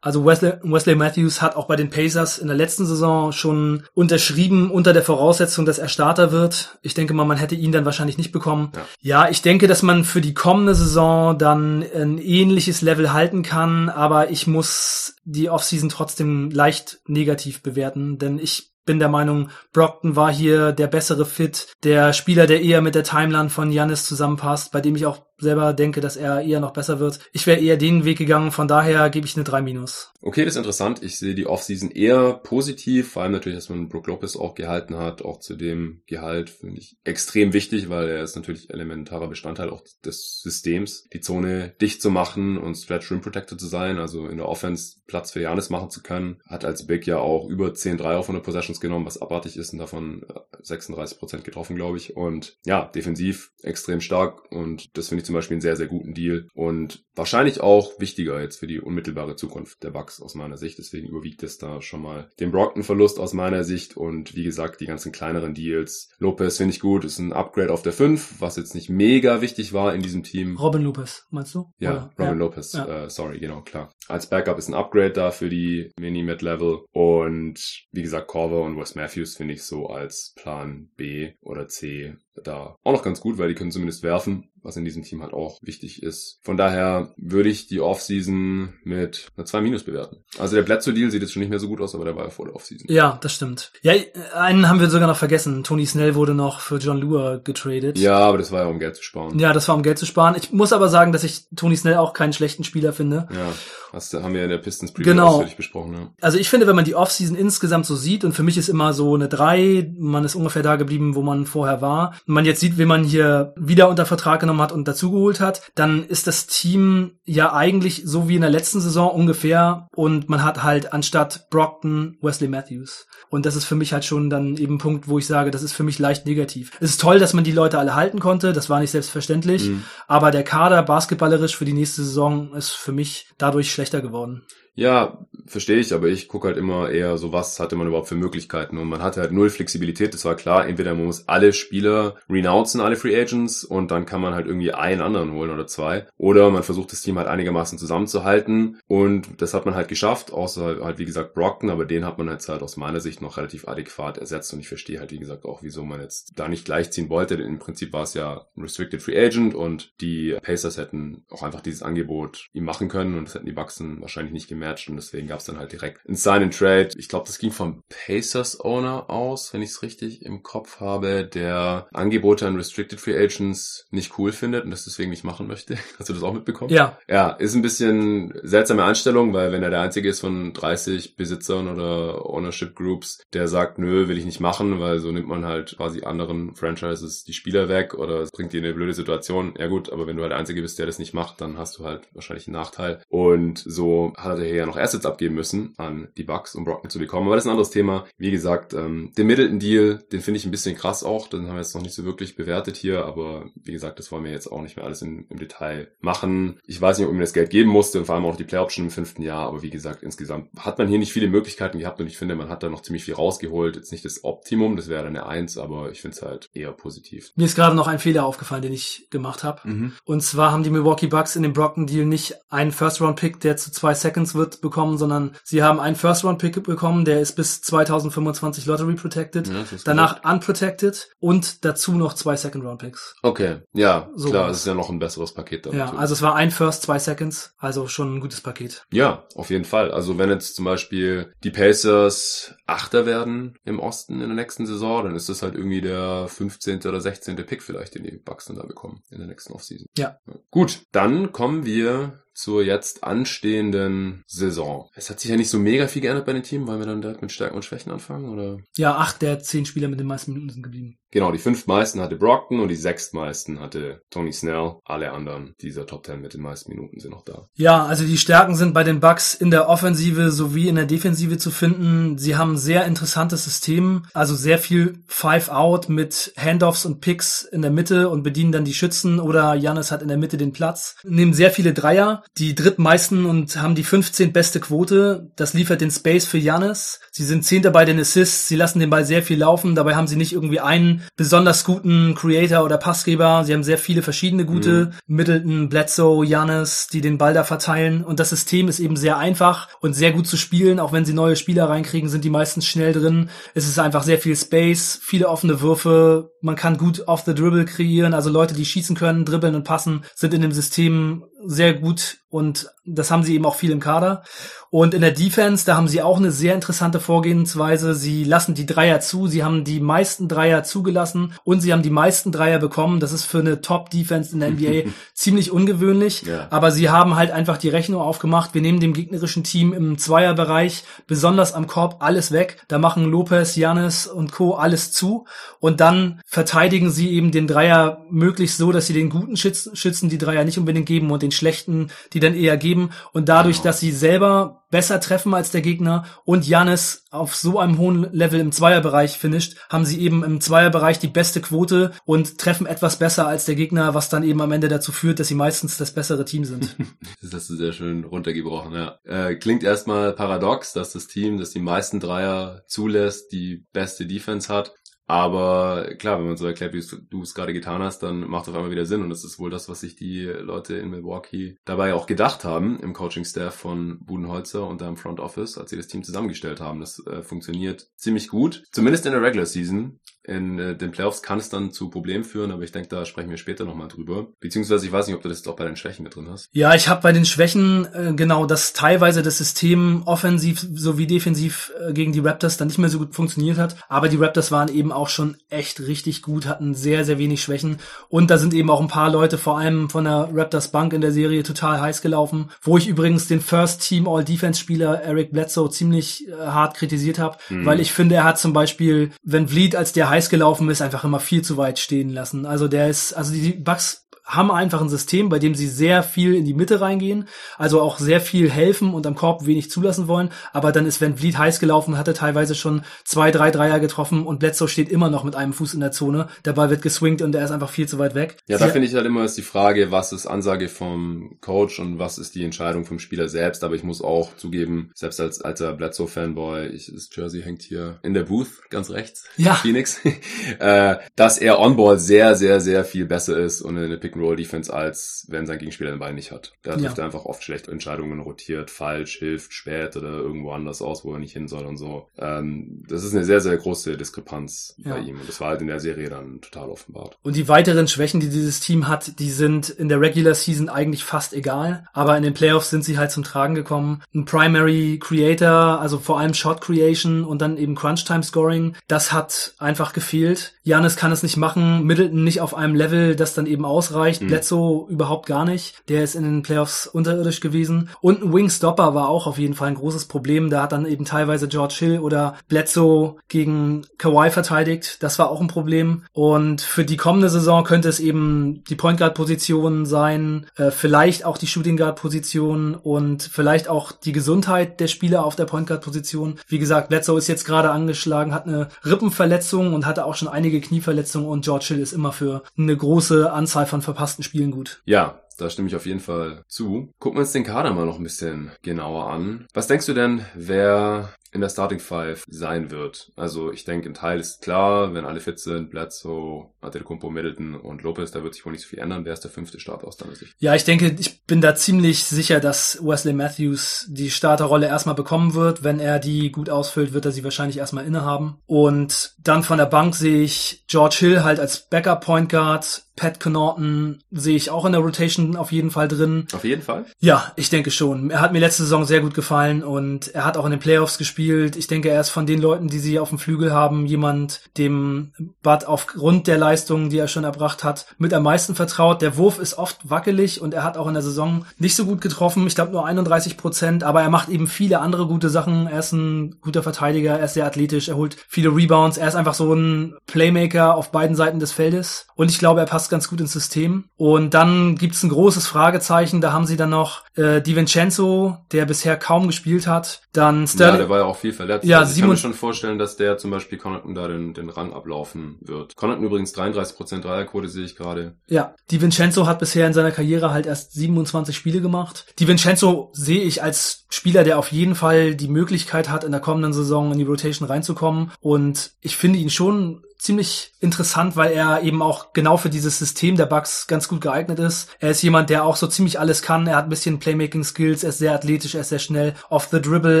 also 0.00 0.24
Wesley, 0.24 0.52
Wesley 0.62 0.94
Matthews 0.94 1.42
hat 1.42 1.56
auch 1.56 1.66
bei 1.66 1.76
den 1.76 1.90
Pacers 1.90 2.38
in 2.38 2.48
der 2.48 2.56
letzten 2.56 2.86
Saison 2.86 3.32
schon 3.32 3.84
unterschrieben 3.94 4.70
unter 4.70 4.92
der 4.92 5.02
Voraussetzung, 5.02 5.64
dass 5.64 5.78
er 5.78 5.88
Starter 5.88 6.32
wird. 6.32 6.78
Ich 6.82 6.94
denke 6.94 7.14
mal, 7.14 7.24
man 7.24 7.38
hätte 7.38 7.54
ihn 7.54 7.72
dann 7.72 7.84
wahrscheinlich 7.84 8.18
nicht 8.18 8.32
bekommen. 8.32 8.72
Ja, 9.00 9.24
ja 9.24 9.30
ich 9.30 9.42
denke, 9.42 9.66
dass 9.66 9.82
man 9.82 10.04
für 10.04 10.20
die 10.20 10.34
kommende 10.34 10.74
Saison 10.74 11.38
dann 11.38 11.82
ein 11.82 12.18
ähnliches 12.18 12.82
Level 12.82 13.12
halten 13.12 13.42
kann, 13.42 13.88
aber 13.88 14.30
ich 14.30 14.46
muss 14.46 15.16
die 15.24 15.50
Offseason 15.50 15.88
trotzdem 15.88 16.50
leicht 16.50 17.00
negativ 17.06 17.62
bewerten, 17.62 18.18
denn 18.18 18.38
ich 18.38 18.75
bin 18.86 18.98
der 18.98 19.08
Meinung, 19.08 19.50
Brockton 19.72 20.16
war 20.16 20.32
hier 20.32 20.72
der 20.72 20.86
bessere 20.86 21.26
Fit, 21.26 21.68
der 21.84 22.12
Spieler, 22.12 22.46
der 22.46 22.62
eher 22.62 22.80
mit 22.80 22.94
der 22.94 23.04
Timeline 23.04 23.50
von 23.50 23.70
Jannis 23.70 24.06
zusammenpasst, 24.06 24.72
bei 24.72 24.80
dem 24.80 24.96
ich 24.96 25.04
auch 25.04 25.26
selber 25.38 25.72
denke, 25.72 26.00
dass 26.00 26.16
er 26.16 26.42
eher 26.42 26.60
noch 26.60 26.72
besser 26.72 26.98
wird. 27.00 27.20
Ich 27.32 27.46
wäre 27.46 27.60
eher 27.60 27.76
den 27.76 28.04
Weg 28.04 28.18
gegangen, 28.18 28.52
von 28.52 28.68
daher 28.68 29.10
gebe 29.10 29.26
ich 29.26 29.36
eine 29.36 29.44
3 29.44 29.62
minus. 29.62 30.12
Okay, 30.22 30.44
das 30.44 30.54
ist 30.54 30.58
interessant. 30.58 31.02
Ich 31.02 31.18
sehe 31.18 31.34
die 31.34 31.46
Offseason 31.46 31.90
eher 31.90 32.34
positiv, 32.34 33.12
vor 33.12 33.22
allem 33.22 33.32
natürlich, 33.32 33.58
dass 33.58 33.68
man 33.68 33.88
Brook 33.88 34.06
Lopez 34.06 34.36
auch 34.36 34.54
gehalten 34.54 34.96
hat. 34.96 35.22
Auch 35.22 35.40
zu 35.40 35.54
dem 35.54 36.02
Gehalt 36.06 36.50
finde 36.50 36.78
ich 36.78 36.96
extrem 37.04 37.52
wichtig, 37.52 37.88
weil 37.88 38.08
er 38.08 38.22
ist 38.22 38.34
natürlich 38.34 38.70
elementarer 38.70 39.28
Bestandteil 39.28 39.70
auch 39.70 39.82
des 40.04 40.40
Systems, 40.42 41.06
die 41.12 41.20
Zone 41.20 41.74
dicht 41.80 42.02
zu 42.02 42.10
machen 42.10 42.58
und 42.58 42.74
Stretch 42.74 43.10
Rim 43.10 43.20
Protector 43.20 43.58
zu 43.58 43.66
sein, 43.66 43.98
also 43.98 44.26
in 44.26 44.38
der 44.38 44.48
Offense 44.48 44.96
Platz 45.06 45.30
für 45.30 45.40
Janis 45.40 45.70
machen 45.70 45.90
zu 45.90 46.02
können. 46.02 46.40
Hat 46.46 46.64
als 46.64 46.86
Big 46.86 47.06
ja 47.06 47.18
auch 47.18 47.48
über 47.48 47.72
10 47.72 47.98
Dreier 47.98 48.22
von 48.22 48.34
der 48.34 48.42
Possessions 48.42 48.80
genommen, 48.80 49.06
was 49.06 49.20
abartig 49.20 49.56
ist 49.56 49.72
und 49.72 49.78
davon 49.78 50.24
36 50.60 51.18
Prozent 51.18 51.44
getroffen, 51.44 51.76
glaube 51.76 51.98
ich. 51.98 52.16
Und 52.16 52.56
ja, 52.64 52.86
defensiv 52.86 53.52
extrem 53.62 54.00
stark 54.00 54.50
und 54.50 54.96
das 54.96 55.08
finde 55.08 55.22
ich 55.22 55.25
zum 55.26 55.34
Beispiel 55.34 55.56
einen 55.56 55.60
sehr, 55.60 55.76
sehr 55.76 55.86
guten 55.86 56.14
Deal 56.14 56.48
und 56.54 57.04
wahrscheinlich 57.14 57.60
auch 57.60 57.98
wichtiger 57.98 58.40
jetzt 58.40 58.58
für 58.58 58.66
die 58.66 58.80
unmittelbare 58.80 59.36
Zukunft 59.36 59.82
der 59.82 59.90
Bucks 59.90 60.20
aus 60.22 60.34
meiner 60.34 60.56
Sicht. 60.56 60.78
Deswegen 60.78 61.08
überwiegt 61.08 61.42
es 61.42 61.58
da 61.58 61.82
schon 61.82 62.02
mal 62.02 62.30
den 62.40 62.52
Brockton-Verlust 62.52 63.18
aus 63.18 63.34
meiner 63.34 63.64
Sicht 63.64 63.96
und 63.96 64.34
wie 64.34 64.44
gesagt, 64.44 64.80
die 64.80 64.86
ganzen 64.86 65.12
kleineren 65.12 65.54
Deals. 65.54 66.10
Lopez 66.18 66.56
finde 66.56 66.74
ich 66.74 66.80
gut, 66.80 67.04
ist 67.04 67.18
ein 67.18 67.32
Upgrade 67.32 67.72
auf 67.72 67.82
der 67.82 67.92
5, 67.92 68.40
was 68.40 68.56
jetzt 68.56 68.74
nicht 68.74 68.88
mega 68.88 69.40
wichtig 69.40 69.72
war 69.72 69.94
in 69.94 70.02
diesem 70.02 70.22
Team. 70.22 70.56
Robin 70.56 70.82
Lopez, 70.82 71.26
meinst 71.30 71.54
du? 71.54 71.66
Ja, 71.78 71.90
Oder? 71.92 72.10
Robin 72.18 72.38
ja. 72.38 72.44
Lopez, 72.44 72.72
ja. 72.72 73.04
Äh, 73.04 73.10
sorry, 73.10 73.38
genau, 73.38 73.62
klar. 73.62 73.92
Als 74.08 74.28
Backup 74.28 74.58
ist 74.58 74.68
ein 74.68 74.74
Upgrade 74.74 75.12
da 75.12 75.30
für 75.30 75.48
die 75.48 75.90
Mini-Mid-Level 75.98 76.84
und 76.92 77.84
wie 77.92 78.02
gesagt, 78.02 78.28
Corver 78.28 78.62
und 78.62 78.78
Wes 78.78 78.94
Matthews 78.94 79.36
finde 79.36 79.54
ich 79.54 79.64
so 79.64 79.86
als 79.86 80.32
Plan 80.36 80.90
B 80.96 81.32
oder 81.40 81.68
C 81.68 82.14
da 82.44 82.76
auch 82.82 82.92
noch 82.92 83.02
ganz 83.02 83.20
gut, 83.20 83.38
weil 83.38 83.48
die 83.48 83.54
können 83.54 83.70
zumindest 83.70 84.02
werfen, 84.02 84.50
was 84.62 84.76
in 84.76 84.84
diesem 84.84 85.02
Team 85.02 85.22
halt 85.22 85.32
auch 85.32 85.58
wichtig 85.62 86.02
ist. 86.02 86.38
Von 86.42 86.56
daher 86.56 87.14
würde 87.16 87.48
ich 87.48 87.66
die 87.66 87.80
Offseason 87.80 88.74
mit 88.82 89.28
einer 89.36 89.46
2 89.46 89.60
Minus 89.60 89.84
bewerten. 89.84 90.24
Also 90.38 90.56
der 90.56 90.62
Bledsoe-Deal 90.62 91.10
sieht 91.10 91.22
jetzt 91.22 91.32
schon 91.32 91.40
nicht 91.40 91.50
mehr 91.50 91.58
so 91.58 91.68
gut 91.68 91.80
aus, 91.80 91.94
aber 91.94 92.04
der 92.04 92.16
war 92.16 92.24
ja 92.24 92.30
vor 92.30 92.46
der 92.46 92.54
Offseason. 92.54 92.86
Ja, 92.88 93.18
das 93.20 93.32
stimmt. 93.32 93.72
Ja, 93.82 93.94
einen 94.34 94.68
haben 94.68 94.80
wir 94.80 94.90
sogar 94.90 95.08
noch 95.08 95.16
vergessen. 95.16 95.64
Tony 95.64 95.86
Snell 95.86 96.14
wurde 96.14 96.34
noch 96.34 96.60
für 96.60 96.78
John 96.78 96.98
Lua 96.98 97.36
getradet. 97.36 97.98
Ja, 97.98 98.18
aber 98.18 98.38
das 98.38 98.52
war 98.52 98.62
ja 98.62 98.68
um 98.68 98.78
Geld 98.78 98.96
zu 98.96 99.02
sparen. 99.02 99.38
Ja, 99.38 99.52
das 99.52 99.68
war 99.68 99.76
um 99.76 99.82
Geld 99.82 99.98
zu 99.98 100.06
sparen. 100.06 100.34
Ich 100.36 100.52
muss 100.52 100.72
aber 100.72 100.88
sagen, 100.88 101.12
dass 101.12 101.24
ich 101.24 101.46
Tony 101.54 101.76
Snell 101.76 101.96
auch 101.96 102.12
keinen 102.12 102.32
schlechten 102.32 102.64
Spieler 102.64 102.92
finde. 102.92 103.28
Ja. 103.32 103.52
Hast, 103.96 104.12
haben 104.12 104.34
wir 104.34 104.44
in 104.44 104.50
der 104.50 104.58
Pistons 104.58 104.92
Preview 104.92 105.12
Genau. 105.12 105.42
besprochen. 105.56 105.94
Ja. 105.94 106.10
Also 106.20 106.36
ich 106.36 106.50
finde, 106.50 106.66
wenn 106.66 106.76
man 106.76 106.84
die 106.84 106.94
Offseason 106.94 107.34
insgesamt 107.34 107.86
so 107.86 107.96
sieht, 107.96 108.24
und 108.24 108.32
für 108.32 108.42
mich 108.42 108.58
ist 108.58 108.68
immer 108.68 108.92
so 108.92 109.14
eine 109.14 109.26
3, 109.26 109.94
man 109.98 110.22
ist 110.22 110.34
ungefähr 110.34 110.62
da 110.62 110.76
geblieben, 110.76 111.14
wo 111.14 111.22
man 111.22 111.46
vorher 111.46 111.80
war. 111.80 112.14
Wenn 112.26 112.34
man 112.34 112.44
jetzt 112.44 112.60
sieht, 112.60 112.76
wie 112.76 112.84
man 112.84 113.04
hier 113.04 113.54
wieder 113.56 113.88
unter 113.88 114.04
Vertrag 114.04 114.40
genommen 114.40 114.60
hat 114.60 114.70
und 114.70 114.86
dazugeholt 114.86 115.40
hat, 115.40 115.62
dann 115.74 116.04
ist 116.04 116.26
das 116.26 116.46
Team 116.46 117.12
ja 117.24 117.54
eigentlich 117.54 118.02
so 118.04 118.28
wie 118.28 118.34
in 118.34 118.42
der 118.42 118.50
letzten 118.50 118.80
Saison 118.82 119.10
ungefähr 119.10 119.88
und 119.96 120.28
man 120.28 120.44
hat 120.44 120.62
halt 120.62 120.92
anstatt 120.92 121.48
Brockton 121.48 122.18
Wesley 122.20 122.48
Matthews. 122.48 123.06
Und 123.30 123.46
das 123.46 123.56
ist 123.56 123.64
für 123.64 123.76
mich 123.76 123.94
halt 123.94 124.04
schon 124.04 124.28
dann 124.28 124.58
eben 124.58 124.74
ein 124.74 124.78
Punkt, 124.78 125.08
wo 125.08 125.18
ich 125.18 125.26
sage, 125.26 125.50
das 125.50 125.62
ist 125.62 125.72
für 125.72 125.84
mich 125.84 125.98
leicht 125.98 126.26
negativ. 126.26 126.70
Es 126.80 126.90
ist 126.90 127.00
toll, 127.00 127.18
dass 127.18 127.32
man 127.32 127.44
die 127.44 127.52
Leute 127.52 127.78
alle 127.78 127.94
halten 127.94 128.20
konnte, 128.20 128.52
das 128.52 128.68
war 128.68 128.78
nicht 128.80 128.90
selbstverständlich, 128.90 129.70
aber 130.06 130.30
der 130.30 130.42
Kader 130.42 130.82
basketballerisch 130.82 131.56
für 131.56 131.64
die 131.64 131.72
nächste 131.72 132.02
Saison 132.04 132.54
ist 132.54 132.72
für 132.72 132.92
mich 132.92 133.28
dadurch 133.38 133.72
schlechter 133.86 134.00
geworden. 134.00 134.42
Ja, 134.76 135.26
verstehe 135.46 135.78
ich, 135.78 135.94
aber 135.94 136.08
ich 136.08 136.28
gucke 136.28 136.48
halt 136.48 136.56
immer 136.56 136.90
eher 136.90 137.16
so, 137.18 137.32
was 137.32 137.58
hatte 137.60 137.76
man 137.76 137.86
überhaupt 137.86 138.08
für 138.08 138.14
Möglichkeiten? 138.14 138.78
Und 138.78 138.88
man 138.88 139.02
hatte 139.02 139.20
halt 139.20 139.32
null 139.32 139.48
Flexibilität, 139.48 140.12
das 140.12 140.24
war 140.24 140.34
klar, 140.34 140.66
entweder 140.66 140.94
man 140.94 141.06
muss 141.06 141.28
alle 141.28 141.52
Spieler 141.54 142.16
renouncen, 142.28 142.80
alle 142.80 142.96
Free 142.96 143.18
Agents 143.18 143.64
und 143.64 143.90
dann 143.90 144.04
kann 144.06 144.20
man 144.20 144.34
halt 144.34 144.46
irgendwie 144.46 144.72
einen 144.72 145.00
anderen 145.00 145.32
holen 145.32 145.50
oder 145.50 145.66
zwei. 145.66 146.06
Oder 146.18 146.50
man 146.50 146.62
versucht 146.62 146.92
das 146.92 147.00
Team 147.00 147.16
halt 147.18 147.28
einigermaßen 147.28 147.78
zusammenzuhalten. 147.78 148.78
Und 148.86 149.40
das 149.40 149.54
hat 149.54 149.64
man 149.64 149.74
halt 149.74 149.88
geschafft, 149.88 150.32
außer 150.32 150.78
halt 150.82 150.98
wie 150.98 151.06
gesagt 151.06 151.34
Brockton, 151.34 151.70
aber 151.70 151.86
den 151.86 152.04
hat 152.04 152.18
man 152.18 152.28
jetzt 152.28 152.48
halt 152.48 152.62
aus 152.62 152.76
meiner 152.76 153.00
Sicht 153.00 153.22
noch 153.22 153.38
relativ 153.38 153.68
adäquat 153.68 154.18
ersetzt. 154.18 154.52
Und 154.52 154.60
ich 154.60 154.68
verstehe 154.68 155.00
halt 155.00 155.10
wie 155.10 155.18
gesagt 155.18 155.46
auch, 155.46 155.62
wieso 155.62 155.84
man 155.84 156.00
jetzt 156.00 156.32
da 156.36 156.48
nicht 156.48 156.66
gleichziehen 156.66 157.08
wollte, 157.08 157.36
denn 157.36 157.46
im 157.46 157.58
Prinzip 157.58 157.92
war 157.94 158.02
es 158.02 158.14
ja 158.14 158.46
Restricted 158.58 159.02
Free 159.02 159.18
Agent 159.18 159.54
und 159.54 160.00
die 160.00 160.36
Pacers 160.42 160.76
hätten 160.76 161.24
auch 161.30 161.42
einfach 161.42 161.60
dieses 161.60 161.82
Angebot 161.82 162.48
ihm 162.52 162.64
machen 162.64 162.88
können. 162.88 163.16
Und 163.16 163.28
das 163.28 163.34
hätten 163.34 163.46
die 163.46 163.52
Bucks 163.52 163.82
wahrscheinlich 164.00 164.32
nicht 164.32 164.48
gemerkt 164.48 164.65
und 164.88 164.96
deswegen 164.96 165.28
gab 165.28 165.40
es 165.40 165.46
dann 165.46 165.58
halt 165.58 165.72
direkt 165.72 166.06
ein 166.08 166.16
Sign 166.16 166.42
and 166.42 166.56
Trade. 166.56 166.90
Ich 166.96 167.08
glaube, 167.08 167.26
das 167.26 167.38
ging 167.38 167.52
vom 167.52 167.82
Pacers 167.88 168.60
Owner 168.60 169.10
aus, 169.10 169.52
wenn 169.52 169.62
ich 169.62 169.70
es 169.70 169.82
richtig 169.82 170.24
im 170.24 170.42
Kopf 170.42 170.80
habe, 170.80 171.24
der 171.24 171.88
Angebote 171.92 172.46
an 172.46 172.56
Restricted 172.56 173.00
Free 173.00 173.16
Agents 173.16 173.86
nicht 173.90 174.18
cool 174.18 174.32
findet 174.32 174.64
und 174.64 174.70
das 174.70 174.84
deswegen 174.84 175.10
nicht 175.10 175.24
machen 175.24 175.46
möchte. 175.46 175.76
Hast 175.98 176.08
du 176.08 176.12
das 176.12 176.22
auch 176.22 176.34
mitbekommen? 176.34 176.70
Ja, 176.70 176.98
Ja, 177.08 177.30
ist 177.30 177.54
ein 177.54 177.62
bisschen 177.62 178.32
seltsame 178.42 178.84
Einstellung, 178.84 179.32
weil 179.32 179.52
wenn 179.52 179.62
er 179.62 179.70
der 179.70 179.80
einzige 179.80 180.08
ist 180.08 180.20
von 180.20 180.52
30 180.52 181.16
Besitzern 181.16 181.68
oder 181.68 182.26
Ownership 182.26 182.74
Groups, 182.74 183.22
der 183.32 183.48
sagt, 183.48 183.78
nö, 183.78 184.08
will 184.08 184.18
ich 184.18 184.24
nicht 184.24 184.40
machen, 184.40 184.80
weil 184.80 184.98
so 184.98 185.12
nimmt 185.12 185.28
man 185.28 185.44
halt 185.44 185.76
quasi 185.76 186.02
anderen 186.02 186.54
Franchises 186.54 187.24
die 187.24 187.32
Spieler 187.32 187.68
weg 187.68 187.94
oder 187.94 188.20
es 188.20 188.30
bringt 188.30 188.52
die 188.52 188.58
in 188.58 188.64
eine 188.64 188.74
blöde 188.74 188.94
Situation. 188.94 189.54
Ja 189.58 189.66
gut, 189.66 189.92
aber 189.92 190.06
wenn 190.06 190.16
du 190.16 190.22
halt 190.22 190.32
der 190.32 190.38
einzige 190.38 190.62
bist, 190.62 190.78
der 190.78 190.86
das 190.86 190.98
nicht 190.98 191.14
macht, 191.14 191.40
dann 191.40 191.58
hast 191.58 191.78
du 191.78 191.84
halt 191.84 192.08
wahrscheinlich 192.12 192.46
einen 192.46 192.56
Nachteil. 192.56 193.02
Und 193.08 193.58
so 193.58 194.12
hat 194.16 194.38
er 194.38 194.44
ja 194.56 194.66
noch 194.66 194.76
Assets 194.76 195.06
abgeben 195.06 195.34
müssen 195.34 195.74
an 195.76 196.08
die 196.16 196.24
Bucks, 196.24 196.54
um 196.54 196.64
Brockton 196.64 196.90
zu 196.90 196.98
bekommen. 196.98 197.26
Aber 197.26 197.36
das 197.36 197.44
ist 197.44 197.48
ein 197.48 197.52
anderes 197.52 197.70
Thema. 197.70 198.06
Wie 198.18 198.30
gesagt, 198.30 198.74
ähm, 198.74 199.12
den 199.16 199.26
Middleton 199.26 199.58
Deal, 199.58 200.04
den 200.12 200.20
finde 200.20 200.38
ich 200.38 200.44
ein 200.44 200.50
bisschen 200.50 200.76
krass 200.76 201.04
auch. 201.04 201.28
Den 201.28 201.46
haben 201.46 201.54
wir 201.54 201.60
jetzt 201.60 201.74
noch 201.74 201.82
nicht 201.82 201.94
so 201.94 202.04
wirklich 202.04 202.36
bewertet 202.36 202.76
hier, 202.76 203.04
aber 203.04 203.46
wie 203.54 203.72
gesagt, 203.72 203.98
das 203.98 204.10
wollen 204.12 204.24
wir 204.24 204.32
jetzt 204.32 204.50
auch 204.50 204.62
nicht 204.62 204.76
mehr 204.76 204.84
alles 204.84 205.02
in, 205.02 205.26
im 205.28 205.38
Detail 205.38 205.88
machen. 206.00 206.60
Ich 206.66 206.80
weiß 206.80 206.98
nicht, 206.98 207.06
ob 207.06 207.14
ihm 207.14 207.20
das 207.20 207.32
Geld 207.32 207.50
geben 207.50 207.70
musste 207.70 207.98
und 207.98 208.06
vor 208.06 208.14
allem 208.14 208.24
auch 208.24 208.36
die 208.36 208.44
Play-Option 208.44 208.86
im 208.86 208.90
fünften 208.90 209.22
Jahr, 209.22 209.48
aber 209.48 209.62
wie 209.62 209.70
gesagt, 209.70 210.02
insgesamt 210.02 210.50
hat 210.58 210.78
man 210.78 210.88
hier 210.88 210.98
nicht 210.98 211.12
viele 211.12 211.28
Möglichkeiten 211.28 211.78
gehabt 211.78 212.00
und 212.00 212.06
ich 212.06 212.18
finde, 212.18 212.34
man 212.34 212.48
hat 212.48 212.62
da 212.62 212.68
noch 212.68 212.82
ziemlich 212.82 213.04
viel 213.04 213.14
rausgeholt. 213.14 213.76
Jetzt 213.76 213.92
nicht 213.92 214.04
das 214.04 214.24
Optimum, 214.24 214.76
das 214.76 214.88
wäre 214.88 215.04
dann 215.04 215.16
eine 215.16 215.26
Eins, 215.26 215.58
aber 215.58 215.90
ich 215.90 216.00
finde 216.00 216.16
es 216.16 216.22
halt 216.22 216.48
eher 216.54 216.72
positiv. 216.72 217.32
mir 217.36 217.44
ist 217.44 217.56
gerade 217.56 217.76
noch 217.76 217.88
ein 217.88 217.98
Fehler 217.98 218.24
aufgefallen, 218.24 218.62
den 218.62 218.72
ich 218.72 219.08
gemacht 219.10 219.44
habe. 219.44 219.92
Und 220.04 220.22
zwar 220.22 220.52
haben 220.52 220.62
die 220.62 220.70
Milwaukee 220.70 221.06
Bucks 221.06 221.36
in 221.36 221.42
dem 221.42 221.52
Brockton-Deal 221.52 222.06
nicht 222.06 222.36
einen 222.48 222.72
First-Round-Pick, 222.72 223.40
der 223.40 223.56
zu 223.56 223.70
zwei 223.72 223.94
Seconds 223.94 224.34
wird, 224.34 224.45
bekommen, 224.60 224.98
sondern 224.98 225.36
sie 225.44 225.62
haben 225.62 225.80
einen 225.80 225.96
First-Round-Pick 225.96 226.62
bekommen, 226.62 227.04
der 227.04 227.20
ist 227.20 227.36
bis 227.36 227.62
2025 227.62 228.66
Lottery 228.66 228.94
protected, 228.94 229.48
Ja, 229.48 229.64
danach 229.84 230.24
unprotected 230.24 231.08
und 231.18 231.64
dazu 231.64 231.92
noch 231.92 232.14
zwei 232.14 232.36
Second-Round-Picks. 232.36 233.16
Okay, 233.22 233.58
ja, 233.72 234.08
So 234.14 234.30
klar, 234.30 234.50
es 234.50 234.58
ist 234.58 234.66
ja 234.66 234.74
noch 234.74 234.90
ein 234.90 234.98
besseres 234.98 235.34
Paket 235.34 235.66
dann. 235.66 235.76
Ja, 235.76 235.94
also 235.94 236.14
es 236.14 236.22
war 236.22 236.34
ein 236.34 236.50
First, 236.50 236.82
zwei 236.82 236.98
Seconds, 236.98 237.54
also 237.58 237.88
schon 237.88 238.16
ein 238.16 238.20
gutes 238.20 238.40
Paket. 238.40 238.84
Ja, 238.92 239.24
auf 239.34 239.50
jeden 239.50 239.64
Fall. 239.64 239.90
Also 239.90 240.18
wenn 240.18 240.30
jetzt 240.30 240.56
zum 240.56 240.64
Beispiel 240.64 241.32
die 241.42 241.50
Pacers 241.50 242.54
Achter 242.66 243.06
werden 243.06 243.58
im 243.64 243.78
Osten 243.80 244.14
in 244.14 244.28
der 244.28 244.36
nächsten 244.36 244.66
Saison, 244.66 245.04
dann 245.04 245.16
ist 245.16 245.28
das 245.28 245.42
halt 245.42 245.54
irgendwie 245.54 245.80
der 245.80 246.26
15. 246.28 246.80
oder 246.80 247.00
16. 247.00 247.36
Pick 247.36 247.62
vielleicht, 247.62 247.94
den 247.94 248.04
die 248.04 248.16
Bucks 248.16 248.46
dann 248.46 248.56
da 248.56 248.64
bekommen 248.64 249.02
in 249.10 249.18
der 249.18 249.26
nächsten 249.26 249.52
Offseason. 249.52 249.86
Ja. 249.96 250.18
Gut, 250.50 250.82
dann 250.92 251.32
kommen 251.32 251.64
wir 251.64 252.22
zur 252.36 252.62
jetzt 252.62 253.02
anstehenden 253.02 254.22
Saison. 254.26 254.90
Es 254.94 255.08
hat 255.08 255.20
sich 255.20 255.30
ja 255.30 255.36
nicht 255.36 255.48
so 255.48 255.58
mega 255.58 255.88
viel 255.88 256.02
geändert 256.02 256.26
bei 256.26 256.34
den 256.34 256.42
Teams, 256.42 256.68
weil 256.68 256.78
wir 256.78 256.86
dann 256.86 257.00
direkt 257.00 257.22
mit 257.22 257.32
Stärken 257.32 257.56
und 257.56 257.64
Schwächen 257.64 257.90
anfangen, 257.90 258.28
oder? 258.28 258.58
Ja, 258.76 258.96
acht 258.96 259.22
der 259.22 259.40
zehn 259.40 259.64
Spieler 259.64 259.88
mit 259.88 259.98
den 259.98 260.06
meisten 260.06 260.32
Minuten 260.32 260.50
sind 260.50 260.62
geblieben. 260.62 260.98
Genau, 261.12 261.30
die 261.30 261.38
fünf 261.38 261.66
meisten 261.66 262.00
hatte 262.00 262.16
Brockton 262.16 262.60
und 262.60 262.68
die 262.68 262.76
sechs 262.76 263.12
meisten 263.12 263.60
hatte 263.60 264.02
Tony 264.10 264.32
Snell. 264.32 264.76
Alle 264.84 265.12
anderen 265.12 265.54
dieser 265.60 265.86
Top 265.86 266.02
Ten 266.02 266.20
mit 266.20 266.34
den 266.34 266.42
meisten 266.42 266.70
Minuten 266.70 266.98
sind 266.98 267.12
noch 267.12 267.24
da. 267.24 267.46
Ja, 267.54 267.84
also 267.86 268.04
die 268.04 268.18
Stärken 268.18 268.56
sind 268.56 268.74
bei 268.74 268.82
den 268.82 269.00
Bucks 269.00 269.34
in 269.34 269.50
der 269.50 269.68
Offensive 269.68 270.30
sowie 270.30 270.68
in 270.68 270.74
der 270.74 270.86
Defensive 270.86 271.38
zu 271.38 271.50
finden. 271.50 272.18
Sie 272.18 272.36
haben 272.36 272.52
ein 272.52 272.58
sehr 272.58 272.84
interessantes 272.86 273.44
System, 273.44 274.02
also 274.14 274.34
sehr 274.34 274.58
viel 274.58 275.04
Five 275.06 275.48
Out 275.48 275.88
mit 275.88 276.32
Handoffs 276.36 276.84
und 276.84 277.00
Picks 277.00 277.44
in 277.44 277.62
der 277.62 277.70
Mitte 277.70 278.08
und 278.08 278.22
bedienen 278.22 278.52
dann 278.52 278.64
die 278.64 278.74
Schützen 278.74 279.20
oder 279.20 279.54
Janis 279.54 279.92
hat 279.92 280.02
in 280.02 280.08
der 280.08 280.18
Mitte 280.18 280.36
den 280.36 280.52
Platz. 280.52 280.96
Nehmen 281.04 281.34
sehr 281.34 281.50
viele 281.50 281.72
Dreier, 281.72 282.24
die 282.36 282.54
drittmeisten 282.54 283.26
und 283.26 283.56
haben 283.62 283.74
die 283.74 283.84
15 283.84 284.32
beste 284.32 284.60
Quote. 284.60 285.30
Das 285.36 285.54
liefert 285.54 285.80
den 285.80 285.90
Space 285.90 286.26
für 286.26 286.38
Janis. 286.38 287.00
Sie 287.12 287.24
sind 287.24 287.44
Zehnter 287.44 287.70
bei 287.70 287.84
den 287.84 288.00
Assists, 288.00 288.48
sie 288.48 288.56
lassen 288.56 288.80
den 288.80 288.90
Ball 288.90 289.04
sehr 289.04 289.22
viel 289.22 289.38
laufen. 289.38 289.74
Dabei 289.74 289.94
haben 289.94 290.08
sie 290.08 290.16
nicht 290.16 290.32
irgendwie 290.32 290.60
einen 290.60 290.95
besonders 291.16 291.64
guten 291.64 292.14
Creator 292.14 292.64
oder 292.64 292.78
Passgeber. 292.78 293.44
Sie 293.44 293.52
haben 293.52 293.62
sehr 293.62 293.78
viele 293.78 294.02
verschiedene 294.02 294.44
gute. 294.44 294.92
Middleton, 295.06 295.68
Bledsoe, 295.68 296.24
Janis, 296.24 296.88
die 296.92 297.00
den 297.00 297.18
Ball 297.18 297.34
da 297.34 297.44
verteilen. 297.44 298.04
Und 298.04 298.20
das 298.20 298.30
System 298.30 298.68
ist 298.68 298.80
eben 298.80 298.96
sehr 298.96 299.18
einfach 299.18 299.68
und 299.80 299.94
sehr 299.94 300.12
gut 300.12 300.26
zu 300.26 300.36
spielen. 300.36 300.80
Auch 300.80 300.92
wenn 300.92 301.04
sie 301.04 301.14
neue 301.14 301.36
Spieler 301.36 301.68
reinkriegen, 301.68 302.08
sind 302.08 302.24
die 302.24 302.30
meistens 302.30 302.66
schnell 302.66 302.92
drin. 302.92 303.30
Es 303.54 303.66
ist 303.66 303.78
einfach 303.78 304.02
sehr 304.02 304.18
viel 304.18 304.36
Space, 304.36 304.98
viele 305.02 305.28
offene 305.28 305.60
Würfe. 305.60 306.30
Man 306.40 306.56
kann 306.56 306.78
gut 306.78 307.06
off 307.06 307.24
the 307.24 307.34
dribble 307.34 307.64
kreieren. 307.64 308.14
Also 308.14 308.30
Leute, 308.30 308.54
die 308.54 308.64
schießen 308.64 308.96
können, 308.96 309.24
dribbeln 309.24 309.54
und 309.54 309.64
passen, 309.64 310.04
sind 310.14 310.34
in 310.34 310.42
dem 310.42 310.52
System 310.52 311.24
sehr 311.44 311.74
gut 311.74 312.18
und 312.28 312.68
das 312.84 313.10
haben 313.10 313.22
sie 313.22 313.34
eben 313.34 313.46
auch 313.46 313.54
viel 313.54 313.70
im 313.70 313.80
Kader. 313.80 314.22
Und 314.68 314.94
in 314.94 315.00
der 315.00 315.12
Defense, 315.12 315.64
da 315.64 315.76
haben 315.76 315.88
sie 315.88 316.02
auch 316.02 316.18
eine 316.18 316.30
sehr 316.30 316.54
interessante 316.54 317.00
Vorgehensweise. 317.00 317.94
Sie 317.94 318.24
lassen 318.24 318.54
die 318.54 318.66
Dreier 318.66 319.00
zu, 319.00 319.26
sie 319.26 319.42
haben 319.42 319.64
die 319.64 319.80
meisten 319.80 320.28
Dreier 320.28 320.64
zugelassen 320.64 321.32
und 321.44 321.60
sie 321.60 321.72
haben 321.72 321.82
die 321.82 321.90
meisten 321.90 322.32
Dreier 322.32 322.58
bekommen. 322.58 323.00
Das 323.00 323.12
ist 323.12 323.24
für 323.24 323.38
eine 323.38 323.60
Top-Defense 323.60 324.34
in 324.34 324.40
der 324.40 324.50
NBA 324.50 324.90
ziemlich 325.14 325.50
ungewöhnlich. 325.50 326.22
Ja. 326.22 326.48
Aber 326.50 326.72
sie 326.72 326.90
haben 326.90 327.16
halt 327.16 327.30
einfach 327.30 327.56
die 327.56 327.68
Rechnung 327.68 328.02
aufgemacht. 328.02 328.54
Wir 328.54 328.60
nehmen 328.60 328.80
dem 328.80 328.92
gegnerischen 328.92 329.44
Team 329.44 329.72
im 329.72 329.96
Zweierbereich, 329.96 330.84
besonders 331.06 331.54
am 331.54 331.66
Korb, 331.66 331.96
alles 332.00 332.32
weg. 332.32 332.58
Da 332.68 332.78
machen 332.78 333.06
Lopez, 333.06 333.56
Janis 333.56 334.06
und 334.06 334.32
Co. 334.32 334.54
alles 334.54 334.92
zu. 334.92 335.26
Und 335.58 335.80
dann 335.80 336.20
verteidigen 336.26 336.90
sie 336.90 337.12
eben 337.12 337.30
den 337.30 337.46
Dreier 337.46 338.04
möglichst 338.10 338.58
so, 338.58 338.72
dass 338.72 338.88
sie 338.88 338.94
den 338.94 339.10
guten 339.10 339.36
Schützen, 339.36 339.74
Schützen 339.74 340.08
die 340.08 340.18
Dreier 340.18 340.44
nicht 340.44 340.58
unbedingt 340.58 340.86
geben 340.86 341.10
und 341.10 341.22
den 341.26 341.32
schlechten 341.32 341.90
die 342.12 342.20
dann 342.20 342.34
eher 342.34 342.56
geben. 342.56 342.90
Und 343.12 343.28
dadurch, 343.28 343.56
Genau. 343.56 343.64
dass 343.64 343.80
sie 343.80 343.90
selber 343.92 344.62
besser 344.70 345.00
treffen 345.00 345.32
als 345.32 345.50
der 345.52 345.60
Gegner 345.60 346.04
und 346.24 346.46
Janis 346.46 347.04
auf 347.10 347.34
so 347.36 347.58
einem 347.60 347.78
hohen 347.78 348.12
Level 348.12 348.40
im 348.40 348.50
Zweierbereich 348.52 349.16
finisht, 349.16 349.56
haben 349.70 349.84
sie 349.84 350.00
eben 350.00 350.24
im 350.24 350.40
Zweierbereich 350.40 350.98
die 350.98 351.06
beste 351.08 351.40
Quote 351.40 351.92
und 352.04 352.38
treffen 352.38 352.66
etwas 352.66 352.98
besser 352.98 353.26
als 353.28 353.44
der 353.44 353.54
Gegner, 353.54 353.94
was 353.94 354.08
dann 354.08 354.24
eben 354.24 354.40
am 354.42 354.52
Ende 354.52 354.68
dazu 354.68 354.90
führt, 354.92 355.20
dass 355.20 355.28
sie 355.28 355.34
meistens 355.36 355.76
das 355.78 355.92
bessere 355.92 356.24
Team 356.24 356.44
sind. 356.44 356.76
Das 357.22 357.32
hast 357.32 357.50
du 357.50 357.56
sehr 357.56 357.72
schön 357.72 358.04
runtergebrochen, 358.04 358.72
ja. 358.72 358.98
Äh, 359.04 359.36
klingt 359.36 359.64
erstmal 359.64 360.12
paradox, 360.12 360.72
dass 360.72 360.92
das 360.92 361.06
Team, 361.08 361.38
das 361.38 361.50
die 361.50 361.60
meisten 361.60 361.98
Dreier 361.98 362.62
zulässt, 362.66 363.32
die 363.32 363.64
beste 363.72 364.06
Defense 364.06 364.52
hat. 364.52 364.74
Aber 365.06 365.94
klar, 365.98 366.18
wenn 366.18 366.26
man 366.26 366.36
so 366.36 366.46
erklärt, 366.46 366.74
wie 366.74 366.84
du 367.10 367.22
es 367.22 367.34
gerade 367.34 367.52
getan 367.52 367.82
hast, 367.82 368.00
dann 368.02 368.28
macht 368.28 368.44
es 368.44 368.48
auf 368.48 368.56
einmal 368.56 368.70
wieder 368.70 368.86
Sinn. 368.86 369.02
Und 369.02 369.10
das 369.10 369.24
ist 369.24 369.38
wohl 369.38 369.50
das, 369.50 369.68
was 369.68 369.80
sich 369.80 369.96
die 369.96 370.24
Leute 370.24 370.76
in 370.76 370.90
Milwaukee 370.90 371.56
dabei 371.64 371.94
auch 371.94 372.06
gedacht 372.06 372.44
haben 372.44 372.80
im 372.80 372.92
Coaching-Staff 372.92 373.54
von 373.54 374.04
Budenholzer 374.04 374.66
und 374.66 374.80
da 374.80 374.88
im 374.88 374.96
Front 374.96 375.20
Office, 375.20 375.58
als 375.58 375.70
sie 375.70 375.76
das 375.76 375.86
Team 375.86 376.02
zusammengestellt 376.02 376.60
haben. 376.60 376.80
Das 376.80 377.04
äh, 377.06 377.22
funktioniert 377.22 377.88
ziemlich 377.96 378.28
gut. 378.28 378.64
Zumindest 378.72 379.06
in 379.06 379.12
der 379.12 379.22
Regular 379.22 379.46
Season. 379.46 380.00
In 380.26 380.58
äh, 380.58 380.76
den 380.76 380.90
Playoffs 380.90 381.22
kann 381.22 381.38
es 381.38 381.50
dann 381.50 381.70
zu 381.70 381.88
Problemen 381.88 382.24
führen, 382.24 382.50
aber 382.50 382.64
ich 382.64 382.72
denke, 382.72 382.88
da 382.88 383.04
sprechen 383.04 383.30
wir 383.30 383.36
später 383.36 383.64
nochmal 383.64 383.86
drüber. 383.86 384.26
Beziehungsweise 384.40 384.84
ich 384.84 384.90
weiß 384.90 385.06
nicht, 385.06 385.14
ob 385.16 385.22
du 385.22 385.28
das 385.28 385.46
auch 385.46 385.54
bei 385.54 385.64
den 385.64 385.76
Schwächen 385.76 386.02
mit 386.02 386.16
drin 386.16 386.28
hast. 386.28 386.48
Ja, 386.52 386.74
ich 386.74 386.88
habe 386.88 387.02
bei 387.02 387.12
den 387.12 387.24
Schwächen 387.24 387.86
äh, 387.94 388.12
genau, 388.14 388.44
dass 388.46 388.72
teilweise 388.72 389.22
das 389.22 389.38
System 389.38 390.02
offensiv 390.04 390.66
sowie 390.74 391.06
defensiv 391.06 391.72
äh, 391.80 391.92
gegen 391.92 392.12
die 392.12 392.18
Raptors 392.18 392.56
dann 392.56 392.68
nicht 392.68 392.78
mehr 392.78 392.88
so 392.88 392.98
gut 392.98 393.14
funktioniert 393.14 393.58
hat. 393.58 393.76
Aber 393.88 394.08
die 394.08 394.16
Raptors 394.16 394.50
waren 394.50 394.68
eben 394.68 394.90
auch 394.96 395.08
schon 395.08 395.36
echt 395.48 395.80
richtig 395.80 396.22
gut, 396.22 396.46
hatten 396.46 396.74
sehr, 396.74 397.04
sehr 397.04 397.18
wenig 397.18 397.42
Schwächen. 397.42 397.78
Und 398.08 398.30
da 398.30 398.38
sind 398.38 398.54
eben 398.54 398.70
auch 398.70 398.80
ein 398.80 398.88
paar 398.88 399.10
Leute, 399.10 399.38
vor 399.38 399.58
allem 399.58 399.90
von 399.90 400.04
der 400.04 400.30
Raptors 400.32 400.68
Bank 400.68 400.92
in 400.92 401.00
der 401.00 401.12
Serie, 401.12 401.42
total 401.42 401.80
heiß 401.80 402.02
gelaufen. 402.02 402.50
Wo 402.62 402.76
ich 402.76 402.88
übrigens 402.88 403.28
den 403.28 403.40
First 403.40 403.86
Team 403.86 404.08
All-Defense-Spieler 404.08 405.02
Eric 405.02 405.32
Bledsoe 405.32 405.70
ziemlich 405.70 406.28
äh, 406.28 406.32
hart 406.32 406.76
kritisiert 406.76 407.18
habe, 407.18 407.38
mhm. 407.48 407.66
weil 407.66 407.80
ich 407.80 407.92
finde, 407.92 408.16
er 408.16 408.24
hat 408.24 408.38
zum 408.38 408.52
Beispiel, 408.52 409.12
wenn 409.22 409.48
Vliet 409.48 409.76
als 409.76 409.92
der 409.92 410.08
heiß 410.08 410.30
gelaufen 410.30 410.68
ist, 410.70 410.82
einfach 410.82 411.04
immer 411.04 411.20
viel 411.20 411.42
zu 411.42 411.56
weit 411.56 411.78
stehen 411.78 412.10
lassen. 412.10 412.46
Also 412.46 412.68
der 412.68 412.88
ist, 412.88 413.12
also 413.12 413.32
die 413.32 413.52
Bucks 413.52 414.05
haben 414.26 414.50
einfach 414.50 414.80
ein 414.80 414.88
System, 414.88 415.28
bei 415.28 415.38
dem 415.38 415.54
sie 415.54 415.68
sehr 415.68 416.02
viel 416.02 416.34
in 416.34 416.44
die 416.44 416.52
Mitte 416.52 416.80
reingehen, 416.80 417.28
also 417.58 417.80
auch 417.80 417.98
sehr 417.98 418.20
viel 418.20 418.50
helfen 418.50 418.92
und 418.92 419.06
am 419.06 419.14
Korb 419.14 419.46
wenig 419.46 419.70
zulassen 419.70 420.08
wollen. 420.08 420.30
Aber 420.52 420.72
dann 420.72 420.84
ist 420.84 421.00
Van 421.00 421.16
Vliet 421.16 421.38
heiß 421.38 421.60
gelaufen, 421.60 421.96
hatte 421.96 422.12
teilweise 422.12 422.56
schon 422.56 422.82
zwei, 423.04 423.30
drei 423.30 423.52
Dreier 423.52 423.78
getroffen 423.78 424.26
und 424.26 424.40
Bledsoe 424.40 424.68
steht 424.68 424.88
immer 424.88 425.10
noch 425.10 425.22
mit 425.22 425.36
einem 425.36 425.52
Fuß 425.52 425.74
in 425.74 425.80
der 425.80 425.92
Zone. 425.92 426.26
Der 426.44 426.54
Ball 426.54 426.70
wird 426.70 426.82
geswingt 426.82 427.22
und 427.22 427.34
er 427.36 427.44
ist 427.44 427.52
einfach 427.52 427.70
viel 427.70 427.86
zu 427.86 428.00
weit 428.00 428.16
weg. 428.16 428.38
Ja, 428.48 428.58
da 428.58 428.66
finde 428.68 428.88
ich 428.88 428.94
halt 428.94 429.06
immer 429.06 429.24
ist 429.24 429.38
die 429.38 429.42
Frage, 429.42 429.92
was 429.92 430.12
ist 430.12 430.26
Ansage 430.26 430.68
vom 430.68 431.36
Coach 431.40 431.78
und 431.78 432.00
was 432.00 432.18
ist 432.18 432.34
die 432.34 432.42
Entscheidung 432.42 432.84
vom 432.84 432.98
Spieler 432.98 433.28
selbst. 433.28 433.62
Aber 433.62 433.76
ich 433.76 433.84
muss 433.84 434.02
auch 434.02 434.36
zugeben, 434.36 434.90
selbst 434.94 435.20
als 435.20 435.40
alter 435.40 435.72
Bledsoe-Fanboy, 435.72 436.66
ich, 436.68 436.90
das 436.92 437.08
Jersey 437.14 437.42
hängt 437.42 437.62
hier 437.62 438.00
in 438.02 438.12
der 438.12 438.24
Booth 438.24 438.48
ganz 438.70 438.90
rechts, 438.90 439.24
ja. 439.36 439.54
Phoenix, 439.54 440.00
äh, 440.58 440.96
dass 441.14 441.38
er 441.38 441.60
on-ball 441.60 441.98
sehr, 442.00 442.34
sehr, 442.34 442.60
sehr 442.60 442.84
viel 442.84 443.06
besser 443.06 443.38
ist 443.38 443.62
und 443.62 443.78
eine 443.78 443.96
Pick 443.98 444.15
Pick-and-Roll-Defense, 444.16 444.72
als 444.72 445.26
wenn 445.28 445.46
sein 445.46 445.58
Gegenspieler 445.58 445.90
den 445.90 445.98
Ball 445.98 446.14
nicht 446.14 446.32
hat. 446.32 446.52
Da 446.62 446.76
trifft 446.76 446.98
ja. 446.98 447.02
er 447.02 447.04
einfach 447.04 447.24
oft 447.24 447.42
schlechte 447.42 447.70
Entscheidungen, 447.70 448.20
rotiert 448.20 448.70
falsch, 448.70 449.18
hilft 449.18 449.52
spät 449.52 449.96
oder 449.96 450.08
irgendwo 450.08 450.52
anders 450.52 450.82
aus, 450.82 451.04
wo 451.04 451.12
er 451.12 451.18
nicht 451.18 451.32
hin 451.32 451.48
soll 451.48 451.66
und 451.66 451.76
so. 451.76 452.08
Ähm, 452.18 452.84
das 452.88 453.04
ist 453.04 453.14
eine 453.14 453.24
sehr, 453.24 453.40
sehr 453.40 453.56
große 453.56 453.96
Diskrepanz 453.96 454.74
ja. 454.78 454.94
bei 454.94 455.00
ihm 455.00 455.20
und 455.20 455.28
das 455.28 455.40
war 455.40 455.50
halt 455.50 455.60
in 455.60 455.66
der 455.68 455.80
Serie 455.80 456.08
dann 456.08 456.40
total 456.40 456.68
offenbart. 456.68 457.18
Und 457.22 457.36
die 457.36 457.48
weiteren 457.48 457.88
Schwächen, 457.88 458.20
die 458.20 458.28
dieses 458.28 458.60
Team 458.60 458.88
hat, 458.88 459.18
die 459.18 459.30
sind 459.30 459.68
in 459.68 459.88
der 459.88 460.00
Regular 460.00 460.34
Season 460.34 460.68
eigentlich 460.68 461.04
fast 461.04 461.32
egal, 461.32 461.86
aber 461.92 462.16
in 462.16 462.22
den 462.22 462.34
Playoffs 462.34 462.70
sind 462.70 462.84
sie 462.84 462.98
halt 462.98 463.10
zum 463.10 463.24
Tragen 463.24 463.54
gekommen. 463.54 464.02
Ein 464.14 464.24
Primary 464.24 464.98
Creator, 465.00 465.80
also 465.80 465.98
vor 465.98 466.18
allem 466.18 466.34
Shot 466.34 466.60
Creation 466.60 467.24
und 467.24 467.42
dann 467.42 467.56
eben 467.56 467.74
Crunch 467.74 468.04
Time 468.04 468.22
Scoring, 468.22 468.74
das 468.88 469.12
hat 469.12 469.54
einfach 469.58 469.92
gefehlt. 469.92 470.54
Janis 470.62 470.96
kann 470.96 471.12
es 471.12 471.22
nicht 471.22 471.36
machen, 471.36 471.84
Middleton 471.84 472.24
nicht 472.24 472.40
auf 472.40 472.54
einem 472.54 472.74
Level, 472.74 473.14
das 473.16 473.34
dann 473.34 473.46
eben 473.46 473.64
ausreicht 473.64 474.05
ausreicht. 474.06 474.22
Mhm. 474.22 474.26
Bledsoe 474.28 474.86
überhaupt 474.88 475.26
gar 475.26 475.44
nicht. 475.44 475.82
Der 475.88 476.02
ist 476.02 476.14
in 476.14 476.24
den 476.24 476.42
Playoffs 476.42 476.86
unterirdisch 476.86 477.40
gewesen. 477.40 477.90
Und 478.00 478.22
ein 478.22 478.32
Wingstopper 478.32 478.94
war 478.94 479.08
auch 479.08 479.26
auf 479.26 479.38
jeden 479.38 479.54
Fall 479.54 479.68
ein 479.68 479.74
großes 479.74 480.06
Problem. 480.06 480.50
Da 480.50 480.62
hat 480.62 480.72
dann 480.72 480.86
eben 480.86 481.04
teilweise 481.04 481.48
George 481.48 481.76
Hill 481.78 481.98
oder 482.00 482.36
Bledsoe 482.48 483.16
gegen 483.28 483.82
Kawhi 483.98 484.30
verteidigt. 484.30 485.02
Das 485.02 485.18
war 485.18 485.30
auch 485.30 485.40
ein 485.40 485.48
Problem. 485.48 486.04
Und 486.12 486.60
für 486.60 486.84
die 486.84 486.96
kommende 486.96 487.28
Saison 487.28 487.64
könnte 487.64 487.88
es 487.88 488.00
eben 488.00 488.62
die 488.68 488.76
Point 488.76 488.98
Guard 488.98 489.14
Position 489.14 489.86
sein, 489.86 490.46
äh, 490.56 490.70
vielleicht 490.70 491.24
auch 491.24 491.38
die 491.38 491.46
Shooting 491.46 491.76
Guard 491.76 491.96
Position 491.96 492.74
und 492.74 493.22
vielleicht 493.22 493.68
auch 493.68 493.92
die 493.92 494.12
Gesundheit 494.12 494.80
der 494.80 494.88
Spieler 494.88 495.24
auf 495.24 495.36
der 495.36 495.44
Point 495.46 495.68
Guard 495.68 495.82
Position. 495.82 496.38
Wie 496.48 496.58
gesagt, 496.58 496.88
Bledsoe 496.88 497.18
ist 497.18 497.28
jetzt 497.28 497.44
gerade 497.44 497.70
angeschlagen, 497.70 498.34
hat 498.34 498.46
eine 498.46 498.68
Rippenverletzung 498.84 499.74
und 499.74 499.86
hatte 499.86 500.04
auch 500.04 500.14
schon 500.14 500.28
einige 500.28 500.60
Knieverletzungen 500.60 501.28
und 501.28 501.44
George 501.44 501.66
Hill 501.68 501.80
ist 501.80 501.92
immer 501.92 502.12
für 502.12 502.42
eine 502.56 502.76
große 502.76 503.32
Anzahl 503.32 503.66
von 503.66 503.82
verpassten 503.96 504.22
Spielen 504.22 504.50
gut. 504.50 504.82
Ja, 504.84 505.22
da 505.38 505.48
stimme 505.48 505.68
ich 505.68 505.76
auf 505.76 505.86
jeden 505.86 506.00
Fall 506.00 506.44
zu. 506.48 506.92
Gucken 506.98 507.16
wir 507.16 507.22
uns 507.22 507.32
den 507.32 507.44
Kader 507.44 507.72
mal 507.72 507.86
noch 507.86 507.96
ein 507.96 508.02
bisschen 508.02 508.50
genauer 508.62 509.10
an. 509.10 509.46
Was 509.54 509.68
denkst 509.68 509.86
du 509.86 509.94
denn, 509.94 510.24
wer 510.34 511.14
in 511.32 511.40
der 511.40 511.48
Starting 511.48 511.80
Five 511.80 512.24
sein 512.28 512.70
wird. 512.70 513.12
Also 513.16 513.52
ich 513.52 513.64
denke, 513.64 513.88
ein 513.88 513.94
Teil 513.94 514.20
ist 514.20 514.42
klar, 514.42 514.94
wenn 514.94 515.04
alle 515.04 515.20
fit 515.20 515.38
sind, 515.38 515.70
Bledsoe, 515.70 516.50
Antetokounmpo, 516.60 517.10
Middleton 517.10 517.54
und 517.54 517.82
Lopez, 517.82 518.10
da 518.10 518.22
wird 518.22 518.34
sich 518.34 518.44
wohl 518.44 518.52
nicht 518.52 518.62
so 518.62 518.68
viel 518.68 518.78
ändern. 518.78 519.04
Wer 519.04 519.12
ist 519.12 519.24
der 519.24 519.30
fünfte 519.30 519.60
Starter 519.60 519.86
aus 519.86 519.96
deiner 519.96 520.14
Sicht? 520.14 520.34
Ja, 520.38 520.54
ich 520.54 520.64
denke, 520.64 520.94
ich 520.98 521.24
bin 521.24 521.40
da 521.40 521.54
ziemlich 521.54 522.04
sicher, 522.04 522.40
dass 522.40 522.78
Wesley 522.82 523.12
Matthews 523.12 523.86
die 523.88 524.10
Starterrolle 524.10 524.66
erstmal 524.66 524.94
bekommen 524.94 525.34
wird. 525.34 525.64
Wenn 525.64 525.80
er 525.80 525.98
die 525.98 526.30
gut 526.30 526.50
ausfüllt, 526.50 526.92
wird 526.92 527.04
er 527.04 527.12
sie 527.12 527.24
wahrscheinlich 527.24 527.58
erstmal 527.58 527.86
innehaben. 527.86 528.38
Und 528.46 529.14
dann 529.18 529.42
von 529.42 529.58
der 529.58 529.66
Bank 529.66 529.94
sehe 529.94 530.22
ich 530.22 530.64
George 530.66 530.96
Hill 530.98 531.24
halt 531.24 531.40
als 531.40 531.68
Backup 531.68 532.04
Point 532.04 532.30
Guard, 532.30 532.86
Pat 532.96 533.20
Connaughton 533.20 534.02
sehe 534.10 534.36
ich 534.36 534.50
auch 534.50 534.64
in 534.64 534.72
der 534.72 534.80
Rotation 534.80 535.36
auf 535.36 535.52
jeden 535.52 535.70
Fall 535.70 535.86
drin. 535.86 536.26
Auf 536.32 536.44
jeden 536.44 536.62
Fall? 536.62 536.86
Ja, 536.98 537.32
ich 537.36 537.50
denke 537.50 537.70
schon. 537.70 538.10
Er 538.10 538.20
hat 538.20 538.32
mir 538.32 538.38
letzte 538.38 538.62
Saison 538.62 538.86
sehr 538.86 539.00
gut 539.00 539.12
gefallen 539.12 539.62
und 539.62 540.08
er 540.08 540.24
hat 540.24 540.38
auch 540.38 540.46
in 540.46 540.50
den 540.50 540.60
Playoffs 540.60 540.96
gespielt. 540.96 541.25
Ich 541.30 541.66
denke, 541.66 541.90
er 541.90 542.00
ist 542.00 542.10
von 542.10 542.26
den 542.26 542.40
Leuten, 542.40 542.68
die 542.68 542.78
sie 542.78 542.98
auf 542.98 543.08
dem 543.08 543.18
Flügel 543.18 543.52
haben, 543.52 543.86
jemand, 543.86 544.42
dem 544.56 545.12
Bud 545.42 545.64
aufgrund 545.64 546.26
der 546.26 546.38
Leistungen, 546.38 546.90
die 546.90 546.98
er 546.98 547.08
schon 547.08 547.24
erbracht 547.24 547.64
hat, 547.64 547.86
mit 547.98 548.12
am 548.14 548.22
meisten 548.22 548.54
vertraut. 548.54 549.02
Der 549.02 549.16
Wurf 549.16 549.38
ist 549.38 549.58
oft 549.58 549.88
wackelig 549.88 550.40
und 550.40 550.54
er 550.54 550.64
hat 550.64 550.76
auch 550.76 550.86
in 550.88 550.94
der 550.94 551.02
Saison 551.02 551.44
nicht 551.58 551.76
so 551.76 551.84
gut 551.86 552.00
getroffen. 552.00 552.46
Ich 552.46 552.54
glaube 552.54 552.72
nur 552.72 552.86
31 552.86 553.36
Prozent, 553.36 553.84
aber 553.84 554.02
er 554.02 554.10
macht 554.10 554.28
eben 554.28 554.46
viele 554.46 554.80
andere 554.80 555.06
gute 555.06 555.28
Sachen. 555.28 555.66
Er 555.66 555.80
ist 555.80 555.92
ein 555.92 556.36
guter 556.40 556.62
Verteidiger, 556.62 557.18
er 557.18 557.24
ist 557.24 557.34
sehr 557.34 557.46
athletisch, 557.46 557.88
er 557.88 557.96
holt 557.96 558.16
viele 558.28 558.54
Rebounds. 558.54 558.98
Er 558.98 559.08
ist 559.08 559.14
einfach 559.14 559.34
so 559.34 559.52
ein 559.52 559.94
Playmaker 560.06 560.74
auf 560.74 560.90
beiden 560.90 561.16
Seiten 561.16 561.38
des 561.38 561.52
Feldes 561.52 562.06
und 562.14 562.30
ich 562.30 562.38
glaube, 562.38 562.60
er 562.60 562.66
passt 562.66 562.90
ganz 562.90 563.08
gut 563.08 563.20
ins 563.20 563.32
System. 563.32 563.84
Und 563.96 564.34
dann 564.34 564.76
gibt's 564.76 565.02
ein 565.02 565.10
großes 565.10 565.46
Fragezeichen. 565.46 566.20
Da 566.20 566.32
haben 566.32 566.46
sie 566.46 566.56
dann 566.56 566.70
noch 566.70 567.04
äh, 567.14 567.42
Di 567.42 567.56
Vincenzo, 567.56 568.38
der 568.52 568.64
bisher 568.64 568.96
kaum 568.96 569.26
gespielt 569.26 569.66
hat. 569.66 570.00
Dann 570.12 570.46
Sterling. 570.46 570.88
Ja 570.90 571.05
auch 571.06 571.16
viel 571.16 571.32
verletzt. 571.32 571.64
Ja, 571.64 571.80
also 571.80 571.94
ich 571.94 572.00
kann 572.00 572.08
mir 572.08 572.16
schon 572.16 572.34
vorstellen, 572.34 572.78
dass 572.78 572.96
der 572.96 573.18
zum 573.18 573.30
Beispiel 573.30 573.58
Connaughton 573.58 573.94
da 573.94 574.08
den, 574.08 574.34
den 574.34 574.48
Rang 574.48 574.72
ablaufen 574.72 575.36
wird. 575.40 575.76
Connaughton 575.76 576.04
übrigens 576.04 576.34
33% 576.34 577.00
Dreierquote 577.00 577.48
sehe 577.48 577.64
ich 577.64 577.76
gerade. 577.76 578.16
Ja, 578.28 578.54
Di 578.70 578.80
Vincenzo 578.80 579.26
hat 579.26 579.38
bisher 579.38 579.66
in 579.66 579.72
seiner 579.72 579.90
Karriere 579.90 580.30
halt 580.30 580.46
erst 580.46 580.72
27 580.72 581.36
Spiele 581.36 581.60
gemacht. 581.60 582.06
Di 582.18 582.28
Vincenzo 582.28 582.90
sehe 582.92 583.22
ich 583.22 583.42
als 583.42 583.86
Spieler, 583.88 584.24
der 584.24 584.38
auf 584.38 584.52
jeden 584.52 584.74
Fall 584.74 585.14
die 585.14 585.28
Möglichkeit 585.28 585.88
hat, 585.88 586.04
in 586.04 586.12
der 586.12 586.20
kommenden 586.20 586.52
Saison 586.52 586.92
in 586.92 586.98
die 586.98 587.04
Rotation 587.04 587.48
reinzukommen. 587.48 588.12
Und 588.20 588.72
ich 588.80 588.96
finde 588.96 589.18
ihn 589.18 589.30
schon 589.30 589.82
ziemlich 589.98 590.52
interessant, 590.60 591.16
weil 591.16 591.32
er 591.32 591.62
eben 591.62 591.82
auch 591.82 592.12
genau 592.12 592.36
für 592.36 592.50
dieses 592.50 592.78
System 592.78 593.16
der 593.16 593.26
Bugs 593.26 593.66
ganz 593.66 593.88
gut 593.88 594.00
geeignet 594.00 594.38
ist. 594.38 594.68
Er 594.78 594.90
ist 594.90 595.02
jemand, 595.02 595.30
der 595.30 595.44
auch 595.44 595.56
so 595.56 595.66
ziemlich 595.66 595.98
alles 595.98 596.22
kann. 596.22 596.46
Er 596.46 596.56
hat 596.56 596.66
ein 596.66 596.70
bisschen 596.70 596.98
Playmaking 596.98 597.44
Skills, 597.44 597.82
er 597.82 597.90
ist 597.90 597.98
sehr 597.98 598.12
athletisch, 598.12 598.54
er 598.54 598.60
ist 598.60 598.68
sehr 598.68 598.78
schnell 598.78 599.14
off 599.30 599.48
the 599.50 599.60
dribble. 599.60 600.00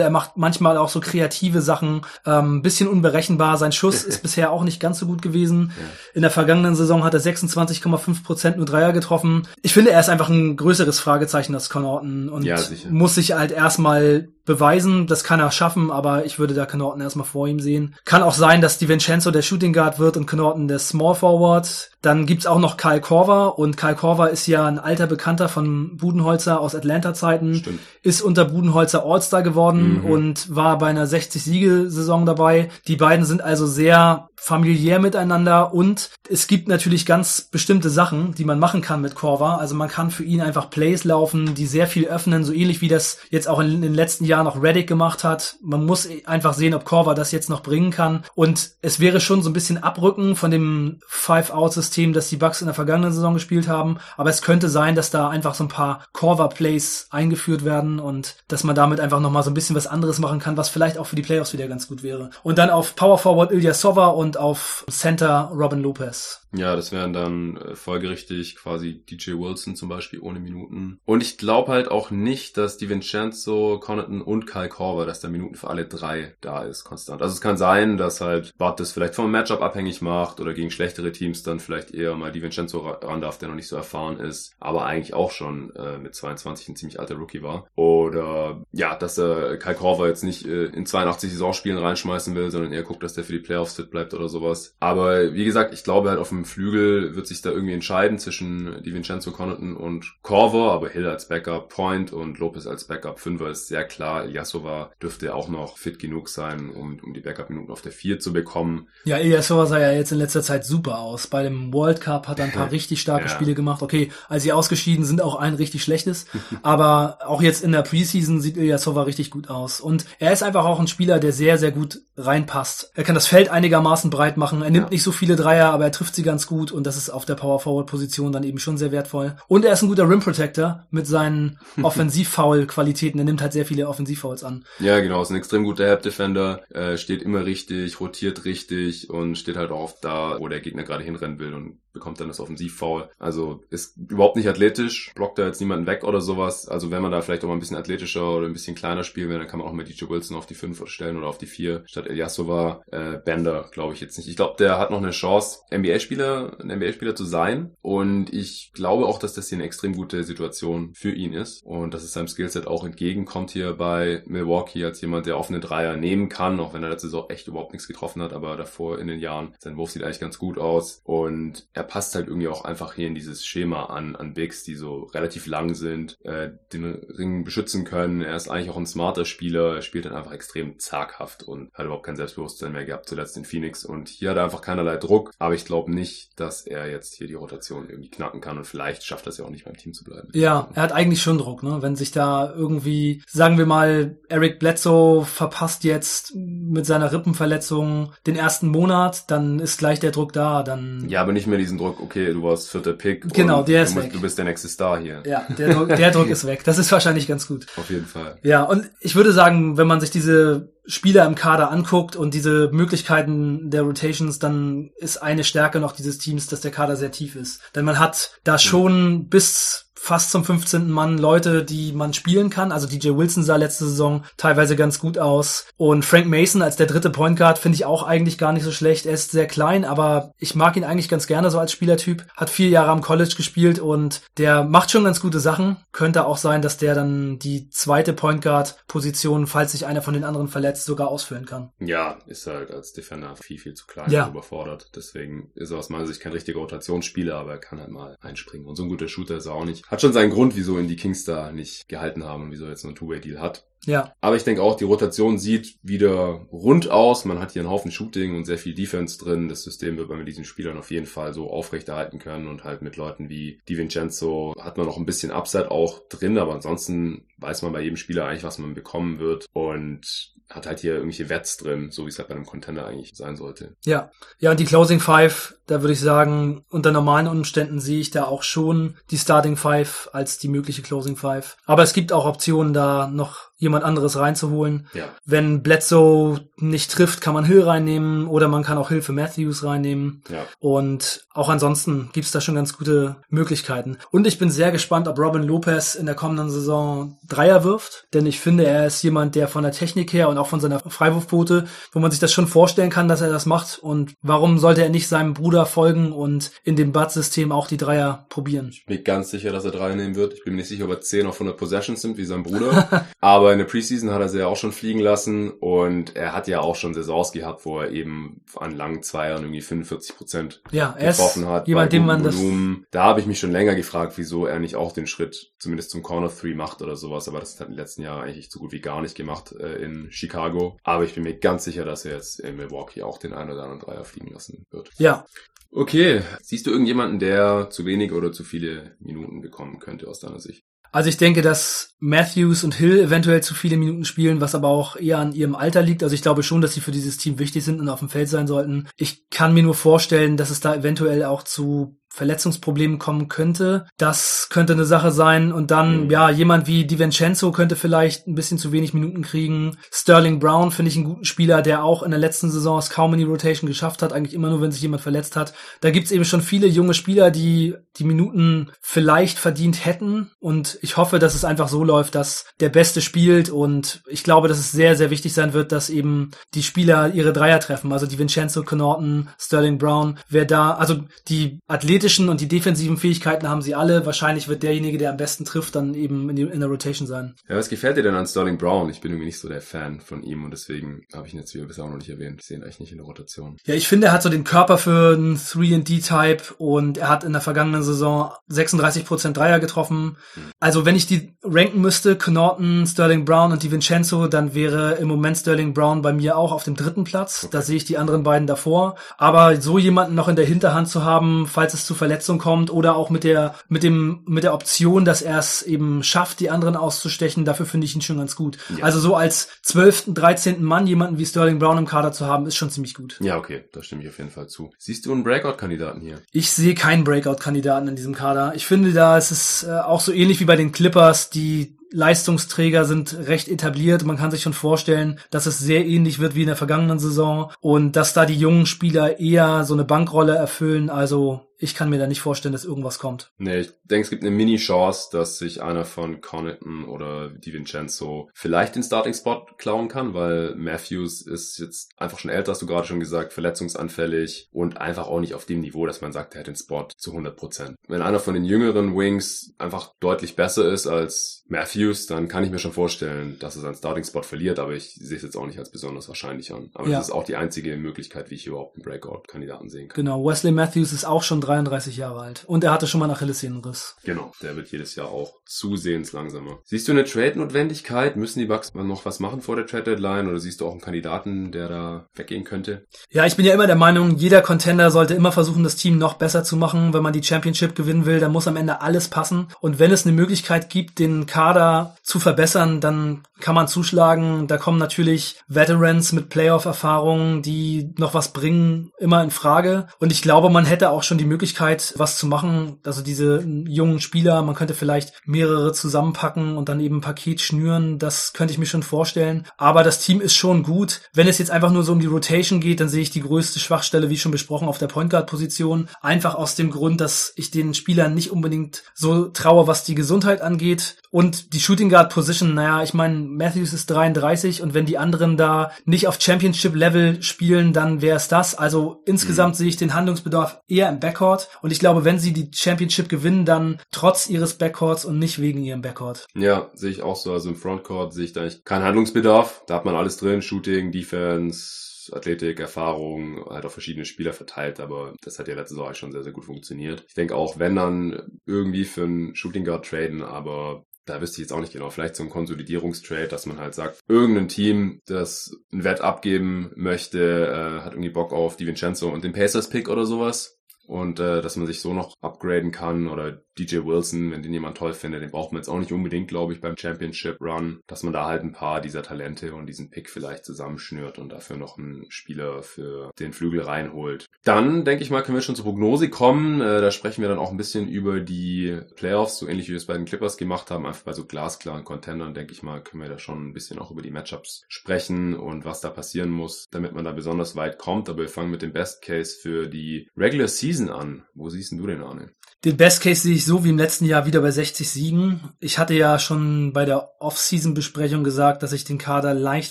Er 0.00 0.10
macht 0.10 0.36
manchmal 0.36 0.76
auch 0.76 0.88
so 0.88 1.00
kreative 1.00 1.62
Sachen, 1.62 2.02
ähm, 2.24 2.62
bisschen 2.62 2.88
unberechenbar. 2.88 3.56
Sein 3.56 3.72
Schuss 3.72 4.02
ist 4.02 4.22
bisher 4.22 4.50
auch 4.52 4.64
nicht 4.64 4.80
ganz 4.80 4.98
so 4.98 5.06
gut 5.06 5.22
gewesen. 5.22 5.72
Ja. 5.76 5.84
In 6.14 6.22
der 6.22 6.30
vergangenen 6.30 6.74
Saison 6.74 7.04
hat 7.04 7.14
er 7.14 7.20
26,5 7.20 8.22
Prozent 8.22 8.56
nur 8.56 8.66
Dreier 8.66 8.92
getroffen. 8.92 9.48
Ich 9.62 9.72
finde, 9.72 9.90
er 9.92 10.00
ist 10.00 10.08
einfach 10.08 10.28
ein 10.28 10.56
größeres 10.56 11.00
Fragezeichen 11.00 11.54
als 11.54 11.70
Connaughton 11.70 12.28
und 12.28 12.42
ja, 12.44 12.56
muss 12.90 13.14
sich 13.14 13.32
halt 13.32 13.52
erstmal 13.52 14.28
beweisen. 14.46 15.06
Das 15.06 15.24
kann 15.24 15.40
er 15.40 15.50
schaffen, 15.50 15.90
aber 15.90 16.24
ich 16.24 16.38
würde 16.38 16.54
da 16.54 16.64
Connaughton 16.64 17.02
erstmal 17.02 17.26
vor 17.26 17.46
ihm 17.46 17.60
sehen. 17.60 17.94
Kann 18.04 18.22
auch 18.22 18.32
sein, 18.32 18.62
dass 18.62 18.78
DiVincenzo 18.78 19.30
der 19.30 19.42
Shooting 19.42 19.74
Guard 19.74 19.98
wird 19.98 20.16
und 20.16 20.26
Connaughton 20.26 20.68
der 20.68 20.78
Small 20.78 21.14
Forward. 21.14 21.90
Dann 22.06 22.24
gibt's 22.24 22.46
auch 22.46 22.60
noch 22.60 22.76
Kyle 22.76 23.00
Korver 23.00 23.58
und 23.58 23.76
Kyle 23.76 23.96
Korver 23.96 24.30
ist 24.30 24.46
ja 24.46 24.64
ein 24.64 24.78
alter 24.78 25.08
Bekannter 25.08 25.48
von 25.48 25.96
Budenholzer 25.96 26.60
aus 26.60 26.76
Atlanta-Zeiten, 26.76 27.80
ist 28.04 28.22
unter 28.22 28.44
Budenholzer 28.44 29.04
All-Star 29.04 29.42
geworden 29.42 30.02
mhm. 30.04 30.10
und 30.12 30.54
war 30.54 30.78
bei 30.78 30.86
einer 30.86 31.08
60-Siege-Saison 31.08 32.24
dabei. 32.24 32.68
Die 32.86 32.94
beiden 32.94 33.24
sind 33.24 33.42
also 33.42 33.66
sehr 33.66 34.28
familiär 34.36 35.00
miteinander 35.00 35.74
und 35.74 36.10
es 36.28 36.46
gibt 36.46 36.68
natürlich 36.68 37.06
ganz 37.06 37.48
bestimmte 37.50 37.90
Sachen, 37.90 38.34
die 38.34 38.44
man 38.44 38.58
machen 38.58 38.82
kann 38.82 39.00
mit 39.00 39.14
Korver. 39.14 39.58
Also 39.58 39.74
man 39.74 39.88
kann 39.88 40.10
für 40.10 40.22
ihn 40.22 40.40
einfach 40.40 40.70
Plays 40.70 41.04
laufen, 41.04 41.54
die 41.54 41.66
sehr 41.66 41.86
viel 41.86 42.06
öffnen, 42.06 42.44
so 42.44 42.52
ähnlich 42.52 42.80
wie 42.80 42.88
das 42.88 43.18
jetzt 43.30 43.48
auch 43.48 43.60
in 43.60 43.82
den 43.82 43.94
letzten 43.94 44.24
Jahren 44.24 44.46
auch 44.46 44.62
Reddick 44.62 44.86
gemacht 44.86 45.24
hat. 45.24 45.56
Man 45.62 45.84
muss 45.84 46.08
einfach 46.26 46.54
sehen, 46.54 46.74
ob 46.74 46.84
Korver 46.84 47.14
das 47.14 47.32
jetzt 47.32 47.50
noch 47.50 47.62
bringen 47.62 47.90
kann 47.90 48.24
und 48.34 48.72
es 48.82 49.00
wäre 49.00 49.20
schon 49.20 49.42
so 49.42 49.50
ein 49.50 49.54
bisschen 49.54 49.82
abrücken 49.82 50.36
von 50.36 50.50
dem 50.50 51.00
Five-Out-System 51.08 51.95
System, 51.96 52.12
das 52.12 52.28
die 52.28 52.36
Bucks 52.36 52.60
in 52.60 52.66
der 52.66 52.74
vergangenen 52.74 53.12
Saison 53.12 53.32
gespielt 53.32 53.68
haben. 53.68 53.98
Aber 54.18 54.28
es 54.28 54.42
könnte 54.42 54.68
sein, 54.68 54.94
dass 54.94 55.10
da 55.10 55.30
einfach 55.30 55.54
so 55.54 55.64
ein 55.64 55.68
paar 55.68 56.04
Corver-Plays 56.12 57.08
eingeführt 57.10 57.64
werden 57.64 57.98
und 57.98 58.36
dass 58.48 58.64
man 58.64 58.76
damit 58.76 59.00
einfach 59.00 59.20
nochmal 59.20 59.42
so 59.42 59.50
ein 59.50 59.54
bisschen 59.54 59.76
was 59.76 59.86
anderes 59.86 60.18
machen 60.18 60.38
kann, 60.38 60.58
was 60.58 60.68
vielleicht 60.68 60.98
auch 60.98 61.06
für 61.06 61.16
die 61.16 61.22
Playoffs 61.22 61.54
wieder 61.54 61.68
ganz 61.68 61.88
gut 61.88 62.02
wäre. 62.02 62.30
Und 62.42 62.58
dann 62.58 62.68
auf 62.68 62.96
Power 62.96 63.16
Forward 63.16 63.50
Ilya 63.50 63.72
Sova 63.72 64.08
und 64.08 64.36
auf 64.36 64.84
Center 64.90 65.50
Robin 65.54 65.80
Lopez. 65.80 66.45
Ja, 66.52 66.76
das 66.76 66.92
wären 66.92 67.12
dann 67.12 67.56
äh, 67.56 67.74
folgerichtig 67.74 68.56
quasi 68.56 69.04
DJ 69.04 69.32
Wilson 69.32 69.76
zum 69.76 69.88
Beispiel 69.88 70.20
ohne 70.20 70.40
Minuten. 70.40 71.00
Und 71.04 71.22
ich 71.22 71.38
glaube 71.38 71.72
halt 71.72 71.90
auch 71.90 72.10
nicht, 72.10 72.56
dass 72.56 72.78
DiVincenzo, 72.78 73.78
Connaughton 73.80 74.22
und 74.22 74.46
Kyle 74.46 74.68
Korver, 74.68 75.06
dass 75.06 75.20
der 75.20 75.30
Minuten 75.30 75.54
für 75.54 75.68
alle 75.68 75.86
drei 75.86 76.34
da 76.40 76.62
ist, 76.62 76.84
konstant. 76.84 77.22
Also 77.22 77.34
es 77.34 77.40
kann 77.40 77.56
sein, 77.56 77.96
dass 77.96 78.20
halt 78.20 78.56
Bart 78.58 78.80
das 78.80 78.92
vielleicht 78.92 79.14
vom 79.14 79.30
Matchup 79.30 79.60
abhängig 79.60 80.00
macht 80.02 80.40
oder 80.40 80.54
gegen 80.54 80.70
schlechtere 80.70 81.12
Teams 81.12 81.42
dann 81.42 81.60
vielleicht 81.60 81.92
eher 81.92 82.14
mal 82.14 82.32
DiVincenzo 82.32 82.78
ran 82.78 83.20
darf, 83.20 83.38
der 83.38 83.48
noch 83.48 83.54
nicht 83.54 83.68
so 83.68 83.76
erfahren 83.76 84.18
ist, 84.18 84.54
aber 84.60 84.86
eigentlich 84.86 85.14
auch 85.14 85.30
schon 85.30 85.74
äh, 85.76 85.98
mit 85.98 86.14
22 86.14 86.68
ein 86.68 86.76
ziemlich 86.76 87.00
alter 87.00 87.16
Rookie 87.16 87.42
war. 87.42 87.66
Oder 87.74 88.62
ja, 88.72 88.94
dass 88.94 89.18
er 89.18 89.58
Kai 89.58 89.74
Korver 89.74 90.08
jetzt 90.08 90.24
nicht 90.24 90.46
äh, 90.46 90.66
in 90.66 90.86
82 90.86 91.30
Saisonspielen 91.30 91.78
reinschmeißen 91.78 92.34
will, 92.34 92.50
sondern 92.50 92.72
eher 92.72 92.82
guckt, 92.82 93.02
dass 93.02 93.14
der 93.14 93.24
für 93.24 93.32
die 93.32 93.40
Playoffs 93.40 93.74
fit 93.74 93.90
bleibt 93.90 94.14
oder 94.14 94.28
sowas. 94.28 94.74
Aber 94.80 95.34
wie 95.34 95.44
gesagt, 95.44 95.74
ich 95.74 95.84
glaube 95.84 96.08
halt 96.10 96.18
auf 96.18 96.28
dem 96.30 96.45
Flügel 96.46 97.14
wird 97.14 97.26
sich 97.26 97.42
da 97.42 97.50
irgendwie 97.50 97.74
entscheiden 97.74 98.18
zwischen 98.18 98.82
DiVincenzo 98.82 99.32
Connaughton 99.32 99.76
und 99.76 100.14
Korver, 100.22 100.72
aber 100.72 100.88
Hill 100.88 101.06
als 101.06 101.28
Backup 101.28 101.68
Point 101.68 102.12
und 102.12 102.38
Lopez 102.38 102.66
als 102.66 102.84
Backup 102.84 103.20
Fünfer 103.20 103.50
ist 103.50 103.68
sehr 103.68 103.84
klar. 103.84 104.24
Ilyasova 104.24 104.92
dürfte 105.02 105.34
auch 105.34 105.48
noch 105.48 105.78
fit 105.78 105.98
genug 105.98 106.28
sein, 106.28 106.70
um, 106.70 106.98
um 107.02 107.12
die 107.12 107.20
Backup-Minuten 107.20 107.70
auf 107.70 107.82
der 107.82 107.92
4 107.92 108.18
zu 108.20 108.32
bekommen. 108.32 108.88
Ja, 109.04 109.18
Ilyasova 109.18 109.66
sah 109.66 109.80
ja 109.80 109.92
jetzt 109.92 110.12
in 110.12 110.18
letzter 110.18 110.42
Zeit 110.42 110.64
super 110.64 110.98
aus. 110.98 111.26
Bei 111.26 111.42
dem 111.42 111.72
World 111.72 112.00
Cup 112.00 112.28
hat 112.28 112.38
er 112.38 112.46
ein 112.46 112.52
paar 112.52 112.70
richtig 112.70 113.00
starke 113.00 113.26
ja. 113.26 113.30
Spiele 113.30 113.54
gemacht. 113.54 113.82
Okay, 113.82 114.10
als 114.28 114.42
sie 114.42 114.52
ausgeschieden 114.52 115.04
sind, 115.04 115.20
auch 115.20 115.36
ein 115.36 115.54
richtig 115.54 115.82
schlechtes. 115.82 116.26
aber 116.62 117.18
auch 117.26 117.42
jetzt 117.42 117.62
in 117.64 117.72
der 117.72 117.82
Preseason 117.82 118.40
sieht 118.40 118.56
Ilyasova 118.56 119.02
richtig 119.02 119.30
gut 119.30 119.50
aus. 119.50 119.80
Und 119.80 120.06
er 120.18 120.32
ist 120.32 120.42
einfach 120.42 120.64
auch 120.64 120.80
ein 120.80 120.88
Spieler, 120.88 121.18
der 121.18 121.32
sehr, 121.32 121.58
sehr 121.58 121.72
gut 121.72 122.00
reinpasst. 122.16 122.92
Er 122.94 123.04
kann 123.04 123.14
das 123.14 123.26
Feld 123.26 123.48
einigermaßen 123.50 124.10
breit 124.10 124.36
machen. 124.36 124.62
Er 124.62 124.70
nimmt 124.70 124.86
ja. 124.86 124.90
nicht 124.90 125.02
so 125.02 125.12
viele 125.12 125.36
Dreier, 125.36 125.70
aber 125.70 125.84
er 125.84 125.92
trifft 125.92 126.14
sie 126.14 126.22
ganz 126.26 126.46
gut. 126.46 126.70
Und 126.70 126.86
das 126.86 126.98
ist 126.98 127.08
auf 127.08 127.24
der 127.24 127.36
Power-Forward-Position 127.36 128.32
dann 128.32 128.44
eben 128.44 128.58
schon 128.58 128.76
sehr 128.76 128.92
wertvoll. 128.92 129.36
Und 129.48 129.64
er 129.64 129.72
ist 129.72 129.82
ein 129.82 129.88
guter 129.88 130.08
Rim-Protector 130.08 130.84
mit 130.90 131.06
seinen 131.06 131.58
Offensiv-Foul-Qualitäten. 131.82 133.18
Er 133.18 133.24
nimmt 133.24 133.40
halt 133.40 133.54
sehr 133.54 133.64
viele 133.64 133.88
Offensiv-Fouls 133.88 134.44
an. 134.44 134.64
Ja, 134.78 135.00
genau. 135.00 135.22
Ist 135.22 135.30
ein 135.30 135.36
extrem 135.36 135.64
guter 135.64 135.86
Help-Defender. 135.86 136.60
Äh, 136.70 136.98
steht 136.98 137.22
immer 137.22 137.46
richtig, 137.46 137.98
rotiert 138.00 138.44
richtig 138.44 139.08
und 139.08 139.36
steht 139.36 139.56
halt 139.56 139.70
oft 139.70 140.04
da, 140.04 140.36
wo 140.38 140.48
der 140.48 140.60
Gegner 140.60 140.82
gerade 140.82 141.04
hinrennen 141.04 141.38
will 141.38 141.54
und 141.54 141.78
bekommt 141.96 142.20
dann 142.20 142.28
das 142.28 142.40
Offensivfoul. 142.40 143.08
Also 143.18 143.64
ist 143.70 143.96
überhaupt 143.96 144.36
nicht 144.36 144.48
athletisch, 144.48 145.12
blockt 145.14 145.38
da 145.38 145.46
jetzt 145.46 145.60
niemanden 145.60 145.86
weg 145.86 146.04
oder 146.04 146.20
sowas. 146.20 146.68
Also 146.68 146.90
wenn 146.90 147.02
man 147.02 147.10
da 147.10 147.22
vielleicht 147.22 147.42
auch 147.42 147.48
mal 147.48 147.54
ein 147.54 147.60
bisschen 147.60 147.76
athletischer 147.76 148.36
oder 148.36 148.46
ein 148.46 148.52
bisschen 148.52 148.76
kleiner 148.76 149.02
spielen 149.02 149.30
will, 149.30 149.38
dann 149.38 149.48
kann 149.48 149.58
man 149.58 149.66
auch 149.66 149.72
mal 149.72 149.84
DJ 149.84 150.08
Wilson 150.08 150.36
auf 150.36 150.46
die 150.46 150.54
5 150.54 150.86
stellen 150.88 151.16
oder 151.16 151.26
auf 151.26 151.38
die 151.38 151.46
4 151.46 151.84
statt 151.86 152.06
Eliasova. 152.06 152.82
Äh, 152.92 153.18
Bender 153.24 153.68
glaube 153.72 153.94
ich 153.94 154.00
jetzt 154.00 154.18
nicht. 154.18 154.28
Ich 154.28 154.36
glaube, 154.36 154.56
der 154.58 154.78
hat 154.78 154.90
noch 154.90 154.98
eine 154.98 155.10
Chance, 155.10 155.60
NBA-Spieler, 155.74 156.58
ein 156.60 156.70
NBA-Spieler 156.70 157.16
zu 157.16 157.24
sein. 157.24 157.74
Und 157.80 158.32
ich 158.32 158.70
glaube 158.74 159.06
auch, 159.06 159.18
dass 159.18 159.32
das 159.32 159.48
hier 159.48 159.56
eine 159.56 159.64
extrem 159.64 159.94
gute 159.94 160.22
Situation 160.24 160.92
für 160.94 161.12
ihn 161.12 161.32
ist 161.32 161.64
und 161.64 161.94
dass 161.94 162.04
es 162.04 162.12
seinem 162.12 162.28
Skillset 162.28 162.66
auch 162.66 162.84
entgegenkommt 162.84 163.50
hier 163.50 163.72
bei 163.72 164.22
Milwaukee 164.26 164.84
als 164.84 165.00
jemand, 165.00 165.26
der 165.26 165.38
offene 165.38 165.60
Dreier 165.60 165.96
nehmen 165.96 166.28
kann, 166.28 166.60
auch 166.60 166.74
wenn 166.74 166.82
er 166.82 166.90
letzte 166.90 167.08
Saison 167.08 167.30
echt 167.30 167.48
überhaupt 167.48 167.72
nichts 167.72 167.88
getroffen 167.88 168.22
hat, 168.22 168.32
aber 168.32 168.56
davor 168.56 168.98
in 168.98 169.06
den 169.06 169.20
Jahren, 169.20 169.54
sein 169.58 169.76
Wurf 169.76 169.90
sieht 169.90 170.02
eigentlich 170.02 170.20
ganz 170.20 170.38
gut 170.38 170.58
aus 170.58 171.00
und 171.04 171.66
er 171.72 171.82
passt 171.88 172.14
halt 172.14 172.28
irgendwie 172.28 172.48
auch 172.48 172.64
einfach 172.64 172.94
hier 172.94 173.06
in 173.06 173.14
dieses 173.14 173.44
Schema 173.44 173.86
an, 173.86 174.16
an 174.16 174.34
Bigs, 174.34 174.64
die 174.64 174.74
so 174.74 175.04
relativ 175.14 175.46
lang 175.46 175.74
sind, 175.74 176.16
äh, 176.24 176.50
den 176.72 176.84
Ring 176.84 177.44
beschützen 177.44 177.84
können. 177.84 178.22
Er 178.22 178.36
ist 178.36 178.48
eigentlich 178.48 178.70
auch 178.70 178.76
ein 178.76 178.86
smarter 178.86 179.24
Spieler. 179.24 179.76
Er 179.76 179.82
spielt 179.82 180.04
dann 180.04 180.14
einfach 180.14 180.32
extrem 180.32 180.78
zaghaft 180.78 181.42
und 181.42 181.72
hat 181.74 181.86
überhaupt 181.86 182.06
kein 182.06 182.16
Selbstbewusstsein 182.16 182.72
mehr 182.72 182.84
gehabt, 182.84 183.08
zuletzt 183.08 183.36
in 183.36 183.44
Phoenix. 183.44 183.84
Und 183.84 184.08
hier 184.08 184.30
hat 184.30 184.36
er 184.36 184.44
einfach 184.44 184.62
keinerlei 184.62 184.96
Druck. 184.96 185.32
Aber 185.38 185.54
ich 185.54 185.64
glaube 185.64 185.92
nicht, 185.92 186.38
dass 186.38 186.66
er 186.66 186.90
jetzt 186.90 187.14
hier 187.14 187.26
die 187.26 187.34
Rotation 187.34 187.88
irgendwie 187.88 188.10
knacken 188.10 188.40
kann 188.40 188.58
und 188.58 188.66
vielleicht 188.66 189.04
schafft 189.04 189.26
er 189.26 189.30
es 189.30 189.38
ja 189.38 189.44
auch 189.44 189.50
nicht 189.50 189.64
beim 189.64 189.76
Team 189.76 189.92
zu 189.92 190.04
bleiben. 190.04 190.28
Ja, 190.32 190.68
er 190.74 190.82
hat 190.82 190.92
eigentlich 190.92 191.22
schon 191.22 191.38
Druck, 191.38 191.62
ne? 191.62 191.82
Wenn 191.82 191.96
sich 191.96 192.10
da 192.10 192.52
irgendwie, 192.52 193.22
sagen 193.26 193.58
wir 193.58 193.66
mal, 193.66 194.18
Eric 194.28 194.58
Bledsoe 194.58 195.24
verpasst 195.24 195.84
jetzt 195.84 196.34
mit 196.34 196.86
seiner 196.86 197.12
Rippenverletzung 197.12 198.12
den 198.26 198.36
ersten 198.36 198.68
Monat, 198.68 199.30
dann 199.30 199.58
ist 199.60 199.78
gleich 199.78 200.00
der 200.00 200.10
Druck 200.10 200.32
da. 200.32 200.62
Dann 200.62 201.08
ja, 201.08 201.20
aber 201.20 201.32
nicht 201.32 201.46
mehr 201.46 201.58
diesen 201.58 201.75
Druck, 201.78 202.00
okay, 202.00 202.32
du 202.32 202.42
warst 202.42 202.70
vierter 202.70 202.92
Pick. 202.92 203.32
Genau, 203.32 203.62
der 203.62 203.82
ist 203.82 203.94
musst, 203.94 204.06
weg. 204.06 204.12
Du 204.12 204.20
bist 204.20 204.38
der 204.38 204.44
nächste 204.44 204.68
Star 204.68 204.98
hier. 204.98 205.22
Ja, 205.26 205.46
der 205.56 205.74
Druck, 205.74 205.88
der 205.88 206.10
Druck 206.10 206.28
ist 206.28 206.46
weg. 206.46 206.64
Das 206.64 206.78
ist 206.78 206.90
wahrscheinlich 206.92 207.26
ganz 207.26 207.46
gut. 207.46 207.66
Auf 207.76 207.90
jeden 207.90 208.06
Fall. 208.06 208.38
Ja, 208.42 208.62
und 208.62 208.90
ich 209.00 209.14
würde 209.14 209.32
sagen, 209.32 209.76
wenn 209.76 209.86
man 209.86 210.00
sich 210.00 210.10
diese 210.10 210.72
Spieler 210.86 211.26
im 211.26 211.34
Kader 211.34 211.70
anguckt 211.70 212.16
und 212.16 212.34
diese 212.34 212.70
Möglichkeiten 212.72 213.70
der 213.70 213.82
Rotations, 213.82 214.38
dann 214.38 214.90
ist 214.96 215.22
eine 215.22 215.44
Stärke 215.44 215.80
noch 215.80 215.92
dieses 215.92 216.18
Teams, 216.18 216.46
dass 216.46 216.60
der 216.60 216.70
Kader 216.70 216.96
sehr 216.96 217.10
tief 217.10 217.36
ist. 217.36 217.60
Denn 217.74 217.84
man 217.84 217.98
hat 217.98 218.38
da 218.44 218.58
schon 218.58 219.28
bis 219.28 219.85
fast 220.06 220.30
zum 220.30 220.44
15. 220.44 220.88
Mann 220.88 221.18
Leute, 221.18 221.64
die 221.64 221.92
man 221.92 222.14
spielen 222.14 222.48
kann. 222.48 222.70
Also 222.70 222.86
DJ 222.86 223.16
Wilson 223.16 223.42
sah 223.42 223.56
letzte 223.56 223.86
Saison 223.86 224.24
teilweise 224.36 224.76
ganz 224.76 225.00
gut 225.00 225.18
aus. 225.18 225.66
Und 225.76 226.04
Frank 226.04 226.26
Mason 226.26 226.62
als 226.62 226.76
der 226.76 226.86
dritte 226.86 227.10
Point 227.10 227.36
Guard 227.36 227.58
finde 227.58 227.74
ich 227.74 227.86
auch 227.86 228.04
eigentlich 228.04 228.38
gar 228.38 228.52
nicht 228.52 228.62
so 228.62 228.70
schlecht. 228.70 229.06
Er 229.06 229.14
ist 229.14 229.32
sehr 229.32 229.48
klein, 229.48 229.84
aber 229.84 230.30
ich 230.38 230.54
mag 230.54 230.76
ihn 230.76 230.84
eigentlich 230.84 231.08
ganz 231.08 231.26
gerne 231.26 231.50
so 231.50 231.58
als 231.58 231.72
Spielertyp. 231.72 232.24
Hat 232.36 232.50
vier 232.50 232.68
Jahre 232.68 232.92
am 232.92 233.00
College 233.00 233.34
gespielt 233.36 233.80
und 233.80 234.22
der 234.38 234.62
macht 234.62 234.92
schon 234.92 235.02
ganz 235.02 235.20
gute 235.20 235.40
Sachen. 235.40 235.78
Könnte 235.90 236.24
auch 236.24 236.36
sein, 236.36 236.62
dass 236.62 236.76
der 236.76 236.94
dann 236.94 237.40
die 237.40 237.68
zweite 237.70 238.12
Point 238.12 238.42
Guard 238.42 238.76
Position, 238.86 239.48
falls 239.48 239.72
sich 239.72 239.86
einer 239.86 240.02
von 240.02 240.14
den 240.14 240.22
anderen 240.22 240.46
verletzt, 240.46 240.84
sogar 240.84 241.08
ausfüllen 241.08 241.46
kann. 241.46 241.72
Ja, 241.80 242.18
ist 242.26 242.46
halt 242.46 242.70
als 242.70 242.92
Defender 242.92 243.34
viel, 243.34 243.58
viel 243.58 243.74
zu 243.74 243.86
klein 243.88 244.08
ja. 244.12 244.26
und 244.26 244.30
überfordert. 244.30 244.92
Deswegen 244.94 245.50
ist 245.56 245.72
er 245.72 245.78
aus 245.78 245.90
meiner 245.90 246.06
Sicht 246.06 246.20
kein 246.20 246.32
richtiger 246.32 246.60
Rotationsspieler, 246.60 247.34
aber 247.34 247.50
er 247.54 247.58
kann 247.58 247.80
halt 247.80 247.90
mal 247.90 248.16
einspringen. 248.20 248.68
Und 248.68 248.76
so 248.76 248.84
ein 248.84 248.88
guter 248.88 249.08
Shooter 249.08 249.38
ist 249.38 249.46
er 249.46 249.54
auch 249.54 249.64
nicht 249.64 249.90
hat 249.96 250.02
schon 250.02 250.12
seinen 250.12 250.30
Grund, 250.30 250.56
wieso 250.56 250.78
ihn 250.78 250.88
die 250.88 250.96
Kings 250.96 251.24
da 251.24 251.52
nicht 251.52 251.88
gehalten 251.88 252.22
haben 252.22 252.44
und 252.44 252.50
wieso 252.50 252.64
er 252.64 252.70
jetzt 252.70 252.84
nur 252.84 252.92
ein 252.92 252.96
Two-Way-Deal 252.96 253.40
hat. 253.40 253.66
Ja. 253.86 254.12
Aber 254.20 254.36
ich 254.36 254.44
denke 254.44 254.62
auch, 254.62 254.76
die 254.76 254.84
Rotation 254.84 255.38
sieht 255.38 255.78
wieder 255.82 256.46
rund 256.52 256.90
aus. 256.90 257.24
Man 257.24 257.38
hat 257.38 257.52
hier 257.52 257.62
einen 257.62 257.70
Haufen 257.70 257.90
Shooting 257.90 258.36
und 258.36 258.44
sehr 258.44 258.58
viel 258.58 258.74
Defense 258.74 259.16
drin. 259.16 259.48
Das 259.48 259.62
System 259.62 259.96
wird 259.96 260.10
man 260.10 260.18
mit 260.18 260.28
diesen 260.28 260.44
Spielern 260.44 260.76
auf 260.76 260.90
jeden 260.90 261.06
Fall 261.06 261.32
so 261.32 261.48
aufrechterhalten 261.50 262.18
können 262.18 262.46
und 262.46 262.62
halt 262.64 262.82
mit 262.82 262.96
Leuten 262.96 263.30
wie 263.30 263.58
DiVincenzo 263.68 264.54
hat 264.60 264.76
man 264.76 264.84
noch 264.84 264.98
ein 264.98 265.06
bisschen 265.06 265.30
Upside 265.30 265.70
auch 265.70 266.06
drin, 266.08 266.36
aber 266.36 266.52
ansonsten 266.52 267.26
weiß 267.38 267.62
man 267.62 267.72
bei 267.72 267.80
jedem 267.80 267.96
Spieler 267.96 268.26
eigentlich, 268.26 268.44
was 268.44 268.58
man 268.58 268.74
bekommen 268.74 269.18
wird 269.18 269.46
und 269.54 270.34
hat 270.48 270.66
halt 270.66 270.80
hier 270.80 270.94
irgendwelche 270.94 271.28
Wets 271.28 271.56
drin, 271.56 271.90
so 271.90 272.04
wie 272.04 272.08
es 272.08 272.18
halt 272.18 272.28
bei 272.28 272.34
einem 272.34 272.46
Contender 272.46 272.86
eigentlich 272.86 273.16
sein 273.16 273.36
sollte. 273.36 273.74
Ja, 273.84 274.10
ja 274.38 274.52
und 274.52 274.60
die 274.60 274.64
Closing 274.64 275.00
Five, 275.00 275.56
da 275.66 275.80
würde 275.80 275.92
ich 275.92 276.00
sagen, 276.00 276.64
unter 276.70 276.92
normalen 276.92 277.26
Umständen 277.26 277.80
sehe 277.80 278.00
ich 278.00 278.10
da 278.10 278.24
auch 278.24 278.42
schon 278.42 278.96
die 279.10 279.18
Starting 279.18 279.56
Five 279.56 280.08
als 280.12 280.38
die 280.38 280.48
mögliche 280.48 280.82
Closing 280.82 281.16
Five. 281.16 281.56
Aber 281.66 281.82
es 281.82 281.92
gibt 281.92 282.12
auch 282.12 282.26
Optionen, 282.26 282.72
da 282.72 283.08
noch 283.08 283.45
jemand 283.56 283.84
anderes 283.84 284.18
reinzuholen. 284.18 284.86
Ja. 284.92 285.04
Wenn 285.24 285.62
Bledsoe 285.62 286.40
nicht 286.58 286.90
trifft, 286.90 287.20
kann 287.20 287.34
man 287.34 287.44
Hill 287.44 287.62
reinnehmen 287.62 288.26
oder 288.26 288.48
man 288.48 288.62
kann 288.62 288.78
auch 288.78 288.90
Hilfe 288.90 289.12
Matthews 289.12 289.64
reinnehmen. 289.64 290.22
Ja. 290.28 290.44
Und 290.58 291.26
auch 291.32 291.48
ansonsten 291.48 292.10
gibt's 292.12 292.32
da 292.32 292.40
schon 292.40 292.54
ganz 292.54 292.76
gute 292.76 293.16
Möglichkeiten. 293.28 293.98
Und 294.10 294.26
ich 294.26 294.38
bin 294.38 294.50
sehr 294.50 294.72
gespannt, 294.72 295.08
ob 295.08 295.18
Robin 295.18 295.42
Lopez 295.42 295.94
in 295.94 296.06
der 296.06 296.14
kommenden 296.14 296.50
Saison 296.50 297.18
Dreier 297.26 297.64
wirft, 297.64 298.06
denn 298.12 298.26
ich 298.26 298.40
finde, 298.40 298.66
er 298.66 298.86
ist 298.86 299.02
jemand, 299.02 299.34
der 299.34 299.48
von 299.48 299.62
der 299.62 299.72
Technik 299.72 300.12
her 300.12 300.28
und 300.28 300.38
auch 300.38 300.46
von 300.46 300.60
seiner 300.60 300.80
Freiwurfquote, 300.80 301.64
wo 301.92 301.98
man 301.98 302.10
sich 302.10 302.20
das 302.20 302.32
schon 302.32 302.46
vorstellen 302.46 302.90
kann, 302.90 303.08
dass 303.08 303.20
er 303.20 303.30
das 303.30 303.46
macht. 303.46 303.78
Und 303.78 304.14
warum 304.22 304.58
sollte 304.58 304.82
er 304.82 304.90
nicht 304.90 305.08
seinem 305.08 305.34
Bruder 305.34 305.66
folgen 305.66 306.12
und 306.12 306.50
in 306.64 306.76
dem 306.76 306.92
Bud-System 306.92 307.52
auch 307.52 307.68
die 307.68 307.76
Dreier 307.76 308.26
probieren? 308.28 308.68
Ich 308.70 308.84
bin 308.86 309.02
ganz 309.04 309.30
sicher, 309.30 309.52
dass 309.52 309.64
er 309.64 309.70
Dreier 309.70 309.96
nehmen 309.96 310.14
wird. 310.14 310.34
Ich 310.34 310.44
bin 310.44 310.54
mir 310.54 310.58
nicht 310.58 310.68
sicher, 310.68 310.84
ob 310.84 310.90
er 310.90 311.00
10 311.00 311.26
auf 311.26 311.34
100 311.36 311.56
Possessions 311.56 312.02
sind, 312.02 312.16
wie 312.16 312.24
sein 312.24 312.42
Bruder. 312.42 313.06
Aber 313.20 313.45
in 313.52 313.58
der 313.58 313.66
Preseason 313.66 314.10
hat 314.10 314.20
er 314.20 314.28
sie 314.28 314.38
ja 314.38 314.46
auch 314.46 314.56
schon 314.56 314.72
fliegen 314.72 315.00
lassen 315.00 315.50
und 315.50 316.16
er 316.16 316.32
hat 316.32 316.48
ja 316.48 316.60
auch 316.60 316.76
schon 316.76 316.94
Saisons 316.94 317.32
gehabt, 317.32 317.64
wo 317.64 317.80
er 317.80 317.90
eben 317.90 318.42
an 318.56 318.72
langen 318.72 319.02
Zweiern 319.02 319.42
irgendwie 319.42 319.60
45 319.60 320.16
Prozent 320.16 320.62
ja, 320.70 320.92
getroffen 320.92 321.46
hat. 321.46 321.68
Jemand, 321.68 321.92
dem 321.92 322.06
man 322.06 322.24
Volumen. 322.24 322.80
das. 322.82 322.90
Da 322.90 323.04
habe 323.04 323.20
ich 323.20 323.26
mich 323.26 323.38
schon 323.38 323.52
länger 323.52 323.74
gefragt, 323.74 324.14
wieso 324.16 324.46
er 324.46 324.58
nicht 324.58 324.76
auch 324.76 324.92
den 324.92 325.06
Schritt 325.06 325.52
zumindest 325.58 325.90
zum 325.90 326.02
Corner 326.02 326.28
3 326.28 326.54
macht 326.54 326.82
oder 326.82 326.96
sowas. 326.96 327.28
Aber 327.28 327.40
das 327.40 327.58
hat 327.60 327.68
in 327.68 327.74
den 327.74 327.80
letzten 327.80 328.02
Jahren 328.02 328.22
eigentlich 328.22 328.50
so 328.50 328.58
gut 328.58 328.72
wie 328.72 328.80
gar 328.80 329.00
nicht 329.02 329.14
gemacht 329.14 329.52
äh, 329.52 329.82
in 329.82 330.10
Chicago. 330.10 330.78
Aber 330.82 331.04
ich 331.04 331.14
bin 331.14 331.24
mir 331.24 331.38
ganz 331.38 331.64
sicher, 331.64 331.84
dass 331.84 332.04
er 332.04 332.14
jetzt 332.14 332.40
in 332.40 332.56
Milwaukee 332.56 333.02
auch 333.02 333.18
den 333.18 333.32
einen 333.32 333.50
oder 333.50 333.62
anderen 333.62 333.80
Dreier 333.80 334.04
fliegen 334.04 334.32
lassen 334.32 334.64
wird. 334.70 334.90
Ja. 334.98 335.24
Okay. 335.70 336.22
Siehst 336.42 336.66
du 336.66 336.70
irgendjemanden, 336.70 337.18
der 337.18 337.68
zu 337.70 337.84
wenig 337.84 338.12
oder 338.12 338.32
zu 338.32 338.44
viele 338.44 338.96
Minuten 338.98 339.40
bekommen 339.40 339.78
könnte 339.78 340.08
aus 340.08 340.20
deiner 340.20 340.40
Sicht? 340.40 340.64
Also 340.96 341.10
ich 341.10 341.18
denke, 341.18 341.42
dass 341.42 341.94
Matthews 341.98 342.64
und 342.64 342.74
Hill 342.74 342.98
eventuell 342.98 343.42
zu 343.42 343.52
viele 343.52 343.76
Minuten 343.76 344.06
spielen, 344.06 344.40
was 344.40 344.54
aber 344.54 344.68
auch 344.68 344.96
eher 344.96 345.18
an 345.18 345.34
ihrem 345.34 345.54
Alter 345.54 345.82
liegt. 345.82 346.02
Also 346.02 346.14
ich 346.14 346.22
glaube 346.22 346.42
schon, 346.42 346.62
dass 346.62 346.72
sie 346.72 346.80
für 346.80 346.90
dieses 346.90 347.18
Team 347.18 347.38
wichtig 347.38 347.66
sind 347.66 347.82
und 347.82 347.90
auf 347.90 347.98
dem 347.98 348.08
Feld 348.08 348.30
sein 348.30 348.46
sollten. 348.46 348.88
Ich 348.96 349.28
kann 349.28 349.52
mir 349.52 349.62
nur 349.62 349.74
vorstellen, 349.74 350.38
dass 350.38 350.48
es 350.48 350.60
da 350.60 350.74
eventuell 350.74 351.24
auch 351.24 351.42
zu 351.42 351.98
Verletzungsproblemen 352.16 352.98
kommen 352.98 353.28
könnte. 353.28 353.86
Das 353.98 354.48
könnte 354.50 354.72
eine 354.72 354.86
Sache 354.86 355.10
sein. 355.10 355.52
Und 355.52 355.70
dann, 355.70 356.04
mhm. 356.04 356.10
ja, 356.10 356.30
jemand 356.30 356.66
wie 356.66 356.86
DiVincenzo 356.86 357.52
könnte 357.52 357.76
vielleicht 357.76 358.26
ein 358.26 358.34
bisschen 358.34 358.56
zu 358.56 358.72
wenig 358.72 358.94
Minuten 358.94 359.20
kriegen. 359.20 359.76
Sterling 359.92 360.38
Brown 360.38 360.70
finde 360.70 360.90
ich 360.90 360.96
einen 360.96 361.04
guten 361.04 361.26
Spieler, 361.26 361.60
der 361.60 361.84
auch 361.84 362.02
in 362.02 362.10
der 362.10 362.18
letzten 362.18 362.50
Saison 362.50 362.78
es 362.78 362.88
kaum 362.88 363.12
in 363.12 363.18
die 363.18 363.26
Rotation 363.26 363.68
geschafft 363.68 364.00
hat, 364.00 364.14
eigentlich 364.14 364.32
immer 364.32 364.48
nur, 364.48 364.62
wenn 364.62 364.72
sich 364.72 364.80
jemand 364.80 365.02
verletzt 365.02 365.36
hat. 365.36 365.52
Da 365.82 365.90
gibt's 365.90 366.10
eben 366.10 366.24
schon 366.24 366.40
viele 366.40 366.66
junge 366.66 366.94
Spieler, 366.94 367.30
die 367.30 367.74
die 367.98 368.04
Minuten 368.04 368.70
vielleicht 368.80 369.38
verdient 369.38 369.84
hätten. 369.84 370.30
Und 370.40 370.78
ich 370.80 370.96
hoffe, 370.96 371.18
dass 371.18 371.34
es 371.34 371.44
einfach 371.44 371.68
so 371.68 371.84
läuft, 371.84 372.14
dass 372.14 372.46
der 372.60 372.70
Beste 372.70 373.02
spielt. 373.02 373.50
Und 373.50 374.02
ich 374.08 374.24
glaube, 374.24 374.48
dass 374.48 374.58
es 374.58 374.72
sehr, 374.72 374.96
sehr 374.96 375.10
wichtig 375.10 375.34
sein 375.34 375.52
wird, 375.52 375.70
dass 375.70 375.90
eben 375.90 376.30
die 376.54 376.62
Spieler 376.62 377.12
ihre 377.12 377.34
Dreier 377.34 377.60
treffen. 377.60 377.92
Also 377.92 378.06
die 378.06 378.18
Vincenzo, 378.18 378.62
Connaughton, 378.62 379.28
Sterling 379.38 379.76
Brown. 379.76 380.18
Wer 380.30 380.46
da, 380.46 380.72
also 380.72 381.00
die 381.28 381.58
athletischen 382.06 382.28
und 382.28 382.40
die 382.40 382.48
defensiven 382.48 382.96
Fähigkeiten 382.96 383.48
haben 383.48 383.62
sie 383.62 383.74
alle. 383.74 384.06
Wahrscheinlich 384.06 384.48
wird 384.48 384.62
derjenige, 384.62 384.98
der 384.98 385.10
am 385.10 385.16
besten 385.16 385.44
trifft, 385.44 385.74
dann 385.74 385.94
eben 385.94 386.30
in, 386.30 386.36
die, 386.36 386.42
in 386.42 386.60
der 386.60 386.68
Rotation 386.68 387.06
sein. 387.06 387.34
Ja, 387.48 387.56
was 387.56 387.68
gefällt 387.68 387.96
dir 387.96 388.02
denn 388.02 388.14
an 388.14 388.26
Sterling 388.26 388.58
Brown? 388.58 388.88
Ich 388.90 389.00
bin 389.00 389.10
irgendwie 389.10 389.26
nicht 389.26 389.40
so 389.40 389.48
der 389.48 389.60
Fan 389.60 390.00
von 390.00 390.22
ihm 390.22 390.44
und 390.44 390.52
deswegen 390.52 391.02
habe 391.12 391.26
ich 391.26 391.34
ihn 391.34 391.40
jetzt 391.40 391.54
wieder 391.54 391.66
bisher 391.66 391.84
auch 391.84 391.90
noch 391.90 391.96
nicht 391.96 392.08
erwähnt. 392.08 392.40
Ich 392.40 392.46
sehe 392.46 392.58
ihn 392.58 392.62
eigentlich 392.62 392.80
nicht 392.80 392.92
in 392.92 392.98
der 392.98 393.06
Rotation. 393.06 393.56
Ja, 393.66 393.74
ich 393.74 393.88
finde, 393.88 394.08
er 394.08 394.12
hat 394.12 394.22
so 394.22 394.28
den 394.28 394.44
Körper 394.44 394.78
für 394.78 395.14
einen 395.14 395.36
3D-Type 395.36 396.54
und 396.58 396.98
er 396.98 397.08
hat 397.08 397.24
in 397.24 397.32
der 397.32 397.40
vergangenen 397.40 397.82
Saison 397.82 398.32
36% 398.50 399.32
Dreier 399.32 399.58
getroffen. 399.58 400.16
Hm. 400.34 400.42
Also 400.60 400.84
wenn 400.84 400.96
ich 400.96 401.06
die 401.06 401.34
ranken 401.42 401.80
müsste, 401.80 402.16
Connaughton, 402.16 402.86
Sterling 402.86 403.24
Brown 403.24 403.52
und 403.52 403.62
die 403.62 403.72
Vincenzo, 403.72 404.28
dann 404.28 404.54
wäre 404.54 404.94
im 404.94 405.08
Moment 405.08 405.38
Sterling 405.38 405.74
Brown 405.74 406.02
bei 406.02 406.12
mir 406.12 406.36
auch 406.36 406.52
auf 406.52 406.62
dem 406.62 406.76
dritten 406.76 407.04
Platz. 407.04 407.44
Okay. 407.44 407.50
Da 407.52 407.62
sehe 407.62 407.76
ich 407.76 407.84
die 407.84 407.98
anderen 407.98 408.22
beiden 408.22 408.46
davor. 408.46 408.94
Aber 409.18 409.60
so 409.60 409.78
jemanden 409.78 410.14
noch 410.14 410.28
in 410.28 410.36
der 410.36 410.46
Hinterhand 410.46 410.88
zu 410.88 411.04
haben, 411.04 411.46
falls 411.46 411.74
es 411.74 411.84
zu 411.84 411.95
Verletzungen 411.96 412.38
kommt 412.38 412.70
oder 412.70 412.96
auch 412.96 413.10
mit 413.10 413.24
der, 413.24 413.54
mit 413.68 413.82
dem, 413.82 414.22
mit 414.26 414.44
der 414.44 414.54
Option, 414.54 415.04
dass 415.04 415.22
er 415.22 415.38
es 415.38 415.62
eben 415.62 416.02
schafft, 416.02 416.40
die 416.40 416.50
anderen 416.50 416.76
auszustechen, 416.76 417.44
dafür 417.44 417.66
finde 417.66 417.86
ich 417.86 417.94
ihn 417.94 418.02
schon 418.02 418.18
ganz 418.18 418.36
gut. 418.36 418.58
Ja. 418.76 418.84
Also 418.84 419.00
so 419.00 419.16
als 419.16 419.48
zwölften, 419.62 420.14
dreizehnten 420.14 420.64
Mann 420.64 420.86
jemanden 420.86 421.18
wie 421.18 421.26
Sterling 421.26 421.58
Brown 421.58 421.78
im 421.78 421.86
Kader 421.86 422.12
zu 422.12 422.26
haben, 422.26 422.46
ist 422.46 422.56
schon 422.56 422.70
ziemlich 422.70 422.94
gut. 422.94 423.18
Ja, 423.20 423.36
okay, 423.36 423.64
da 423.72 423.82
stimme 423.82 424.02
ich 424.02 424.08
auf 424.08 424.18
jeden 424.18 424.30
Fall 424.30 424.46
zu. 424.46 424.70
Siehst 424.78 425.06
du 425.06 425.12
einen 425.12 425.24
Breakout-Kandidaten 425.24 426.00
hier? 426.00 426.20
Ich 426.32 426.50
sehe 426.50 426.74
keinen 426.74 427.04
Breakout-Kandidaten 427.04 427.88
in 427.88 427.96
diesem 427.96 428.14
Kader. 428.14 428.52
Ich 428.54 428.66
finde 428.66 428.92
da, 428.92 429.16
es 429.18 429.30
ist 429.30 429.64
äh, 429.64 429.72
auch 429.72 430.00
so 430.00 430.12
ähnlich 430.12 430.40
wie 430.40 430.44
bei 430.44 430.56
den 430.56 430.72
Clippers, 430.72 431.30
die 431.30 431.76
Leistungsträger 431.92 432.84
sind 432.84 433.16
recht 433.26 433.48
etabliert. 433.48 434.04
Man 434.04 434.16
kann 434.16 434.30
sich 434.30 434.42
schon 434.42 434.52
vorstellen, 434.52 435.20
dass 435.30 435.46
es 435.46 435.58
sehr 435.58 435.86
ähnlich 435.86 436.18
wird 436.18 436.34
wie 436.34 436.42
in 436.42 436.48
der 436.48 436.56
vergangenen 436.56 436.98
Saison 436.98 437.52
und 437.60 437.96
dass 437.96 438.12
da 438.12 438.26
die 438.26 438.36
jungen 438.36 438.66
Spieler 438.66 439.20
eher 439.20 439.64
so 439.64 439.74
eine 439.74 439.84
Bankrolle 439.84 440.34
erfüllen. 440.34 440.90
Also 440.90 441.46
ich 441.58 441.74
kann 441.74 441.88
mir 441.88 441.98
da 441.98 442.06
nicht 442.06 442.20
vorstellen, 442.20 442.52
dass 442.52 442.64
irgendwas 442.64 442.98
kommt. 442.98 443.32
Nee, 443.38 443.60
ich 443.60 443.72
denke, 443.84 444.04
es 444.04 444.10
gibt 444.10 444.22
eine 444.22 444.30
Mini-Chance, 444.30 445.08
dass 445.12 445.38
sich 445.38 445.62
einer 445.62 445.84
von 445.84 446.20
Connaughton 446.20 446.84
oder 446.84 447.30
Di 447.30 447.52
Vincenzo 447.52 448.28
vielleicht 448.34 448.74
den 448.74 448.82
Starting-Spot 448.82 449.46
klauen 449.56 449.88
kann, 449.88 450.14
weil 450.14 450.54
Matthews 450.56 451.22
ist 451.22 451.58
jetzt 451.58 451.90
einfach 451.96 452.18
schon 452.18 452.30
älter, 452.30 452.52
hast 452.52 452.62
du 452.62 452.66
gerade 452.66 452.86
schon 452.86 453.00
gesagt, 453.00 453.32
verletzungsanfällig 453.32 454.48
und 454.52 454.78
einfach 454.78 455.06
auch 455.06 455.20
nicht 455.20 455.34
auf 455.34 455.46
dem 455.46 455.60
Niveau, 455.60 455.86
dass 455.86 456.00
man 456.00 456.12
sagt, 456.12 456.34
er 456.34 456.40
hat 456.40 456.46
den 456.46 456.56
Spot 456.56 456.88
zu 456.96 457.12
100%. 457.12 457.74
Wenn 457.88 458.02
einer 458.02 458.20
von 458.20 458.34
den 458.34 458.44
jüngeren 458.44 458.96
Wings 458.96 459.54
einfach 459.58 459.92
deutlich 460.00 460.36
besser 460.36 460.70
ist 460.70 460.86
als 460.86 461.44
Matthews, 461.48 461.75
dann 462.10 462.28
kann 462.28 462.44
ich 462.44 462.50
mir 462.50 462.58
schon 462.58 462.72
vorstellen, 462.72 463.36
dass 463.38 463.56
er 463.56 463.62
seinen 463.62 463.74
Starting-Spot 463.74 464.22
verliert, 464.22 464.58
aber 464.58 464.72
ich 464.72 464.94
sehe 464.94 465.16
es 465.16 465.22
jetzt 465.22 465.36
auch 465.36 465.46
nicht 465.46 465.58
als 465.58 465.70
besonders 465.70 466.08
wahrscheinlich 466.08 466.52
an. 466.52 466.70
Aber 466.74 466.88
ja. 466.88 466.98
das 466.98 467.08
ist 467.08 467.14
auch 467.14 467.24
die 467.24 467.36
einzige 467.36 467.76
Möglichkeit, 467.76 468.30
wie 468.30 468.34
ich 468.34 468.46
überhaupt 468.46 468.76
einen 468.76 468.84
Breakout-Kandidaten 468.84 469.68
sehen 469.68 469.88
kann. 469.88 470.04
Genau, 470.04 470.24
Wesley 470.24 470.52
Matthews 470.52 470.92
ist 470.92 471.04
auch 471.04 471.22
schon 471.22 471.40
33 471.40 471.96
Jahre 471.96 472.20
alt. 472.20 472.44
Und 472.46 472.64
er 472.64 472.72
hatte 472.72 472.86
schon 472.86 473.00
mal 473.00 473.06
einen 473.06 473.14
Achillessehnenriss. 473.14 473.96
Genau, 474.04 474.32
der 474.42 474.56
wird 474.56 474.68
jedes 474.68 474.94
Jahr 474.94 475.08
auch 475.08 475.34
zusehends 475.44 476.12
langsamer. 476.12 476.58
Siehst 476.64 476.88
du 476.88 476.92
eine 476.92 477.04
Trade-Notwendigkeit? 477.04 478.16
Müssen 478.16 478.40
die 478.40 478.46
Bucks 478.46 478.74
noch 478.74 479.04
was 479.04 479.20
machen 479.20 479.40
vor 479.40 479.56
der 479.56 479.66
Trade-Deadline? 479.66 480.28
Oder 480.28 480.40
siehst 480.40 480.60
du 480.60 480.66
auch 480.66 480.72
einen 480.72 480.80
Kandidaten, 480.80 481.52
der 481.52 481.68
da 481.68 482.08
weggehen 482.14 482.44
könnte? 482.44 482.86
Ja, 483.10 483.26
ich 483.26 483.36
bin 483.36 483.44
ja 483.44 483.54
immer 483.54 483.66
der 483.66 483.76
Meinung, 483.76 484.16
jeder 484.16 484.42
Contender 484.42 484.90
sollte 484.90 485.14
immer 485.14 485.32
versuchen, 485.32 485.62
das 485.62 485.76
Team 485.76 485.98
noch 485.98 486.14
besser 486.14 486.44
zu 486.44 486.56
machen. 486.56 486.94
Wenn 486.94 487.02
man 487.02 487.12
die 487.12 487.22
Championship 487.22 487.74
gewinnen 487.74 488.06
will, 488.06 488.20
dann 488.20 488.32
muss 488.32 488.48
am 488.48 488.56
Ende 488.56 488.80
alles 488.80 489.08
passen. 489.08 489.48
Und 489.60 489.78
wenn 489.78 489.90
es 489.90 490.06
eine 490.06 490.14
Möglichkeit 490.14 490.70
gibt, 490.70 490.98
den 490.98 491.26
Kader 491.26 491.65
zu 492.02 492.18
verbessern, 492.18 492.80
dann 492.80 493.22
kann 493.40 493.54
man 493.54 493.68
zuschlagen. 493.68 494.46
Da 494.46 494.56
kommen 494.56 494.78
natürlich 494.78 495.36
Veterans 495.48 496.12
mit 496.12 496.28
Playoff-Erfahrungen, 496.28 497.42
die 497.42 497.92
noch 497.98 498.14
was 498.14 498.32
bringen, 498.32 498.90
immer 498.98 499.22
in 499.22 499.30
Frage. 499.30 499.88
Und 499.98 500.12
ich 500.12 500.22
glaube, 500.22 500.48
man 500.48 500.64
hätte 500.64 500.90
auch 500.90 501.02
schon 501.02 501.18
die 501.18 501.24
Möglichkeit, 501.24 501.94
was 501.96 502.16
zu 502.16 502.26
machen. 502.26 502.78
Also 502.84 503.02
diese 503.02 503.44
jungen 503.66 504.00
Spieler, 504.00 504.42
man 504.42 504.54
könnte 504.54 504.74
vielleicht 504.74 505.12
mehrere 505.26 505.72
zusammenpacken 505.72 506.56
und 506.56 506.68
dann 506.68 506.80
eben 506.80 506.98
ein 506.98 507.02
Paket 507.02 507.40
schnüren. 507.40 507.98
Das 507.98 508.32
könnte 508.32 508.52
ich 508.52 508.58
mir 508.58 508.66
schon 508.66 508.82
vorstellen. 508.82 509.46
Aber 509.58 509.82
das 509.82 510.00
Team 510.00 510.20
ist 510.20 510.34
schon 510.34 510.62
gut. 510.62 511.02
Wenn 511.12 511.28
es 511.28 511.38
jetzt 511.38 511.50
einfach 511.50 511.70
nur 511.70 511.82
so 511.82 511.92
um 511.92 512.00
die 512.00 512.06
Rotation 512.06 512.60
geht, 512.60 512.80
dann 512.80 512.88
sehe 512.88 513.02
ich 513.02 513.10
die 513.10 513.22
größte 513.22 513.58
Schwachstelle, 513.58 514.10
wie 514.10 514.18
schon 514.18 514.32
besprochen, 514.32 514.68
auf 514.68 514.78
der 514.78 514.88
Point 514.88 515.10
Guard 515.10 515.26
Position. 515.26 515.88
Einfach 516.00 516.34
aus 516.34 516.54
dem 516.54 516.70
Grund, 516.70 517.00
dass 517.00 517.32
ich 517.36 517.50
den 517.50 517.74
Spielern 517.74 518.14
nicht 518.14 518.30
unbedingt 518.30 518.82
so 518.94 519.26
traue, 519.26 519.66
was 519.66 519.84
die 519.84 519.94
Gesundheit 519.94 520.40
angeht. 520.40 520.96
Und 521.10 521.54
die 521.56 521.62
Shooting 521.62 521.88
Guard 521.88 522.12
Position, 522.12 522.52
naja, 522.52 522.82
ich 522.82 522.92
meine, 522.92 523.18
Matthews 523.18 523.72
ist 523.72 523.86
33 523.86 524.60
und 524.60 524.74
wenn 524.74 524.84
die 524.84 524.98
anderen 524.98 525.38
da 525.38 525.72
nicht 525.86 526.06
auf 526.06 526.20
Championship 526.20 526.74
Level 526.74 527.22
spielen, 527.22 527.72
dann 527.72 528.02
wäre 528.02 528.18
es 528.18 528.28
das. 528.28 528.54
Also 528.54 529.02
insgesamt 529.06 529.54
mhm. 529.54 529.56
sehe 529.56 529.68
ich 529.68 529.76
den 529.78 529.94
Handlungsbedarf 529.94 530.60
eher 530.68 530.90
im 530.90 531.00
Backcourt 531.00 531.48
und 531.62 531.72
ich 531.72 531.80
glaube, 531.80 532.04
wenn 532.04 532.18
sie 532.18 532.34
die 532.34 532.50
Championship 532.52 533.08
gewinnen, 533.08 533.46
dann 533.46 533.80
trotz 533.90 534.28
ihres 534.28 534.58
Backcourts 534.58 535.06
und 535.06 535.18
nicht 535.18 535.40
wegen 535.40 535.62
ihrem 535.62 535.80
Backcourt. 535.80 536.26
Ja, 536.34 536.70
sehe 536.74 536.90
ich 536.90 537.00
auch 537.00 537.16
so. 537.16 537.32
Also 537.32 537.48
im 537.48 537.56
Frontcourt 537.56 538.12
sehe 538.12 538.26
ich 538.26 538.34
da 538.34 538.42
eigentlich 538.42 538.62
keinen 538.64 538.84
Handlungsbedarf. 538.84 539.62
Da 539.66 539.76
hat 539.76 539.86
man 539.86 539.96
alles 539.96 540.18
drin, 540.18 540.42
Shooting, 540.42 540.92
Defense, 540.92 542.12
Athletik, 542.12 542.60
Erfahrung, 542.60 543.46
halt 543.48 543.64
auf 543.64 543.72
verschiedene 543.72 544.04
Spieler 544.04 544.34
verteilt, 544.34 544.78
aber 544.78 545.14
das 545.22 545.38
hat 545.38 545.48
ja 545.48 545.54
letzte 545.54 545.74
Saison 545.74 545.94
schon 545.94 546.12
sehr, 546.12 546.22
sehr 546.22 546.32
gut 546.32 546.44
funktioniert. 546.44 547.04
Ich 547.08 547.14
denke 547.14 547.34
auch, 547.34 547.58
wenn 547.58 547.76
dann 547.76 548.38
irgendwie 548.44 548.84
für 548.84 549.04
einen 549.04 549.34
Shooting 549.34 549.64
Guard 549.64 549.86
traden, 549.86 550.22
aber 550.22 550.84
da 551.06 551.20
wüsste 551.20 551.36
ich 551.36 551.46
jetzt 551.46 551.52
auch 551.52 551.60
nicht 551.60 551.72
genau, 551.72 551.88
vielleicht 551.90 552.16
so 552.16 552.22
ein 552.22 552.30
Konsolidierungstrade, 552.30 553.28
dass 553.28 553.46
man 553.46 553.58
halt 553.58 553.74
sagt, 553.74 554.00
irgendein 554.08 554.48
Team, 554.48 555.00
das 555.06 555.56
ein 555.72 555.84
Wett 555.84 556.00
abgeben 556.00 556.72
möchte, 556.74 557.46
äh, 557.46 557.84
hat 557.84 557.92
irgendwie 557.92 558.10
Bock 558.10 558.32
auf 558.32 558.56
die 558.56 558.66
Vincenzo 558.66 559.08
und 559.08 559.24
den 559.24 559.32
Pacers-Pick 559.32 559.88
oder 559.88 560.04
sowas. 560.04 560.55
Und 560.86 561.20
äh, 561.20 561.42
dass 561.42 561.56
man 561.56 561.66
sich 561.66 561.80
so 561.80 561.92
noch 561.92 562.14
upgraden 562.20 562.72
kann 562.72 563.08
oder 563.08 563.42
DJ 563.58 563.84
Wilson, 563.84 564.30
wenn 564.30 564.42
den 564.42 564.52
jemand 564.52 564.76
toll 564.76 564.92
findet, 564.92 565.22
den 565.22 565.30
braucht 565.30 565.52
man 565.52 565.60
jetzt 565.60 565.68
auch 565.68 565.78
nicht 565.78 565.92
unbedingt, 565.92 566.28
glaube 566.28 566.52
ich, 566.52 566.60
beim 566.60 566.76
Championship 566.76 567.40
Run, 567.40 567.80
dass 567.86 568.02
man 568.02 568.12
da 568.12 568.26
halt 568.26 568.42
ein 568.42 568.52
paar 568.52 568.80
dieser 568.80 569.02
Talente 569.02 569.54
und 569.54 569.66
diesen 569.66 569.90
Pick 569.90 570.10
vielleicht 570.10 570.44
zusammenschnürt 570.44 571.18
und 571.18 571.30
dafür 571.30 571.56
noch 571.56 571.78
einen 571.78 572.04
Spieler 572.10 572.62
für 572.62 573.10
den 573.18 573.32
Flügel 573.32 573.62
reinholt. 573.62 574.26
Dann, 574.44 574.84
denke 574.84 575.02
ich 575.02 575.10
mal, 575.10 575.22
können 575.22 575.36
wir 575.36 575.42
schon 575.42 575.56
zur 575.56 575.64
Prognose 575.64 576.10
kommen. 576.10 576.60
Äh, 576.60 576.80
da 576.80 576.90
sprechen 576.90 577.22
wir 577.22 577.28
dann 577.28 577.38
auch 577.38 577.50
ein 577.50 577.56
bisschen 577.56 577.88
über 577.88 578.20
die 578.20 578.78
Playoffs, 578.96 579.38
so 579.38 579.48
ähnlich 579.48 579.68
wie 579.68 579.72
wir 579.72 579.78
es 579.78 579.86
bei 579.86 579.96
den 579.96 580.04
Clippers 580.04 580.36
gemacht 580.36 580.70
haben, 580.70 580.86
einfach 580.86 581.02
bei 581.02 581.12
so 581.12 581.24
glasklaren 581.24 581.84
Contendern, 581.84 582.34
denke 582.34 582.52
ich 582.52 582.62
mal, 582.62 582.82
können 582.82 583.02
wir 583.02 583.08
da 583.08 583.18
schon 583.18 583.48
ein 583.48 583.52
bisschen 583.54 583.78
auch 583.78 583.90
über 583.90 584.02
die 584.02 584.10
Matchups 584.10 584.64
sprechen 584.68 585.34
und 585.34 585.64
was 585.64 585.80
da 585.80 585.88
passieren 585.88 586.30
muss, 586.30 586.66
damit 586.70 586.92
man 586.92 587.04
da 587.04 587.12
besonders 587.12 587.56
weit 587.56 587.78
kommt. 587.78 588.08
Aber 588.08 588.20
wir 588.20 588.28
fangen 588.28 588.50
mit 588.50 588.62
dem 588.62 588.72
Best 588.72 589.02
Case 589.02 589.36
für 589.40 589.66
die 589.66 590.08
Regular 590.16 590.48
Season 590.48 590.75
an. 590.80 591.24
Wo 591.34 591.48
siehst 591.48 591.72
du 591.72 591.86
den, 591.86 592.02
Arne? 592.02 592.34
Den 592.64 592.76
Best 592.76 593.02
Case 593.02 593.20
sehe 593.20 593.34
ich 593.34 593.44
so 593.44 593.64
wie 593.64 593.68
im 593.68 593.78
letzten 593.78 594.06
Jahr 594.06 594.26
wieder 594.26 594.40
bei 594.40 594.50
60 594.50 594.90
Siegen. 594.90 595.52
Ich 595.60 595.78
hatte 595.78 595.94
ja 595.94 596.18
schon 596.18 596.72
bei 596.72 596.84
der 596.84 597.10
Off-Season-Besprechung 597.20 598.24
gesagt, 598.24 598.62
dass 598.62 598.72
ich 598.72 598.84
den 598.84 598.98
Kader 598.98 599.34
leicht 599.34 599.70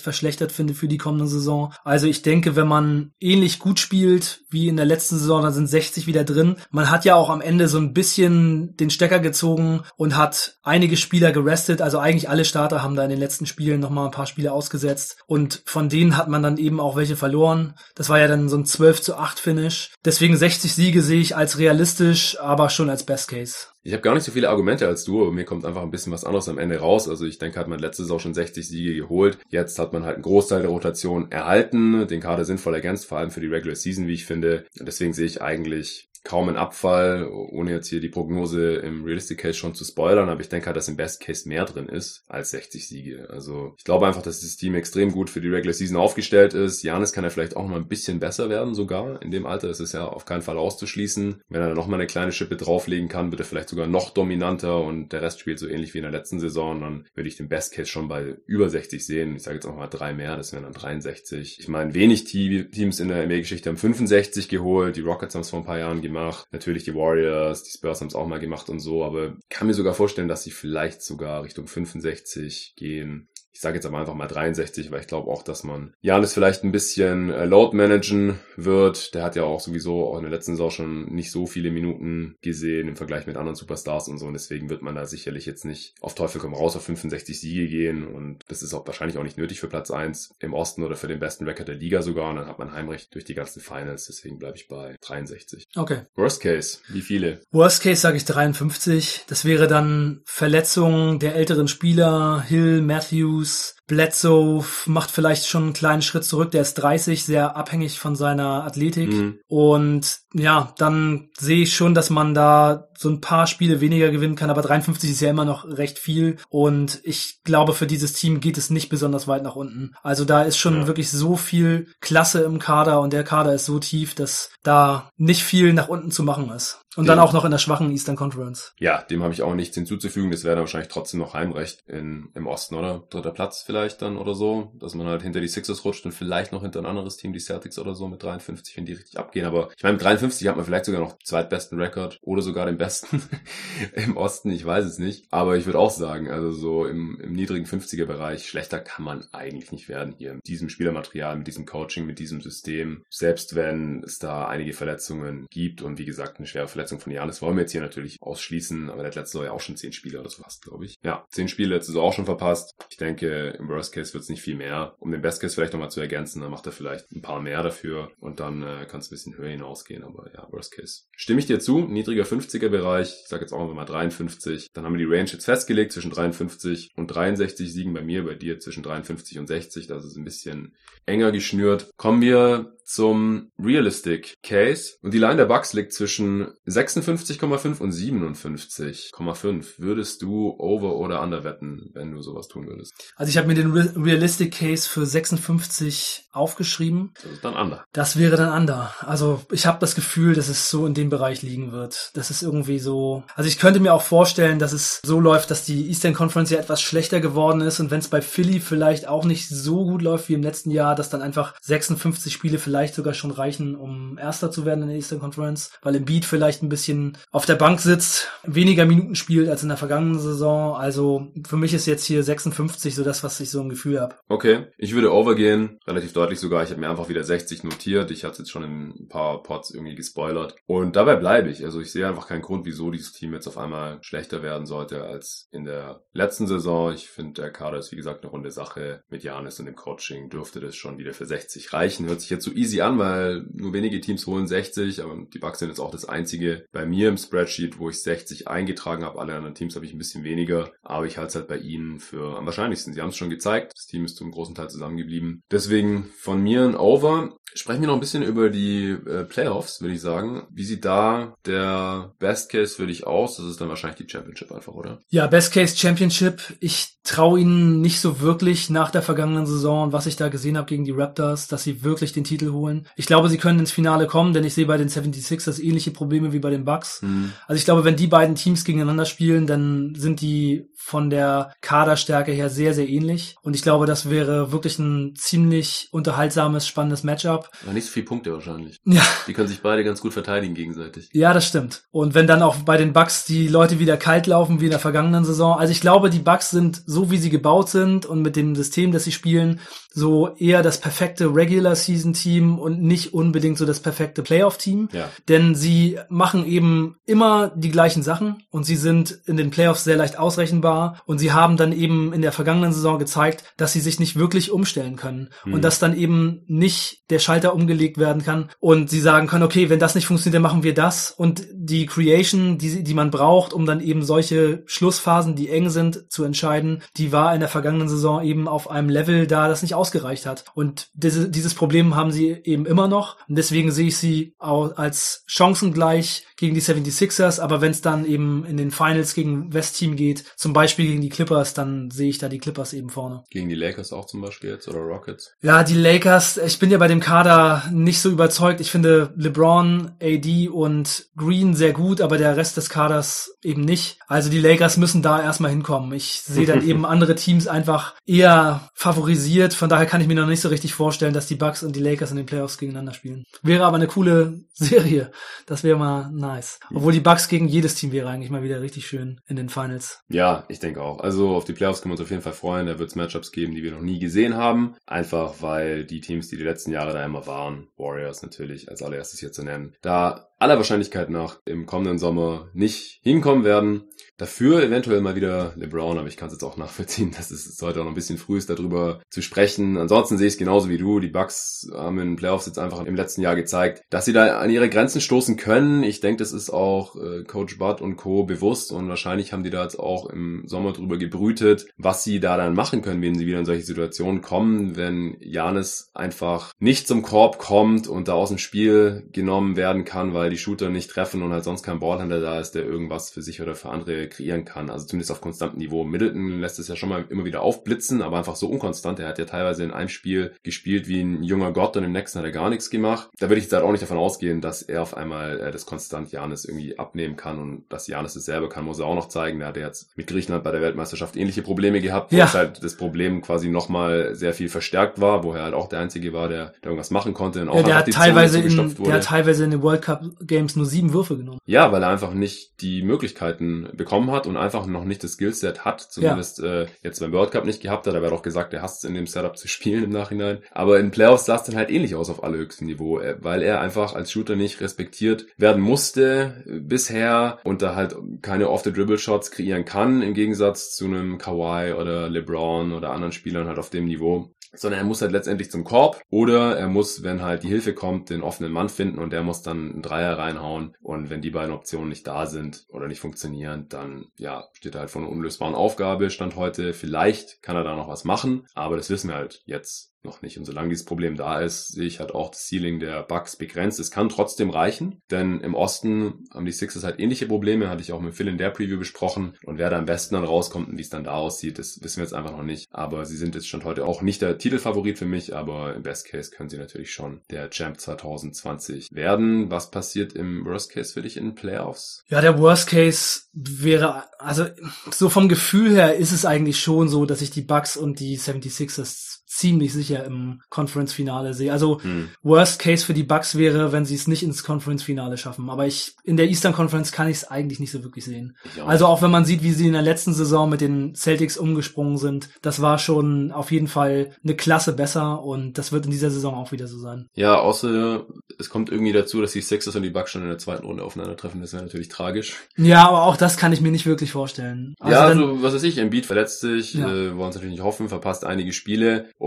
verschlechtert 0.00 0.52
finde 0.52 0.72
für 0.72 0.88
die 0.88 0.96
kommende 0.96 1.26
Saison. 1.26 1.74
Also 1.84 2.06
ich 2.06 2.22
denke, 2.22 2.56
wenn 2.56 2.68
man 2.68 3.12
ähnlich 3.20 3.58
gut 3.58 3.80
spielt 3.80 4.40
wie 4.50 4.68
in 4.68 4.76
der 4.76 4.86
letzten 4.86 5.18
Saison, 5.18 5.42
dann 5.42 5.52
sind 5.52 5.66
60 5.66 6.06
wieder 6.06 6.24
drin. 6.24 6.56
Man 6.70 6.90
hat 6.90 7.04
ja 7.04 7.16
auch 7.16 7.28
am 7.28 7.40
Ende 7.40 7.68
so 7.68 7.78
ein 7.78 7.92
bisschen 7.92 8.76
den 8.76 8.90
Stecker 8.90 9.18
gezogen 9.18 9.82
und 9.96 10.16
hat 10.16 10.58
einige 10.62 10.96
Spieler 10.96 11.32
gerestet. 11.32 11.82
Also 11.82 11.98
eigentlich 11.98 12.30
alle 12.30 12.44
Starter 12.44 12.82
haben 12.82 12.96
da 12.96 13.04
in 13.04 13.10
den 13.10 13.18
letzten 13.18 13.46
Spielen 13.46 13.80
nochmal 13.80 14.06
ein 14.06 14.12
paar 14.12 14.26
Spiele 14.26 14.52
ausgesetzt. 14.52 15.18
Und 15.26 15.62
von 15.66 15.88
denen 15.88 16.16
hat 16.16 16.28
man 16.28 16.42
dann 16.42 16.56
eben 16.56 16.80
auch 16.80 16.96
welche 16.96 17.16
verloren. 17.16 17.74
Das 17.94 18.08
war 18.08 18.20
ja 18.20 18.28
dann 18.28 18.48
so 18.48 18.56
ein 18.56 18.64
12 18.64 19.02
zu 19.02 19.16
8 19.16 19.38
Finish. 19.38 19.90
Deswegen 20.04 20.36
60 20.36 20.72
Siege 20.72 21.02
sehe 21.02 21.20
ich 21.20 21.36
als 21.36 21.58
realistisch, 21.58 22.38
aber 22.40 22.70
schon 22.76 22.90
als 22.90 23.04
Best 23.04 23.28
Case. 23.28 23.68
Ich 23.82 23.92
habe 23.92 24.02
gar 24.02 24.14
nicht 24.14 24.24
so 24.24 24.32
viele 24.32 24.48
Argumente 24.48 24.86
als 24.86 25.04
du, 25.04 25.22
aber 25.22 25.32
mir 25.32 25.44
kommt 25.44 25.64
einfach 25.64 25.82
ein 25.82 25.90
bisschen 25.90 26.12
was 26.12 26.24
anderes 26.24 26.48
am 26.48 26.58
Ende 26.58 26.78
raus. 26.78 27.08
Also 27.08 27.26
ich 27.26 27.38
denke, 27.38 27.58
hat 27.58 27.68
man 27.68 27.78
letztes 27.78 28.06
Saison 28.06 28.18
schon 28.18 28.34
60 28.34 28.66
Siege 28.68 28.94
geholt. 28.94 29.38
Jetzt 29.48 29.78
hat 29.78 29.92
man 29.92 30.04
halt 30.04 30.16
einen 30.16 30.22
Großteil 30.22 30.62
der 30.62 30.70
Rotation 30.70 31.30
erhalten, 31.30 32.06
den 32.06 32.20
Kader 32.20 32.44
sinnvoll 32.44 32.74
ergänzt, 32.74 33.06
vor 33.06 33.18
allem 33.18 33.30
für 33.30 33.40
die 33.40 33.46
Regular 33.48 33.76
Season, 33.76 34.06
wie 34.06 34.14
ich 34.14 34.26
finde. 34.26 34.66
Und 34.78 34.86
deswegen 34.86 35.12
sehe 35.12 35.26
ich 35.26 35.42
eigentlich 35.42 36.08
kaum 36.26 36.48
ein 36.48 36.56
Abfall, 36.56 37.30
ohne 37.30 37.70
jetzt 37.70 37.88
hier 37.88 38.00
die 38.00 38.08
Prognose 38.08 38.74
im 38.74 39.04
Realistic 39.04 39.38
Case 39.38 39.54
schon 39.54 39.74
zu 39.74 39.84
spoilern, 39.84 40.28
aber 40.28 40.40
ich 40.40 40.48
denke 40.48 40.66
halt, 40.66 40.76
dass 40.76 40.88
im 40.88 40.96
Best 40.96 41.20
Case 41.20 41.48
mehr 41.48 41.64
drin 41.64 41.88
ist 41.88 42.24
als 42.26 42.50
60 42.50 42.88
Siege. 42.88 43.28
Also 43.30 43.74
ich 43.78 43.84
glaube 43.84 44.08
einfach, 44.08 44.22
dass 44.22 44.40
das 44.40 44.56
Team 44.56 44.74
extrem 44.74 45.12
gut 45.12 45.30
für 45.30 45.40
die 45.40 45.48
Regular 45.48 45.72
Season 45.72 45.96
aufgestellt 45.96 46.52
ist. 46.52 46.82
Janis 46.82 47.12
kann 47.12 47.22
ja 47.22 47.30
vielleicht 47.30 47.56
auch 47.56 47.66
mal 47.66 47.76
ein 47.76 47.86
bisschen 47.86 48.18
besser 48.18 48.50
werden 48.50 48.74
sogar 48.74 49.22
in 49.22 49.30
dem 49.30 49.46
Alter. 49.46 49.68
Das 49.68 49.78
ist 49.78 49.92
ja 49.92 50.04
auf 50.04 50.24
keinen 50.24 50.42
Fall 50.42 50.58
auszuschließen. 50.58 51.42
Wenn 51.48 51.62
er 51.62 51.74
noch 51.74 51.86
mal 51.86 51.94
eine 51.94 52.08
kleine 52.08 52.32
Schippe 52.32 52.56
drauflegen 52.56 53.08
kann, 53.08 53.30
wird 53.30 53.40
er 53.40 53.46
vielleicht 53.46 53.68
sogar 53.68 53.86
noch 53.86 54.10
dominanter 54.10 54.82
und 54.82 55.12
der 55.12 55.22
Rest 55.22 55.38
spielt 55.38 55.60
so 55.60 55.68
ähnlich 55.68 55.94
wie 55.94 55.98
in 55.98 56.04
der 56.04 56.10
letzten 56.10 56.40
Saison. 56.40 56.80
Dann 56.80 57.06
würde 57.14 57.28
ich 57.28 57.36
den 57.36 57.48
Best 57.48 57.72
Case 57.72 57.88
schon 57.88 58.08
bei 58.08 58.36
über 58.46 58.68
60 58.68 59.06
sehen. 59.06 59.36
Ich 59.36 59.44
sage 59.44 59.56
jetzt 59.56 59.66
auch 59.66 59.76
mal 59.76 59.86
drei 59.86 60.12
mehr, 60.12 60.36
das 60.36 60.52
wären 60.52 60.64
dann 60.64 60.72
63. 60.72 61.60
Ich 61.60 61.68
meine, 61.68 61.94
wenig 61.94 62.24
Teams 62.24 62.98
in 62.98 63.08
der 63.08 63.24
NBA-Geschichte 63.24 63.68
haben 63.68 63.76
65 63.76 64.48
geholt. 64.48 64.96
Die 64.96 65.02
Rockets 65.02 65.36
haben 65.36 65.42
es 65.42 65.50
vor 65.50 65.60
ein 65.60 65.64
paar 65.64 65.78
Jahren 65.78 66.02
gemacht. 66.02 66.15
Natürlich 66.50 66.84
die 66.84 66.94
Warriors, 66.94 67.62
die 67.62 67.70
Spurs 67.70 68.00
haben 68.00 68.08
es 68.08 68.14
auch 68.14 68.26
mal 68.26 68.40
gemacht 68.40 68.68
und 68.68 68.80
so. 68.80 69.04
Aber 69.04 69.36
kann 69.48 69.66
mir 69.66 69.74
sogar 69.74 69.94
vorstellen, 69.94 70.28
dass 70.28 70.42
sie 70.42 70.50
vielleicht 70.50 71.02
sogar 71.02 71.42
Richtung 71.42 71.66
65 71.66 72.74
gehen. 72.76 73.28
Ich 73.56 73.62
sage 73.62 73.76
jetzt 73.76 73.86
aber 73.86 73.98
einfach 73.98 74.12
mal 74.12 74.26
63, 74.26 74.90
weil 74.90 75.00
ich 75.00 75.06
glaube 75.06 75.30
auch, 75.30 75.42
dass 75.42 75.64
man 75.64 75.94
Janis 76.02 76.34
vielleicht 76.34 76.62
ein 76.62 76.72
bisschen 76.72 77.30
äh, 77.30 77.46
Load 77.46 77.74
managen 77.74 78.38
wird. 78.54 79.14
Der 79.14 79.22
hat 79.22 79.34
ja 79.34 79.44
auch 79.44 79.60
sowieso 79.60 80.08
auch 80.08 80.18
in 80.18 80.24
der 80.24 80.30
letzten 80.30 80.52
Saison 80.52 80.70
schon 80.70 81.06
nicht 81.06 81.30
so 81.30 81.46
viele 81.46 81.70
Minuten 81.70 82.36
gesehen 82.42 82.86
im 82.86 82.96
Vergleich 82.96 83.26
mit 83.26 83.38
anderen 83.38 83.56
Superstars 83.56 84.08
und 84.08 84.18
so. 84.18 84.26
Und 84.26 84.34
deswegen 84.34 84.68
wird 84.68 84.82
man 84.82 84.94
da 84.94 85.06
sicherlich 85.06 85.46
jetzt 85.46 85.64
nicht 85.64 85.94
auf 86.02 86.14
Teufel 86.14 86.38
komm 86.38 86.52
raus 86.52 86.76
auf 86.76 86.84
65 86.84 87.40
Siege 87.40 87.66
gehen. 87.66 88.06
Und 88.06 88.42
das 88.48 88.62
ist 88.62 88.74
auch 88.74 88.86
wahrscheinlich 88.86 89.16
auch 89.16 89.22
nicht 89.22 89.38
nötig 89.38 89.58
für 89.58 89.68
Platz 89.68 89.90
1 89.90 90.34
im 90.38 90.52
Osten 90.52 90.82
oder 90.82 90.96
für 90.96 91.08
den 91.08 91.18
besten 91.18 91.46
Record 91.46 91.68
der 91.68 91.76
Liga 91.76 92.02
sogar. 92.02 92.28
Und 92.28 92.36
dann 92.36 92.48
hat 92.48 92.58
man 92.58 92.74
Heimrecht 92.74 93.14
durch 93.14 93.24
die 93.24 93.34
ganzen 93.34 93.62
Finals. 93.62 94.04
Deswegen 94.04 94.38
bleibe 94.38 94.58
ich 94.58 94.68
bei 94.68 94.96
63. 95.00 95.64
Okay. 95.74 96.00
Worst 96.14 96.42
Case, 96.42 96.80
wie 96.90 97.00
viele? 97.00 97.40
Worst 97.52 97.82
Case 97.82 98.02
sage 98.02 98.18
ich 98.18 98.26
53. 98.26 99.24
Das 99.28 99.46
wäre 99.46 99.66
dann 99.66 100.20
Verletzung 100.26 101.18
der 101.20 101.36
älteren 101.36 101.68
Spieler, 101.68 102.42
Hill, 102.46 102.82
Matthews, 102.82 103.45
loose 103.46 103.75
Bledsoe 103.86 104.64
macht 104.86 105.10
vielleicht 105.10 105.46
schon 105.46 105.64
einen 105.64 105.72
kleinen 105.72 106.02
Schritt 106.02 106.24
zurück. 106.24 106.50
Der 106.50 106.62
ist 106.62 106.74
30, 106.74 107.24
sehr 107.24 107.56
abhängig 107.56 107.98
von 107.98 108.16
seiner 108.16 108.64
Athletik. 108.64 109.12
Mhm. 109.12 109.38
Und 109.46 110.18
ja, 110.34 110.74
dann 110.78 111.30
sehe 111.38 111.62
ich 111.62 111.74
schon, 111.74 111.94
dass 111.94 112.10
man 112.10 112.34
da 112.34 112.88
so 112.98 113.08
ein 113.08 113.20
paar 113.20 113.46
Spiele 113.46 113.80
weniger 113.80 114.10
gewinnen 114.10 114.36
kann, 114.36 114.50
aber 114.50 114.62
53 114.62 115.10
ist 115.10 115.20
ja 115.20 115.30
immer 115.30 115.44
noch 115.44 115.64
recht 115.66 115.98
viel 115.98 116.36
und 116.48 117.00
ich 117.04 117.40
glaube, 117.44 117.74
für 117.74 117.86
dieses 117.86 118.14
Team 118.14 118.40
geht 118.40 118.58
es 118.58 118.70
nicht 118.70 118.88
besonders 118.88 119.28
weit 119.28 119.42
nach 119.42 119.56
unten. 119.56 119.94
Also 120.02 120.24
da 120.24 120.42
ist 120.42 120.56
schon 120.56 120.80
ja. 120.80 120.86
wirklich 120.86 121.10
so 121.10 121.36
viel 121.36 121.88
Klasse 122.00 122.42
im 122.42 122.58
Kader 122.58 123.00
und 123.00 123.12
der 123.12 123.24
Kader 123.24 123.54
ist 123.54 123.66
so 123.66 123.78
tief, 123.78 124.14
dass 124.14 124.50
da 124.62 125.10
nicht 125.16 125.42
viel 125.42 125.72
nach 125.72 125.88
unten 125.88 126.10
zu 126.10 126.22
machen 126.22 126.50
ist. 126.50 126.80
Und 126.96 127.04
dem, 127.04 127.08
dann 127.08 127.18
auch 127.18 127.34
noch 127.34 127.44
in 127.44 127.50
der 127.50 127.58
schwachen 127.58 127.90
Eastern 127.90 128.16
Conference. 128.16 128.72
Ja, 128.78 129.02
dem 129.02 129.22
habe 129.22 129.34
ich 129.34 129.42
auch 129.42 129.54
nichts 129.54 129.74
hinzuzufügen. 129.74 130.30
Das 130.30 130.44
wäre 130.44 130.56
dann 130.56 130.62
wahrscheinlich 130.62 130.90
trotzdem 130.90 131.20
noch 131.20 131.34
Heimrecht 131.34 131.82
in, 131.86 132.30
im 132.34 132.46
Osten, 132.46 132.74
oder? 132.74 133.04
Dritter 133.10 133.32
Platz 133.32 133.62
vielleicht 133.64 133.75
dann 134.02 134.16
oder 134.16 134.34
so. 134.34 134.72
Dass 134.74 134.94
man 134.94 135.06
halt 135.06 135.22
hinter 135.22 135.40
die 135.40 135.48
Sixers 135.48 135.84
rutscht 135.84 136.04
und 136.04 136.12
vielleicht 136.12 136.52
noch 136.52 136.62
hinter 136.62 136.80
ein 136.80 136.86
anderes 136.86 137.16
Team, 137.16 137.32
die 137.32 137.40
Celtics 137.40 137.78
oder 137.78 137.94
so 137.94 138.08
mit 138.08 138.22
53, 138.22 138.76
wenn 138.76 138.86
die 138.86 138.94
richtig 138.94 139.18
abgehen. 139.18 139.46
Aber 139.46 139.70
ich 139.76 139.82
meine, 139.82 139.94
mit 139.94 140.04
53 140.04 140.48
hat 140.48 140.56
man 140.56 140.64
vielleicht 140.64 140.84
sogar 140.84 141.00
noch 141.00 141.18
zweitbesten 141.22 141.80
Rekord 141.80 142.18
oder 142.22 142.42
sogar 142.42 142.66
den 142.66 142.78
besten 142.78 143.22
im 143.94 144.16
Osten. 144.16 144.50
Ich 144.50 144.64
weiß 144.64 144.84
es 144.84 144.98
nicht. 144.98 145.26
Aber 145.30 145.56
ich 145.56 145.66
würde 145.66 145.78
auch 145.78 145.90
sagen, 145.90 146.30
also 146.30 146.52
so 146.52 146.86
im, 146.86 147.20
im 147.20 147.32
niedrigen 147.32 147.66
50er 147.66 148.06
Bereich, 148.06 148.48
schlechter 148.48 148.80
kann 148.80 149.04
man 149.04 149.26
eigentlich 149.32 149.72
nicht 149.72 149.88
werden 149.88 150.14
hier. 150.18 150.34
Mit 150.34 150.46
diesem 150.46 150.68
Spielermaterial, 150.68 151.36
mit 151.36 151.46
diesem 151.46 151.66
Coaching, 151.66 152.06
mit 152.06 152.18
diesem 152.18 152.40
System. 152.40 153.04
Selbst 153.10 153.54
wenn 153.54 154.02
es 154.04 154.18
da 154.18 154.46
einige 154.48 154.72
Verletzungen 154.72 155.46
gibt 155.50 155.82
und 155.82 155.98
wie 155.98 156.04
gesagt 156.04 156.38
eine 156.38 156.46
schwere 156.46 156.68
Verletzung 156.68 157.00
von 157.00 157.12
Janis 157.12 157.42
wollen 157.42 157.56
wir 157.56 157.62
jetzt 157.62 157.72
hier 157.72 157.80
natürlich 157.80 158.18
ausschließen, 158.20 158.90
aber 158.90 159.02
der 159.02 159.12
letzte 159.12 159.38
Saison 159.38 159.44
ja 159.44 159.52
auch 159.52 159.60
schon 159.60 159.76
zehn 159.76 159.92
Spiele 159.92 160.20
oder 160.20 160.28
so 160.28 160.42
fast, 160.42 160.62
glaube 160.62 160.84
ich. 160.84 160.96
Ja, 161.02 161.26
zehn 161.30 161.48
Spiele 161.48 161.74
letzte 161.74 161.92
Saison 161.92 162.08
auch 162.08 162.12
schon 162.12 162.24
verpasst. 162.24 162.74
Ich 162.90 162.96
denke, 162.96 163.50
im 163.58 163.65
Worst 163.68 163.92
Case 163.92 164.12
wird 164.14 164.24
es 164.24 164.28
nicht 164.28 164.42
viel 164.42 164.56
mehr. 164.56 164.94
Um 164.98 165.10
den 165.10 165.22
Best 165.22 165.40
Case 165.40 165.54
vielleicht 165.54 165.72
nochmal 165.72 165.90
zu 165.90 166.00
ergänzen, 166.00 166.40
dann 166.40 166.50
macht 166.50 166.66
er 166.66 166.72
vielleicht 166.72 167.10
ein 167.12 167.22
paar 167.22 167.40
mehr 167.40 167.62
dafür 167.62 168.10
und 168.20 168.40
dann 168.40 168.62
äh, 168.62 168.86
kann 168.88 169.00
es 169.00 169.08
ein 169.08 169.10
bisschen 169.10 169.36
höher 169.36 169.50
hinausgehen, 169.50 170.04
aber 170.04 170.30
ja, 170.34 170.46
Worst 170.50 170.72
Case. 170.72 171.02
Stimme 171.16 171.40
ich 171.40 171.46
dir 171.46 171.60
zu, 171.60 171.80
niedriger 171.80 172.24
50er 172.24 172.68
Bereich, 172.68 173.20
ich 173.22 173.28
sage 173.28 173.42
jetzt 173.42 173.52
auch 173.52 173.62
einfach 173.62 173.74
mal 173.74 173.84
53. 173.84 174.68
Dann 174.72 174.84
haben 174.84 174.94
wir 174.94 174.98
die 175.06 175.12
Range 175.12 175.30
jetzt 175.30 175.44
festgelegt 175.44 175.92
zwischen 175.92 176.10
53 176.10 176.90
und 176.96 177.08
63 177.08 177.72
Siegen 177.72 177.94
bei 177.94 178.02
mir, 178.02 178.24
bei 178.24 178.34
dir 178.34 178.58
zwischen 178.60 178.82
53 178.82 179.38
und 179.38 179.46
60, 179.46 179.86
das 179.86 180.04
ist 180.04 180.16
ein 180.16 180.24
bisschen 180.24 180.74
enger 181.06 181.32
geschnürt. 181.32 181.90
Kommen 181.96 182.20
wir 182.20 182.75
zum 182.86 183.50
Realistic 183.58 184.36
Case. 184.42 184.94
Und 185.02 185.12
die 185.12 185.18
Line 185.18 185.36
der 185.36 185.46
Bucks 185.46 185.72
liegt 185.72 185.92
zwischen 185.92 186.46
56,5 186.66 187.80
und 187.80 187.92
57,5. 187.92 189.74
Würdest 189.78 190.22
du 190.22 190.54
over 190.58 190.96
oder 190.96 191.20
under 191.22 191.44
wetten, 191.44 191.90
wenn 191.94 192.12
du 192.12 192.22
sowas 192.22 192.48
tun 192.48 192.66
würdest? 192.68 192.94
Also 193.16 193.30
ich 193.30 193.36
habe 193.36 193.48
mir 193.48 193.54
den 193.54 193.72
Realistic 193.72 194.54
Case 194.54 194.88
für 194.88 195.04
56 195.04 196.28
aufgeschrieben. 196.32 197.12
Das 197.22 197.32
ist 197.32 197.44
dann 197.44 197.54
under. 197.54 197.84
Das 197.92 198.18
wäre 198.18 198.36
dann 198.36 198.56
under. 198.62 198.94
Also 199.00 199.42
ich 199.50 199.66
habe 199.66 199.80
das 199.80 199.94
Gefühl, 199.94 200.34
dass 200.34 200.48
es 200.48 200.70
so 200.70 200.86
in 200.86 200.94
dem 200.94 201.10
Bereich 201.10 201.42
liegen 201.42 201.72
wird. 201.72 202.10
Das 202.14 202.30
ist 202.30 202.42
irgendwie 202.42 202.78
so. 202.78 203.24
Also 203.34 203.48
ich 203.48 203.58
könnte 203.58 203.80
mir 203.80 203.94
auch 203.94 204.02
vorstellen, 204.02 204.58
dass 204.58 204.72
es 204.72 205.00
so 205.04 205.18
läuft, 205.18 205.50
dass 205.50 205.64
die 205.64 205.88
Eastern 205.88 206.14
Conference 206.14 206.50
ja 206.50 206.58
etwas 206.58 206.80
schlechter 206.80 207.20
geworden 207.20 207.60
ist 207.62 207.80
und 207.80 207.90
wenn 207.90 207.98
es 207.98 208.08
bei 208.08 208.22
Philly 208.22 208.60
vielleicht 208.60 209.08
auch 209.08 209.24
nicht 209.24 209.48
so 209.48 209.84
gut 209.84 210.02
läuft 210.02 210.28
wie 210.28 210.34
im 210.34 210.42
letzten 210.42 210.70
Jahr, 210.70 210.94
dass 210.94 211.10
dann 211.10 211.22
einfach 211.22 211.54
56 211.62 212.32
Spiele 212.32 212.58
vielleicht 212.58 212.75
vielleicht 212.76 212.94
sogar 212.94 213.14
schon 213.14 213.30
reichen, 213.30 213.74
um 213.74 214.18
Erster 214.18 214.50
zu 214.50 214.66
werden 214.66 214.82
in 214.82 214.88
der 214.88 214.98
Eastern 214.98 215.18
Conference, 215.18 215.70
weil 215.80 215.96
Embiid 215.96 216.26
vielleicht 216.26 216.62
ein 216.62 216.68
bisschen 216.68 217.16
auf 217.30 217.46
der 217.46 217.54
Bank 217.54 217.80
sitzt, 217.80 218.28
weniger 218.44 218.84
Minuten 218.84 219.14
spielt 219.14 219.48
als 219.48 219.62
in 219.62 219.70
der 219.70 219.78
vergangenen 219.78 220.18
Saison. 220.18 220.76
Also 220.76 221.32
für 221.48 221.56
mich 221.56 221.72
ist 221.72 221.86
jetzt 221.86 222.04
hier 222.04 222.22
56 222.22 222.94
so 222.94 223.02
das, 223.02 223.24
was 223.24 223.40
ich 223.40 223.50
so 223.50 223.62
ein 223.62 223.70
Gefühl 223.70 223.98
habe. 223.98 224.16
Okay, 224.28 224.66
ich 224.76 224.94
würde 224.94 225.10
overgehen, 225.10 225.78
relativ 225.86 226.12
deutlich 226.12 226.38
sogar. 226.38 226.64
Ich 226.64 226.70
habe 226.70 226.78
mir 226.78 226.90
einfach 226.90 227.08
wieder 227.08 227.24
60 227.24 227.64
notiert. 227.64 228.10
Ich 228.10 228.24
hatte 228.24 228.40
jetzt 228.40 228.50
schon 228.50 228.64
in 228.64 228.88
ein 228.90 229.08
paar 229.08 229.42
Pots 229.42 229.70
irgendwie 229.70 229.94
gespoilert. 229.94 230.54
Und 230.66 230.96
dabei 230.96 231.16
bleibe 231.16 231.48
ich. 231.48 231.64
Also 231.64 231.80
ich 231.80 231.90
sehe 231.90 232.06
einfach 232.06 232.28
keinen 232.28 232.42
Grund, 232.42 232.66
wieso 232.66 232.90
dieses 232.90 233.12
Team 233.12 233.32
jetzt 233.32 233.48
auf 233.48 233.56
einmal 233.56 234.00
schlechter 234.02 234.42
werden 234.42 234.66
sollte 234.66 235.04
als 235.04 235.48
in 235.50 235.64
der 235.64 236.02
letzten 236.12 236.46
Saison. 236.46 236.92
Ich 236.92 237.08
finde, 237.08 237.40
der 237.40 237.50
Kader 237.50 237.78
ist 237.78 237.90
wie 237.90 237.96
gesagt 237.96 238.22
eine 238.22 238.30
runde 238.30 238.50
Sache. 238.50 239.02
Mit 239.08 239.22
Janis 239.22 239.58
und 239.60 239.64
dem 239.64 239.76
Coaching 239.76 240.28
dürfte 240.28 240.60
das 240.60 240.76
schon 240.76 240.98
wieder 240.98 241.14
für 241.14 241.24
60 241.24 241.72
reichen. 241.72 242.06
Hört 242.06 242.20
sich 242.20 242.28
jetzt 242.28 242.44
so 242.44 242.52
easy 242.52 242.65
easy 242.66 242.80
an, 242.80 242.98
weil 242.98 243.46
nur 243.52 243.72
wenige 243.72 244.00
Teams 244.00 244.26
holen 244.26 244.46
60, 244.46 245.02
aber 245.02 245.16
die 245.32 245.38
Bucks 245.38 245.60
sind 245.60 245.68
jetzt 245.68 245.80
auch 245.80 245.90
das 245.90 246.04
einzige 246.04 246.66
bei 246.72 246.84
mir 246.84 247.08
im 247.08 247.16
Spreadsheet, 247.16 247.78
wo 247.78 247.88
ich 247.88 248.02
60 248.02 248.48
eingetragen 248.48 249.04
habe. 249.04 249.18
Alle 249.18 249.34
anderen 249.34 249.54
Teams 249.54 249.76
habe 249.76 249.86
ich 249.86 249.92
ein 249.92 249.98
bisschen 249.98 250.24
weniger, 250.24 250.72
aber 250.82 251.06
ich 251.06 251.16
halte 251.16 251.28
es 251.28 251.34
halt 251.36 251.48
bei 251.48 251.58
ihnen 251.58 252.00
für 252.00 252.36
am 252.36 252.46
wahrscheinlichsten. 252.46 252.92
Sie 252.92 253.00
haben 253.00 253.10
es 253.10 253.16
schon 253.16 253.30
gezeigt, 253.30 253.72
das 253.74 253.86
Team 253.86 254.04
ist 254.04 254.16
zum 254.16 254.30
großen 254.30 254.54
Teil 254.54 254.68
zusammengeblieben. 254.68 255.42
Deswegen 255.50 256.10
von 256.18 256.42
mir 256.42 256.64
ein 256.64 256.76
Over. 256.76 257.36
Sprechen 257.54 257.80
wir 257.80 257.86
noch 257.86 257.94
ein 257.94 258.00
bisschen 258.00 258.22
über 258.22 258.50
die 258.50 258.90
äh, 258.90 259.24
Playoffs, 259.24 259.80
würde 259.80 259.94
ich 259.94 260.00
sagen. 260.02 260.46
Wie 260.50 260.64
sieht 260.64 260.84
da 260.84 261.34
der 261.46 262.12
Best 262.18 262.50
Case 262.50 262.74
für 262.74 262.86
dich 262.86 263.06
aus? 263.06 263.36
Das 263.36 263.46
ist 263.46 263.60
dann 263.60 263.70
wahrscheinlich 263.70 263.96
die 263.96 264.10
Championship 264.10 264.52
einfach, 264.52 264.74
oder? 264.74 265.00
Ja, 265.08 265.26
Best 265.26 265.54
Case 265.54 265.74
Championship. 265.74 266.42
Ich 266.60 266.96
traue 267.02 267.40
ihnen 267.40 267.80
nicht 267.80 268.00
so 268.00 268.20
wirklich 268.20 268.68
nach 268.68 268.90
der 268.90 269.00
vergangenen 269.00 269.46
Saison, 269.46 269.92
was 269.92 270.06
ich 270.06 270.16
da 270.16 270.28
gesehen 270.28 270.58
habe 270.58 270.66
gegen 270.66 270.84
die 270.84 270.90
Raptors, 270.90 271.48
dass 271.48 271.62
sie 271.62 271.82
wirklich 271.82 272.12
den 272.12 272.24
Titel 272.24 272.52
holen. 272.56 272.86
Ich 272.96 273.06
glaube, 273.06 273.28
sie 273.28 273.38
können 273.38 273.58
ins 273.58 273.72
Finale 273.72 274.06
kommen, 274.06 274.32
denn 274.32 274.44
ich 274.44 274.54
sehe 274.54 274.66
bei 274.66 274.76
den 274.76 274.88
76ers 274.88 275.60
ähnliche 275.60 275.90
Probleme 275.90 276.32
wie 276.32 276.38
bei 276.38 276.50
den 276.50 276.64
Bucks. 276.64 277.02
Mhm. 277.02 277.32
Also 277.46 277.58
ich 277.58 277.64
glaube, 277.64 277.84
wenn 277.84 277.96
die 277.96 278.06
beiden 278.06 278.34
Teams 278.34 278.64
gegeneinander 278.64 279.04
spielen, 279.04 279.46
dann 279.46 279.94
sind 279.96 280.20
die 280.20 280.68
von 280.86 281.10
der 281.10 281.52
Kaderstärke 281.62 282.30
her 282.30 282.48
sehr, 282.48 282.72
sehr 282.72 282.88
ähnlich. 282.88 283.34
Und 283.42 283.56
ich 283.56 283.62
glaube, 283.62 283.86
das 283.86 284.08
wäre 284.08 284.52
wirklich 284.52 284.78
ein 284.78 285.14
ziemlich 285.16 285.88
unterhaltsames, 285.90 286.66
spannendes 286.68 287.02
Matchup. 287.02 287.50
Aber 287.64 287.72
nicht 287.72 287.86
so 287.86 287.92
viele 287.92 288.06
Punkte 288.06 288.32
wahrscheinlich. 288.32 288.78
Ja. 288.84 289.02
Die 289.26 289.32
können 289.32 289.48
sich 289.48 289.62
beide 289.62 289.82
ganz 289.82 290.00
gut 290.00 290.12
verteidigen 290.12 290.54
gegenseitig. 290.54 291.08
Ja, 291.12 291.34
das 291.34 291.46
stimmt. 291.48 291.82
Und 291.90 292.14
wenn 292.14 292.28
dann 292.28 292.40
auch 292.40 292.56
bei 292.58 292.76
den 292.76 292.92
Bucks 292.92 293.24
die 293.24 293.48
Leute 293.48 293.80
wieder 293.80 293.96
kalt 293.96 294.28
laufen 294.28 294.60
wie 294.60 294.66
in 294.66 294.70
der 294.70 294.78
vergangenen 294.78 295.24
Saison. 295.24 295.58
Also 295.58 295.72
ich 295.72 295.80
glaube, 295.80 296.08
die 296.08 296.20
Bucks 296.20 296.50
sind 296.50 296.82
so, 296.86 297.10
wie 297.10 297.18
sie 297.18 297.30
gebaut 297.30 297.68
sind 297.68 298.06
und 298.06 298.22
mit 298.22 298.36
dem 298.36 298.54
System, 298.54 298.92
das 298.92 299.02
sie 299.02 299.12
spielen, 299.12 299.60
so 299.96 300.36
eher 300.36 300.62
das 300.62 300.78
perfekte 300.78 301.34
Regular 301.34 301.74
Season 301.74 302.12
Team 302.12 302.58
und 302.58 302.82
nicht 302.82 303.14
unbedingt 303.14 303.56
so 303.56 303.64
das 303.64 303.80
perfekte 303.80 304.22
Playoff 304.22 304.58
Team. 304.58 304.90
Ja. 304.92 305.08
Denn 305.26 305.54
sie 305.54 305.98
machen 306.10 306.44
eben 306.46 306.96
immer 307.06 307.50
die 307.56 307.70
gleichen 307.70 308.02
Sachen 308.02 308.42
und 308.50 308.64
sie 308.64 308.76
sind 308.76 309.18
in 309.24 309.38
den 309.38 309.48
Playoffs 309.48 309.84
sehr 309.84 309.96
leicht 309.96 310.18
ausrechenbar 310.18 311.00
und 311.06 311.18
sie 311.18 311.32
haben 311.32 311.56
dann 311.56 311.72
eben 311.72 312.12
in 312.12 312.20
der 312.20 312.32
vergangenen 312.32 312.74
Saison 312.74 312.98
gezeigt, 312.98 313.44
dass 313.56 313.72
sie 313.72 313.80
sich 313.80 313.98
nicht 313.98 314.16
wirklich 314.16 314.52
umstellen 314.52 314.96
können 314.96 315.30
hm. 315.44 315.54
und 315.54 315.64
dass 315.64 315.78
dann 315.78 315.96
eben 315.96 316.42
nicht 316.46 316.98
der 317.08 317.18
Schalter 317.18 317.54
umgelegt 317.54 317.96
werden 317.96 318.22
kann 318.22 318.50
und 318.60 318.90
sie 318.90 319.00
sagen 319.00 319.28
können, 319.28 319.44
okay, 319.44 319.70
wenn 319.70 319.78
das 319.78 319.94
nicht 319.94 320.06
funktioniert, 320.06 320.34
dann 320.34 320.42
machen 320.42 320.62
wir 320.62 320.74
das 320.74 321.10
und 321.10 321.46
die 321.54 321.86
Creation, 321.86 322.58
die, 322.58 322.82
die 322.82 322.94
man 322.94 323.10
braucht, 323.10 323.54
um 323.54 323.64
dann 323.64 323.80
eben 323.80 324.02
solche 324.02 324.62
Schlussphasen, 324.66 325.36
die 325.36 325.48
eng 325.48 325.70
sind, 325.70 326.12
zu 326.12 326.22
entscheiden, 326.22 326.82
die 326.98 327.12
war 327.12 327.32
in 327.32 327.40
der 327.40 327.48
vergangenen 327.48 327.88
Saison 327.88 328.22
eben 328.22 328.46
auf 328.46 328.68
einem 328.70 328.90
Level 328.90 329.26
da, 329.26 329.48
das 329.48 329.62
nicht 329.62 329.74
ausgereicht 329.86 330.26
hat. 330.26 330.44
Und 330.54 330.88
diese, 330.94 331.28
dieses 331.28 331.54
Problem 331.54 331.94
haben 331.94 332.10
sie 332.10 332.30
eben 332.44 332.66
immer 332.66 332.88
noch 332.88 333.16
und 333.28 333.36
deswegen 333.36 333.70
sehe 333.70 333.88
ich 333.88 333.96
sie 333.96 334.34
auch 334.38 334.76
als 334.76 335.22
chancengleich 335.26 336.26
gegen 336.36 336.54
die 336.54 336.60
76ers, 336.60 337.40
aber 337.40 337.60
wenn 337.60 337.70
es 337.70 337.80
dann 337.80 338.04
eben 338.04 338.44
in 338.44 338.56
den 338.56 338.70
Finals 338.70 339.14
gegen 339.14 339.54
West-Team 339.54 339.96
geht, 339.96 340.24
zum 340.36 340.52
Beispiel 340.52 340.86
gegen 340.86 341.00
die 341.00 341.08
Clippers, 341.08 341.54
dann 341.54 341.90
sehe 341.90 342.10
ich 342.10 342.18
da 342.18 342.28
die 342.28 342.38
Clippers 342.38 342.72
eben 342.72 342.90
vorne. 342.90 343.24
Gegen 343.30 343.48
die 343.48 343.54
Lakers 343.54 343.92
auch 343.92 344.06
zum 344.06 344.20
Beispiel 344.20 344.50
jetzt 344.50 344.68
oder 344.68 344.80
Rockets? 344.80 345.34
Ja, 345.40 345.62
die 345.62 345.74
Lakers, 345.74 346.36
ich 346.36 346.58
bin 346.58 346.70
ja 346.70 346.78
bei 346.78 346.88
dem 346.88 347.00
Kader 347.00 347.64
nicht 347.72 348.00
so 348.00 348.10
überzeugt. 348.10 348.60
Ich 348.60 348.70
finde 348.70 349.12
LeBron, 349.16 349.92
AD 350.02 350.48
und 350.48 351.06
Green 351.16 351.54
sehr 351.54 351.72
gut, 351.72 352.00
aber 352.00 352.18
der 352.18 352.36
Rest 352.36 352.56
des 352.56 352.68
Kaders 352.68 353.36
eben 353.42 353.62
nicht. 353.62 353.98
Also 354.06 354.30
die 354.30 354.40
Lakers 354.40 354.76
müssen 354.76 355.02
da 355.02 355.22
erstmal 355.22 355.50
hinkommen. 355.50 355.92
Ich 355.92 356.22
sehe 356.22 356.46
dann 356.46 356.62
eben 356.68 356.84
andere 356.84 357.14
Teams 357.14 357.48
einfach 357.48 357.94
eher 358.04 358.68
favorisiert. 358.74 359.54
Von 359.54 359.68
daher 359.68 359.75
kann 359.84 360.00
ich 360.00 360.06
mir 360.06 360.14
noch 360.14 360.26
nicht 360.26 360.40
so 360.40 360.48
richtig 360.48 360.72
vorstellen, 360.74 361.12
dass 361.12 361.26
die 361.26 361.34
Bucks 361.34 361.62
und 361.62 361.76
die 361.76 361.80
Lakers 361.80 362.10
in 362.10 362.16
den 362.16 362.26
Playoffs 362.26 362.56
gegeneinander 362.56 362.94
spielen. 362.94 363.24
Wäre 363.42 363.64
aber 363.64 363.76
eine 363.76 363.86
coole 363.86 364.40
Serie. 364.54 365.10
Das 365.44 365.64
wäre 365.64 365.78
mal 365.78 366.10
nice. 366.10 366.58
Obwohl 366.74 366.92
die 366.92 367.00
Bucks 367.00 367.28
gegen 367.28 367.48
jedes 367.48 367.74
Team 367.74 367.92
wäre 367.92 368.08
eigentlich 368.08 368.30
mal 368.30 368.42
wieder 368.42 368.62
richtig 368.62 368.86
schön 368.86 369.20
in 369.26 369.36
den 369.36 369.48
Finals. 369.48 370.00
Ja, 370.08 370.44
ich 370.48 370.60
denke 370.60 370.82
auch. 370.82 371.00
Also 371.00 371.34
auf 371.34 371.44
die 371.44 371.52
Playoffs 371.52 371.82
können 371.82 371.90
wir 371.90 371.98
uns 371.98 372.06
auf 372.06 372.10
jeden 372.10 372.22
Fall 372.22 372.32
freuen. 372.32 372.66
Da 372.66 372.78
wird 372.78 372.88
es 372.88 372.96
Matchups 372.96 373.32
geben, 373.32 373.54
die 373.54 373.62
wir 373.62 373.72
noch 373.72 373.80
nie 373.80 373.98
gesehen 373.98 374.36
haben. 374.36 374.76
Einfach 374.86 375.34
weil 375.40 375.84
die 375.84 376.00
Teams, 376.00 376.28
die 376.28 376.36
die 376.36 376.44
letzten 376.44 376.70
Jahre 376.70 376.92
da 376.92 377.04
immer 377.04 377.26
waren, 377.26 377.68
Warriors 377.76 378.22
natürlich 378.22 378.70
als 378.70 378.82
allererstes 378.82 379.20
hier 379.20 379.32
zu 379.32 379.42
nennen, 379.42 379.74
da 379.82 380.28
aller 380.38 380.56
Wahrscheinlichkeit 380.56 381.10
nach 381.10 381.40
im 381.44 381.66
kommenden 381.66 381.98
Sommer 381.98 382.50
nicht 382.52 383.00
hinkommen 383.02 383.44
werden. 383.44 383.84
Dafür 384.18 384.62
eventuell 384.62 385.02
mal 385.02 385.14
wieder 385.14 385.52
LeBron, 385.56 385.98
aber 385.98 386.08
ich 386.08 386.16
kann 386.16 386.28
es 386.28 386.34
jetzt 386.34 386.42
auch 386.42 386.56
nachvollziehen, 386.56 387.10
dass 387.14 387.30
es 387.30 387.60
heute 387.60 387.80
auch 387.80 387.84
noch 387.84 387.90
ein 387.90 387.96
bisschen 387.96 388.18
früh 388.18 388.38
ist, 388.38 388.48
darüber 388.48 389.00
zu 389.10 389.20
sprechen. 389.20 389.76
Ansonsten 389.76 390.16
sehe 390.16 390.26
ich 390.26 390.34
es 390.34 390.38
genauso 390.38 390.68
wie 390.70 390.78
du. 390.78 391.00
Die 391.00 391.08
Bucks 391.08 391.68
haben 391.74 391.98
in 391.98 392.08
den 392.10 392.16
Playoffs 392.16 392.46
jetzt 392.46 392.58
einfach 392.58 392.84
im 392.84 392.96
letzten 392.96 393.20
Jahr 393.20 393.36
gezeigt, 393.36 393.82
dass 393.90 394.06
sie 394.06 394.14
da 394.14 394.38
an 394.38 394.50
ihre 394.50 394.70
Grenzen 394.70 395.00
stoßen 395.00 395.36
können. 395.36 395.82
Ich 395.82 396.00
denke, 396.00 396.18
das 396.18 396.32
ist 396.32 396.50
auch 396.50 396.96
äh, 396.96 397.24
Coach 397.24 397.58
Bud 397.58 397.82
und 397.82 397.96
Co. 397.96 398.24
bewusst 398.24 398.72
und 398.72 398.88
wahrscheinlich 398.88 399.32
haben 399.32 399.42
die 399.42 399.50
da 399.50 399.62
jetzt 399.62 399.78
auch 399.78 400.08
im 400.08 400.44
Sommer 400.46 400.72
drüber 400.72 400.96
gebrütet, 400.96 401.66
was 401.76 402.02
sie 402.02 402.18
da 402.18 402.36
dann 402.36 402.54
machen 402.54 402.80
können, 402.80 403.02
wenn 403.02 403.16
sie 403.16 403.26
wieder 403.26 403.38
in 403.38 403.44
solche 403.44 403.64
Situationen 403.64 404.22
kommen, 404.22 404.76
wenn 404.76 405.16
Janis 405.20 405.90
einfach 405.92 406.52
nicht 406.58 406.88
zum 406.88 407.02
Korb 407.02 407.38
kommt 407.38 407.86
und 407.86 408.08
da 408.08 408.14
aus 408.14 408.30
dem 408.30 408.38
Spiel 408.38 409.08
genommen 409.12 409.56
werden 409.56 409.84
kann, 409.84 410.14
weil 410.14 410.25
die 410.30 410.38
Shooter 410.38 410.68
nicht 410.68 410.90
treffen 410.90 411.22
und 411.22 411.32
halt 411.32 411.44
sonst 411.44 411.62
kein 411.62 411.78
Ballhändler 411.80 412.20
da 412.20 412.40
ist, 412.40 412.52
der 412.52 412.64
irgendwas 412.64 413.10
für 413.10 413.22
sich 413.22 413.40
oder 413.42 413.54
für 413.54 413.70
andere 413.70 414.08
kreieren 414.08 414.44
kann. 414.44 414.70
Also 414.70 414.86
zumindest 414.86 415.10
auf 415.12 415.20
konstantem 415.20 415.58
Niveau. 415.58 415.84
Middleton 415.84 416.40
lässt 416.40 416.58
es 416.58 416.68
ja 416.68 416.76
schon 416.76 416.88
mal 416.88 417.04
immer 417.08 417.24
wieder 417.24 417.42
aufblitzen, 417.42 418.02
aber 418.02 418.18
einfach 418.18 418.36
so 418.36 418.48
unkonstant. 418.48 418.98
Er 418.98 419.08
hat 419.08 419.18
ja 419.18 419.24
teilweise 419.24 419.64
in 419.64 419.70
einem 419.70 419.88
Spiel 419.88 420.32
gespielt 420.42 420.88
wie 420.88 421.00
ein 421.00 421.22
junger 421.22 421.52
Gott 421.52 421.76
und 421.76 421.84
im 421.84 421.92
nächsten 421.92 422.18
hat 422.18 422.24
er 422.26 422.32
gar 422.32 422.50
nichts 422.50 422.70
gemacht. 422.70 423.08
Da 423.18 423.28
würde 423.28 423.38
ich 423.38 423.44
jetzt 423.44 423.52
halt 423.52 423.64
auch 423.64 423.70
nicht 423.72 423.82
davon 423.82 423.98
ausgehen, 423.98 424.40
dass 424.40 424.62
er 424.62 424.82
auf 424.82 424.96
einmal 424.96 425.40
äh, 425.40 425.50
das 425.50 425.66
konstant 425.66 426.12
Janis 426.12 426.44
irgendwie 426.44 426.78
abnehmen 426.78 427.16
kann 427.16 427.38
und 427.38 427.64
dass 427.68 427.86
Janis 427.86 428.16
es 428.16 428.24
selber 428.24 428.48
kann, 428.48 428.64
muss 428.64 428.78
er 428.78 428.86
auch 428.86 428.94
noch 428.94 429.08
zeigen. 429.08 429.38
Der 429.38 429.48
hat 429.48 429.56
jetzt 429.56 429.96
mit 429.96 430.06
Griechenland 430.06 430.44
bei 430.44 430.52
der 430.52 430.60
Weltmeisterschaft 430.62 431.16
ähnliche 431.16 431.42
Probleme 431.42 431.80
gehabt, 431.80 432.12
wo 432.12 432.16
Ja. 432.16 432.32
halt 432.32 432.62
das 432.62 432.76
Problem 432.76 433.22
quasi 433.22 433.48
nochmal 433.48 434.14
sehr 434.14 434.32
viel 434.34 434.48
verstärkt 434.48 435.00
war, 435.00 435.24
wo 435.24 435.32
er 435.32 435.42
halt 435.44 435.54
auch 435.54 435.68
der 435.68 435.80
Einzige 435.80 436.12
war, 436.12 436.28
der, 436.28 436.46
der 436.62 436.70
irgendwas 436.70 436.90
machen 436.90 437.14
konnte 437.14 437.40
und 437.42 437.48
auch 437.48 437.56
Ja, 437.56 437.62
der 437.62 437.76
einfach 437.76 437.86
hat 437.88 437.94
teilweise 437.94 438.40
in, 438.40 438.74
der 438.84 438.94
hat 438.94 439.04
teilweise 439.04 439.44
in 439.44 439.50
den 439.50 439.62
World 439.62 439.82
Cup 439.82 440.02
Games 440.20 440.56
nur 440.56 440.66
sieben 440.66 440.92
Würfe 440.92 441.16
genommen. 441.16 441.38
Ja, 441.46 441.72
weil 441.72 441.82
er 441.82 441.88
einfach 441.88 442.12
nicht 442.14 442.60
die 442.60 442.82
Möglichkeiten 442.82 443.68
bekommen 443.74 444.10
hat 444.10 444.26
und 444.26 444.36
einfach 444.36 444.66
noch 444.66 444.84
nicht 444.84 445.04
das 445.04 445.12
Skillset 445.12 445.64
hat, 445.64 445.80
zumindest 445.80 446.40
äh, 446.40 446.66
jetzt 446.82 447.00
beim 447.00 447.12
World 447.12 447.30
Cup 447.32 447.44
nicht 447.44 447.62
gehabt 447.62 447.86
hat. 447.86 447.94
Da 447.94 448.00
wäre 448.00 448.10
doch 448.10 448.22
gesagt, 448.22 448.54
er 448.54 448.62
hasst 448.62 448.84
es 448.84 448.88
in 448.88 448.94
dem 448.94 449.06
Setup 449.06 449.36
zu 449.36 449.48
spielen 449.56 449.84
im 449.84 449.90
Nachhinein. 449.90 450.38
Aber 450.52 450.78
in 450.78 450.90
Playoffs 450.90 451.26
sah 451.26 451.36
es 451.36 451.44
dann 451.44 451.56
halt 451.56 451.70
ähnlich 451.70 451.94
aus 451.94 452.10
auf 452.10 452.22
allerhöchstem 452.22 452.66
Niveau, 452.66 452.98
äh, 452.98 453.16
weil 453.20 453.42
er 453.42 453.60
einfach 453.60 453.94
als 453.94 454.10
Shooter 454.10 454.36
nicht 454.36 454.60
respektiert 454.60 455.26
werden 455.36 455.62
musste 455.62 456.44
äh, 456.46 456.60
bisher 456.60 457.38
und 457.44 457.62
da 457.62 457.74
halt 457.74 457.96
keine 458.22 458.50
Off-the-Dribble-Shots 458.50 459.30
kreieren 459.30 459.64
kann, 459.64 460.02
im 460.02 460.14
Gegensatz 460.14 460.74
zu 460.74 460.86
einem 460.86 461.18
Kawhi 461.18 461.72
oder 461.72 462.08
LeBron 462.08 462.72
oder 462.72 462.90
anderen 462.90 463.12
Spielern 463.12 463.48
halt 463.48 463.58
auf 463.58 463.70
dem 463.70 463.86
Niveau 463.86 464.30
sondern 464.54 464.80
er 464.80 464.86
muss 464.86 465.02
halt 465.02 465.12
letztendlich 465.12 465.50
zum 465.50 465.64
Korb 465.64 466.02
oder 466.10 466.56
er 466.56 466.68
muss, 466.68 467.02
wenn 467.02 467.22
halt 467.22 467.42
die 467.42 467.48
Hilfe 467.48 467.74
kommt, 467.74 468.10
den 468.10 468.22
offenen 468.22 468.52
Mann 468.52 468.68
finden 468.68 468.98
und 468.98 469.12
der 469.12 469.22
muss 469.22 469.42
dann 469.42 469.72
einen 469.72 469.82
Dreier 469.82 470.18
reinhauen 470.18 470.76
und 470.80 471.10
wenn 471.10 471.22
die 471.22 471.30
beiden 471.30 471.54
Optionen 471.54 471.88
nicht 471.88 472.06
da 472.06 472.26
sind 472.26 472.66
oder 472.68 472.88
nicht 472.88 473.00
funktionieren, 473.00 473.66
dann 473.68 474.06
ja, 474.18 474.48
steht 474.52 474.74
er 474.74 474.82
halt 474.82 474.90
vor 474.90 475.02
einer 475.02 475.10
unlösbaren 475.10 475.54
Aufgabe, 475.54 476.10
stand 476.10 476.36
heute, 476.36 476.72
vielleicht 476.72 477.42
kann 477.42 477.56
er 477.56 477.64
da 477.64 477.76
noch 477.76 477.88
was 477.88 478.04
machen, 478.04 478.46
aber 478.54 478.76
das 478.76 478.90
wissen 478.90 479.08
wir 479.08 479.16
halt 479.16 479.42
jetzt 479.46 479.92
noch 480.06 480.22
nicht. 480.22 480.38
Und 480.38 480.46
solange 480.46 480.70
dieses 480.70 480.86
Problem 480.86 481.16
da 481.16 481.40
ist, 481.40 481.68
sehe 481.68 481.86
ich 481.86 482.00
halt 482.00 482.14
auch 482.14 482.30
das 482.30 482.48
Ceiling 482.48 482.80
der 482.80 483.02
Bucks 483.02 483.36
begrenzt. 483.36 483.78
Es 483.78 483.90
kann 483.90 484.08
trotzdem 484.08 484.48
reichen, 484.48 485.02
denn 485.10 485.40
im 485.40 485.54
Osten 485.54 486.24
haben 486.32 486.46
die 486.46 486.52
Sixers 486.52 486.84
halt 486.84 486.98
ähnliche 486.98 487.26
Probleme, 487.26 487.68
hatte 487.68 487.82
ich 487.82 487.92
auch 487.92 488.00
mit 488.00 488.14
Phil 488.14 488.28
in 488.28 488.38
der 488.38 488.50
Preview 488.50 488.78
besprochen. 488.78 489.36
Und 489.44 489.58
wer 489.58 489.68
da 489.68 489.78
am 489.78 489.84
besten 489.84 490.14
dann 490.14 490.24
rauskommt 490.24 490.68
und 490.68 490.78
wie 490.78 490.82
es 490.82 490.90
dann 490.90 491.04
da 491.04 491.14
aussieht, 491.14 491.58
das 491.58 491.82
wissen 491.82 491.98
wir 491.98 492.04
jetzt 492.04 492.14
einfach 492.14 492.32
noch 492.32 492.42
nicht. 492.42 492.68
Aber 492.70 493.04
sie 493.04 493.16
sind 493.16 493.34
jetzt 493.34 493.48
schon 493.48 493.64
heute 493.64 493.84
auch 493.84 494.02
nicht 494.02 494.22
der 494.22 494.38
Titelfavorit 494.38 494.98
für 494.98 495.06
mich, 495.06 495.34
aber 495.34 495.74
im 495.74 495.82
Best 495.82 496.08
Case 496.08 496.30
können 496.30 496.48
sie 496.48 496.58
natürlich 496.58 496.92
schon 496.92 497.20
der 497.30 497.50
Champ 497.50 497.78
2020 497.80 498.88
werden. 498.92 499.50
Was 499.50 499.70
passiert 499.70 500.12
im 500.14 500.44
Worst 500.44 500.72
Case 500.72 500.92
für 500.92 501.02
dich 501.02 501.16
in 501.16 501.34
Playoffs? 501.34 502.04
Ja, 502.08 502.20
der 502.20 502.38
Worst 502.38 502.68
Case 502.68 503.20
wäre, 503.32 504.04
also 504.18 504.46
so 504.90 505.08
vom 505.08 505.28
Gefühl 505.28 505.74
her 505.74 505.96
ist 505.96 506.12
es 506.12 506.24
eigentlich 506.24 506.60
schon 506.60 506.88
so, 506.88 507.04
dass 507.04 507.22
ich 507.22 507.30
die 507.30 507.42
Bucks 507.42 507.76
und 507.76 508.00
die 508.00 508.18
76ers 508.18 509.15
ziemlich 509.38 509.72
sicher 509.72 510.04
im 510.04 510.40
Conference-Finale 510.50 511.34
sehe. 511.34 511.52
Also 511.52 511.80
Hm. 511.82 512.08
Worst 512.22 512.58
Case 512.58 512.84
für 512.84 512.94
die 512.94 513.02
Bucks 513.02 513.36
wäre, 513.36 513.72
wenn 513.72 513.84
sie 513.84 513.94
es 513.94 514.06
nicht 514.08 514.22
ins 514.22 514.42
Conference-Finale 514.44 515.16
schaffen. 515.16 515.50
Aber 515.50 515.66
ich 515.66 515.94
in 516.04 516.16
der 516.16 516.28
Eastern 516.28 516.52
Conference 516.52 516.92
kann 516.92 517.08
ich 517.08 517.18
es 517.18 517.24
eigentlich 517.24 517.60
nicht 517.60 517.70
so 517.70 517.82
wirklich 517.84 518.04
sehen. 518.04 518.36
Auch 518.62 518.68
Also 518.68 518.86
auch 518.86 519.02
wenn 519.02 519.10
man 519.10 519.24
sieht, 519.24 519.42
wie 519.42 519.52
sie 519.52 519.66
in 519.66 519.72
der 519.72 519.82
letzten 519.82 520.12
Saison 520.14 520.48
mit 520.48 520.60
den 520.60 520.94
Celtics 520.94 521.36
umgesprungen 521.36 521.98
sind, 521.98 522.28
das 522.42 522.60
war 522.62 522.78
schon 522.78 523.32
auf 523.32 523.50
jeden 523.52 523.68
Fall 523.68 524.12
eine 524.24 524.34
Klasse 524.36 524.72
besser 524.72 525.22
und 525.22 525.58
das 525.58 525.72
wird 525.72 525.84
in 525.84 525.90
dieser 525.90 526.10
Saison 526.10 526.34
auch 526.34 526.52
wieder 526.52 526.66
so 526.66 526.78
sein. 526.78 527.08
Ja, 527.14 527.38
außer 527.38 528.06
es 528.38 528.48
kommt 528.50 528.70
irgendwie 528.70 528.92
dazu, 528.92 529.20
dass 529.20 529.32
die 529.32 529.40
Sixers 529.42 529.76
und 529.76 529.82
die 529.82 529.90
Bucks 529.90 530.10
schon 530.10 530.22
in 530.22 530.28
der 530.28 530.38
zweiten 530.38 530.66
Runde 530.66 530.82
aufeinandertreffen. 530.82 531.40
Das 531.40 531.52
wäre 531.52 531.62
natürlich 531.62 531.88
tragisch. 531.88 532.36
Ja, 532.56 532.88
aber 532.88 533.02
auch 533.04 533.16
das 533.16 533.36
kann 533.36 533.52
ich 533.52 533.60
mir 533.60 533.70
nicht 533.70 533.86
wirklich 533.86 534.12
vorstellen. 534.12 534.74
Also 534.80 534.92
ja, 534.94 535.08
dann- 535.08 535.18
also 535.22 535.42
was 535.42 535.54
weiß 535.54 535.62
ich, 535.64 535.78
Embiid 535.78 536.06
verletzt 536.06 536.40
sich, 536.40 536.74
Ja. 536.74 536.86
äh, 536.88 537.16
wollen 537.16 537.30
es 537.30 537.36
natürlich 537.36 537.56
nicht 537.56 537.64
hoffen, 537.64 537.88
verpasst 537.88 538.24
einige 538.24 538.52
Spiele 538.52 539.10
und 539.18 539.25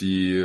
die 0.00 0.44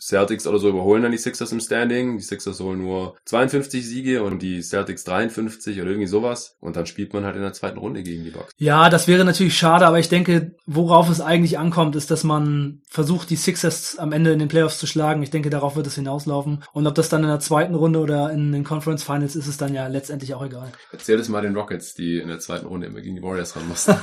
Celtics 0.00 0.46
oder 0.46 0.58
so 0.58 0.68
überholen 0.68 1.02
dann 1.02 1.12
die 1.12 1.18
Sixers 1.18 1.52
im 1.52 1.60
Standing. 1.60 2.16
Die 2.16 2.22
Sixers 2.22 2.60
holen 2.60 2.80
nur 2.80 3.16
52 3.24 3.86
Siege 3.86 4.22
und 4.22 4.40
die 4.40 4.62
Celtics 4.62 5.04
53 5.04 5.80
oder 5.80 5.90
irgendwie 5.90 6.06
sowas 6.06 6.56
und 6.60 6.76
dann 6.76 6.86
spielt 6.86 7.12
man 7.12 7.24
halt 7.24 7.36
in 7.36 7.42
der 7.42 7.52
zweiten 7.52 7.78
Runde 7.78 8.02
gegen 8.02 8.24
die 8.24 8.30
Bucks. 8.30 8.52
Ja, 8.56 8.88
das 8.88 9.08
wäre 9.08 9.24
natürlich 9.24 9.56
schade, 9.56 9.86
aber 9.86 9.98
ich 9.98 10.08
denke, 10.08 10.52
worauf 10.66 11.10
es 11.10 11.20
eigentlich 11.20 11.58
ankommt, 11.58 11.96
ist, 11.96 12.10
dass 12.10 12.24
man 12.24 12.82
versucht, 12.88 13.30
die 13.30 13.36
Sixers 13.36 13.98
am 13.98 14.12
Ende 14.12 14.32
in 14.32 14.38
den 14.38 14.48
Playoffs 14.48 14.78
zu 14.78 14.86
schlagen. 14.86 15.22
Ich 15.22 15.30
denke, 15.30 15.50
darauf 15.50 15.76
wird 15.76 15.86
es 15.86 15.96
hinauslaufen. 15.96 16.62
Und 16.72 16.86
ob 16.86 16.94
das 16.94 17.08
dann 17.08 17.22
in 17.22 17.28
der 17.28 17.40
zweiten 17.40 17.74
Runde 17.74 17.98
oder 17.98 18.30
in 18.30 18.52
den 18.52 18.64
Conference 18.64 19.02
Finals 19.02 19.36
ist, 19.36 19.48
ist 19.48 19.60
dann 19.60 19.74
ja 19.74 19.86
letztendlich 19.88 20.34
auch 20.34 20.44
egal. 20.44 20.72
Erzähl 20.92 21.18
das 21.18 21.28
mal 21.28 21.42
den 21.42 21.56
Rockets, 21.56 21.94
die 21.94 22.18
in 22.18 22.28
der 22.28 22.38
zweiten 22.38 22.66
Runde 22.66 22.86
immer 22.86 23.00
gegen 23.00 23.16
die 23.16 23.22
Warriors 23.22 23.56
ran 23.56 23.68
mussten. 23.68 23.94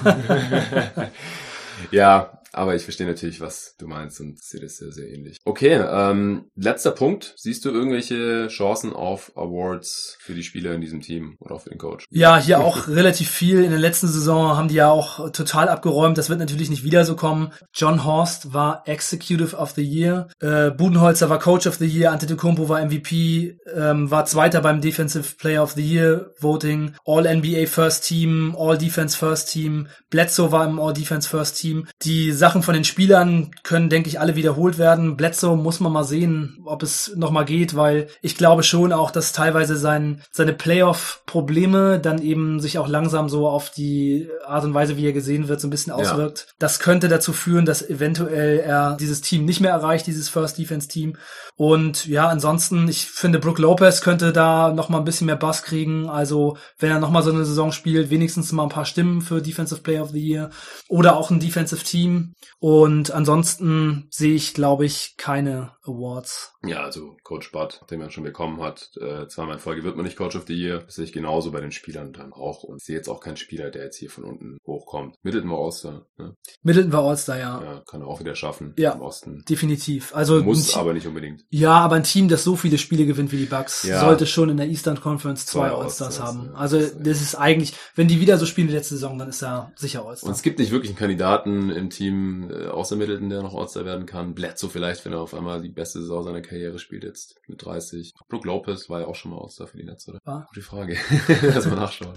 ja, 1.91 2.37
aber 2.57 2.75
ich 2.75 2.83
verstehe 2.83 3.07
natürlich, 3.07 3.39
was 3.39 3.75
du 3.77 3.87
meinst 3.87 4.19
und 4.19 4.41
sehe 4.43 4.59
das 4.59 4.77
sehr, 4.77 4.91
sehr 4.91 5.07
ähnlich. 5.09 5.37
Okay, 5.45 5.73
ähm, 5.73 6.45
letzter 6.55 6.91
Punkt. 6.91 7.35
Siehst 7.37 7.63
du 7.65 7.69
irgendwelche 7.69 8.47
Chancen 8.47 8.93
auf 8.93 9.31
Awards 9.37 10.17
für 10.19 10.33
die 10.33 10.41
Spieler 10.41 10.73
in 10.73 10.81
diesem 10.81 11.01
Team 11.01 11.37
oder 11.39 11.59
für 11.59 11.69
den 11.69 11.77
Coach? 11.77 12.05
Ja, 12.09 12.37
hier 12.37 12.59
auch 12.59 12.87
relativ 12.87 13.29
viel. 13.29 13.63
In 13.63 13.69
der 13.69 13.79
letzten 13.79 14.07
Saison 14.07 14.57
haben 14.57 14.69
die 14.69 14.75
ja 14.75 14.89
auch 14.89 15.29
total 15.31 15.69
abgeräumt. 15.69 16.17
Das 16.17 16.29
wird 16.29 16.39
natürlich 16.39 16.71
nicht 16.71 16.83
wieder 16.83 17.05
so 17.05 17.15
kommen. 17.15 17.53
John 17.73 18.03
Horst 18.03 18.53
war 18.53 18.83
Executive 18.87 19.55
of 19.55 19.71
the 19.71 19.83
Year. 19.83 20.27
Äh, 20.39 20.71
Budenholzer 20.71 21.29
war 21.29 21.37
Coach 21.37 21.67
of 21.67 21.75
the 21.75 21.85
Year. 21.85 22.11
Antetokounmpo 22.11 22.69
war 22.69 22.83
MVP. 22.83 23.59
Ähm, 23.75 24.09
war 24.09 24.25
Zweiter 24.25 24.61
beim 24.61 24.81
Defensive 24.81 25.35
Player 25.37 25.61
of 25.61 25.73
the 25.73 25.85
Year 25.85 26.31
Voting. 26.39 26.95
All 27.05 27.23
NBA 27.23 27.67
First 27.67 28.07
Team. 28.07 28.55
All 28.57 28.79
Defense 28.79 29.15
First 29.15 29.51
Team. 29.51 29.87
Bledsoe 30.09 30.51
war 30.51 30.65
im 30.65 30.79
All 30.79 30.93
Defense 30.93 31.29
First 31.29 31.59
Team. 31.59 31.87
Die 32.01 32.31
Sache 32.31 32.46
Sachen 32.47 32.63
von 32.63 32.75
den 32.75 32.85
Spielern 32.85 33.51
können, 33.63 33.89
denke 33.89 34.07
ich, 34.07 34.21
alle 34.21 34.37
wiederholt 34.37 34.77
werden. 34.77 35.17
Bledsoe 35.17 35.57
muss 35.57 35.81
man 35.81 35.91
mal 35.91 36.05
sehen, 36.05 36.59
ob 36.63 36.81
es 36.81 37.11
nochmal 37.17 37.43
geht, 37.43 37.75
weil 37.75 38.07
ich 38.21 38.37
glaube 38.37 38.63
schon 38.63 38.93
auch, 38.93 39.11
dass 39.11 39.33
teilweise 39.33 39.75
sein, 39.75 40.21
seine 40.31 40.53
Playoff-Probleme 40.53 41.99
dann 41.99 42.21
eben 42.21 42.61
sich 42.61 42.79
auch 42.79 42.87
langsam 42.87 43.27
so 43.27 43.49
auf 43.49 43.69
die 43.69 44.29
Art 44.45 44.63
und 44.63 44.73
Weise, 44.73 44.95
wie 44.95 45.05
er 45.05 45.11
gesehen 45.11 45.49
wird, 45.49 45.59
so 45.59 45.67
ein 45.67 45.71
bisschen 45.71 45.91
auswirkt. 45.91 46.45
Ja. 46.47 46.53
Das 46.57 46.79
könnte 46.79 47.09
dazu 47.09 47.33
führen, 47.33 47.65
dass 47.65 47.81
eventuell 47.81 48.59
er 48.59 48.95
dieses 48.95 49.19
Team 49.19 49.43
nicht 49.43 49.59
mehr 49.59 49.71
erreicht, 49.71 50.07
dieses 50.07 50.29
First 50.29 50.57
Defense 50.57 50.87
Team. 50.87 51.17
Und 51.57 52.05
ja, 52.05 52.29
ansonsten, 52.29 52.87
ich 52.87 53.07
finde, 53.07 53.39
Brook 53.39 53.59
Lopez 53.59 53.99
könnte 53.99 54.31
da 54.31 54.71
nochmal 54.71 55.01
ein 55.01 55.05
bisschen 55.05 55.27
mehr 55.27 55.35
Bass 55.35 55.63
kriegen. 55.63 56.07
Also, 56.07 56.55
wenn 56.79 56.91
er 56.91 56.99
nochmal 56.99 57.23
so 57.23 57.31
eine 57.31 57.43
Saison 57.43 57.73
spielt, 57.73 58.09
wenigstens 58.09 58.53
mal 58.53 58.63
ein 58.63 58.69
paar 58.69 58.85
Stimmen 58.85 59.21
für 59.21 59.41
Defensive 59.41 59.81
Player 59.81 60.03
of 60.03 60.11
the 60.11 60.25
Year 60.25 60.49
oder 60.87 61.17
auch 61.17 61.29
ein 61.29 61.41
Defensive 61.41 61.83
Team. 61.83 62.26
Und 62.59 63.11
ansonsten 63.11 64.07
sehe 64.09 64.35
ich, 64.35 64.53
glaube 64.53 64.85
ich, 64.85 65.15
keine 65.17 65.71
Awards. 65.87 66.53
Ja, 66.65 66.83
also 66.83 67.15
Coach 67.23 67.51
Bud, 67.51 67.81
den 67.89 67.99
man 67.99 68.11
schon 68.11 68.23
bekommen 68.23 68.61
hat, 68.61 68.91
äh, 68.97 69.27
zweimal 69.27 69.55
in 69.55 69.61
Folge 69.61 69.83
wird 69.83 69.95
man 69.95 70.05
nicht 70.05 70.17
Coach 70.17 70.35
of 70.35 70.45
the 70.47 70.53
Year. 70.53 70.79
Das 70.79 70.95
sehe 70.95 71.05
ich 71.05 71.13
genauso 71.13 71.51
bei 71.51 71.61
den 71.61 71.71
Spielern 71.71 72.13
dann 72.13 72.33
auch. 72.33 72.63
Und 72.63 72.77
ich 72.77 72.85
sehe 72.85 72.95
jetzt 72.95 73.09
auch 73.09 73.19
keinen 73.19 73.37
Spieler, 73.37 73.69
der 73.69 73.85
jetzt 73.85 73.97
hier 73.97 74.09
von 74.09 74.23
unten 74.23 74.57
hochkommt. 74.65 75.15
Middleton 75.23 75.49
war 75.49 75.59
All-Star. 75.59 76.05
Ne? 76.17 76.35
Middleton 76.63 76.91
war 76.91 77.03
All-Star, 77.03 77.37
ja. 77.37 77.63
Ja, 77.63 77.83
kann 77.87 78.01
er 78.01 78.07
auch 78.07 78.19
wieder 78.19 78.35
schaffen 78.35 78.73
ja, 78.77 78.91
im 78.91 79.01
Osten. 79.01 79.43
Definitiv. 79.49 80.15
Also 80.15 80.43
Muss 80.43 80.75
aber 80.75 80.93
nicht 80.93 81.07
unbedingt. 81.07 81.45
Ja, 81.49 81.73
aber 81.79 81.95
ein 81.95 82.03
Team, 82.03 82.27
das 82.27 82.43
so 82.43 82.55
viele 82.55 82.77
Spiele 82.77 83.05
gewinnt 83.05 83.31
wie 83.31 83.37
die 83.37 83.45
Bucks, 83.45 83.83
ja. 83.83 83.99
sollte 83.99 84.25
schon 84.25 84.49
in 84.49 84.57
der 84.57 84.67
Eastern 84.67 84.99
Conference 84.99 85.45
zwei, 85.45 85.69
zwei 85.69 85.75
All-Stars 85.75 86.19
haben. 86.19 86.55
Also 86.55 86.79
das 86.79 87.21
ist 87.21 87.35
eigentlich, 87.35 87.73
wenn 87.95 88.07
die 88.07 88.19
wieder 88.19 88.37
so 88.37 88.45
spielen 88.45 88.67
wie 88.67 88.73
letzte 88.73 88.95
Saison, 88.95 89.17
dann 89.17 89.29
ist 89.29 89.43
er 89.43 89.71
sicher 89.75 90.05
All-Star. 90.05 90.27
Und 90.29 90.35
es 90.35 90.41
gibt 90.41 90.59
nicht 90.59 90.71
wirklich 90.71 90.91
einen 90.91 90.99
Kandidaten 90.99 91.69
im 91.69 91.89
Team 91.89 92.49
äh, 92.51 92.67
außer 92.67 92.95
Middleton, 92.95 93.29
der 93.29 93.41
noch 93.41 93.55
All-Star 93.55 93.85
werden 93.85 94.05
kann. 94.05 94.33
Bledsoe 94.33 94.69
vielleicht, 94.69 95.05
wenn 95.05 95.13
er 95.13 95.21
auf 95.21 95.33
einmal 95.33 95.61
die 95.61 95.69
beste 95.77 96.01
Saison 96.01 96.23
seiner 96.23 96.41
Karriere 96.41 96.79
spielt 96.79 97.05
jetzt 97.05 97.39
mit 97.47 97.63
30. 97.63 98.13
Brook 98.27 98.45
Lopez 98.45 98.89
war 98.89 98.99
ja 98.99 99.07
auch 99.07 99.15
schon 99.15 99.31
mal 99.31 99.39
All-Star 99.39 99.67
für 99.67 99.77
die 99.77 99.85
Netz, 99.85 100.09
oder? 100.09 100.19
Ah. 100.25 100.45
Gute 100.49 100.61
Frage. 100.61 100.97
Lass 101.41 101.67
mal 101.67 101.75
nachschauen. 101.75 102.15